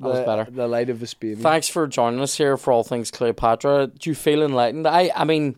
That 0.00 0.08
was 0.08 0.20
better. 0.24 0.48
The 0.50 0.68
light 0.68 0.90
of 0.90 0.98
Vespasian. 0.98 1.42
Thanks 1.42 1.68
for 1.68 1.86
joining 1.88 2.20
us 2.20 2.36
here 2.36 2.56
for 2.56 2.72
all 2.72 2.84
things 2.84 3.10
Cleopatra. 3.10 3.88
Do 3.88 4.10
you 4.10 4.14
feel 4.14 4.42
enlightened? 4.42 4.86
I 4.86 5.10
I 5.14 5.24
mean, 5.24 5.56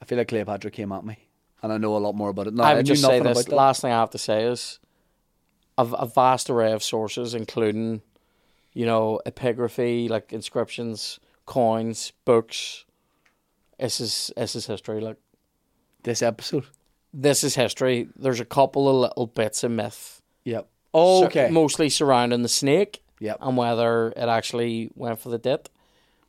I 0.00 0.04
feel 0.06 0.18
like 0.18 0.28
Cleopatra 0.28 0.70
came 0.70 0.92
at 0.92 1.04
me, 1.04 1.18
and 1.62 1.72
I 1.72 1.76
know 1.76 1.96
a 1.96 1.98
lot 1.98 2.14
more 2.14 2.30
about 2.30 2.46
it. 2.46 2.54
No, 2.54 2.62
I 2.62 2.70
I, 2.70 2.74
would 2.74 2.86
knew 2.86 2.94
just 2.94 3.02
say 3.04 3.20
this. 3.20 3.48
Last 3.48 3.82
thing 3.82 3.92
I 3.92 4.00
have 4.00 4.10
to 4.10 4.18
say 4.18 4.44
is, 4.44 4.78
a, 5.76 5.84
a 5.84 6.06
vast 6.06 6.48
array 6.48 6.72
of 6.72 6.82
sources, 6.82 7.34
including, 7.34 8.00
you 8.72 8.86
know, 8.86 9.20
epigraphy 9.26 10.08
like 10.08 10.32
inscriptions, 10.32 11.20
coins, 11.44 12.12
books. 12.24 12.84
This 13.78 14.00
is 14.00 14.32
this 14.36 14.56
is 14.56 14.66
history. 14.66 15.00
Like 15.02 15.18
This 16.02 16.22
episode. 16.22 16.64
this 17.12 17.44
is 17.44 17.56
history. 17.56 18.08
There's 18.16 18.40
a 18.40 18.46
couple 18.46 18.88
of 18.88 18.94
little 18.96 19.26
bits 19.26 19.64
of 19.64 19.70
myth. 19.70 20.22
Yep. 20.44 20.66
Oh, 20.94 21.20
sur- 21.22 21.26
okay. 21.26 21.48
mostly 21.50 21.88
surrounding 21.90 22.42
the 22.42 22.48
snake 22.48 23.01
Yep. 23.22 23.36
and 23.40 23.56
whether 23.56 24.08
it 24.22 24.28
actually 24.38 24.90
went 24.94 25.18
for 25.20 25.28
the 25.30 25.38
dit, 25.38 25.70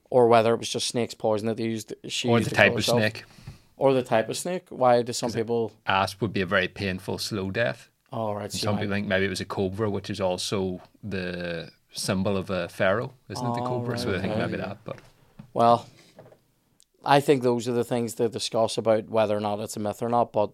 or 0.10 0.28
whether 0.28 0.54
it 0.54 0.60
was 0.60 0.70
just 0.70 0.88
snake's 0.88 1.16
poison 1.16 1.48
that 1.48 1.58
they 1.58 1.64
used. 1.64 1.94
She 2.08 2.30
Or 2.30 2.38
used 2.38 2.52
the 2.52 2.56
type 2.56 2.72
of 2.72 2.76
herself. 2.78 3.00
snake. 3.00 3.24
or 3.78 3.94
the 3.94 4.04
type 4.04 4.30
of 4.30 4.38
snake. 4.38 4.66
Why 4.70 5.02
do 5.02 5.12
some 5.14 5.32
people? 5.32 5.72
Asp 5.88 6.22
would 6.22 6.32
be 6.32 6.42
a 6.42 6.46
very 6.46 6.68
painful, 6.68 7.18
slow 7.18 7.50
death. 7.52 7.90
Oh 8.12 8.34
right, 8.34 8.52
Some 8.52 8.78
people 8.78 8.94
think 8.94 9.08
maybe 9.08 9.26
it 9.26 9.30
was 9.30 9.42
a 9.42 9.46
cobra, 9.46 9.90
which 9.90 10.10
is 10.12 10.22
also 10.22 10.82
the 11.04 11.72
symbol 11.92 12.38
of 12.38 12.52
a 12.52 12.70
pharaoh, 12.70 13.12
isn't 13.30 13.46
it? 13.46 13.54
The 13.56 13.62
Oh, 13.62 13.66
cobra. 13.68 13.98
so 13.98 14.10
right, 14.12 14.20
I 14.20 14.22
think 14.22 14.34
okay. 14.34 14.42
maybe 14.46 14.58
that. 14.58 14.78
But 14.86 14.98
Well, 15.54 15.88
I 17.04 17.20
think 17.20 17.42
those 17.42 17.68
are 17.68 17.74
the 17.74 17.84
things 17.84 18.14
to 18.16 18.30
discuss 18.30 18.78
about 18.78 19.10
whether 19.10 19.36
or 19.36 19.40
not 19.42 19.60
it's 19.60 19.76
a 19.76 19.80
myth 19.80 20.02
or 20.04 20.10
not. 20.10 20.32
But 20.32 20.52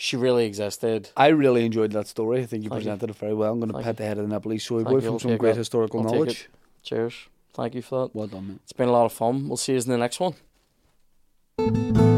she 0.00 0.16
really 0.16 0.46
existed. 0.46 1.10
I 1.14 1.28
really 1.28 1.66
enjoyed 1.66 1.92
that 1.92 2.06
story. 2.06 2.40
I 2.40 2.46
think 2.46 2.64
you 2.64 2.70
Thank 2.70 2.84
you. 2.84 2.90
presented 2.90 3.10
it 3.10 3.16
very 3.16 3.34
well. 3.34 3.52
I'm 3.52 3.60
going 3.60 3.68
to 3.68 3.74
Thank 3.74 3.84
pat 3.84 3.96
the 3.98 4.04
head 4.04 4.16
of 4.16 4.26
the 4.26 4.32
Nepalese 4.34 4.64
soy 4.64 4.82
boy 4.82 4.92
you. 4.94 5.00
from 5.02 5.18
some 5.18 5.36
great 5.36 5.50
it. 5.50 5.58
historical 5.58 6.00
I'll 6.00 6.06
knowledge. 6.14 6.48
Cheers. 6.82 7.28
Thank 7.52 7.74
you 7.74 7.82
for 7.82 8.06
that. 8.06 8.14
Well 8.14 8.26
done. 8.26 8.60
It's 8.62 8.72
been 8.72 8.88
a 8.88 8.92
lot 8.92 9.04
of 9.04 9.12
fun. 9.12 9.46
We'll 9.46 9.58
see 9.58 9.72
you 9.72 9.78
in 9.78 9.88
the 9.88 9.98
next 9.98 10.18
one. 10.18 12.09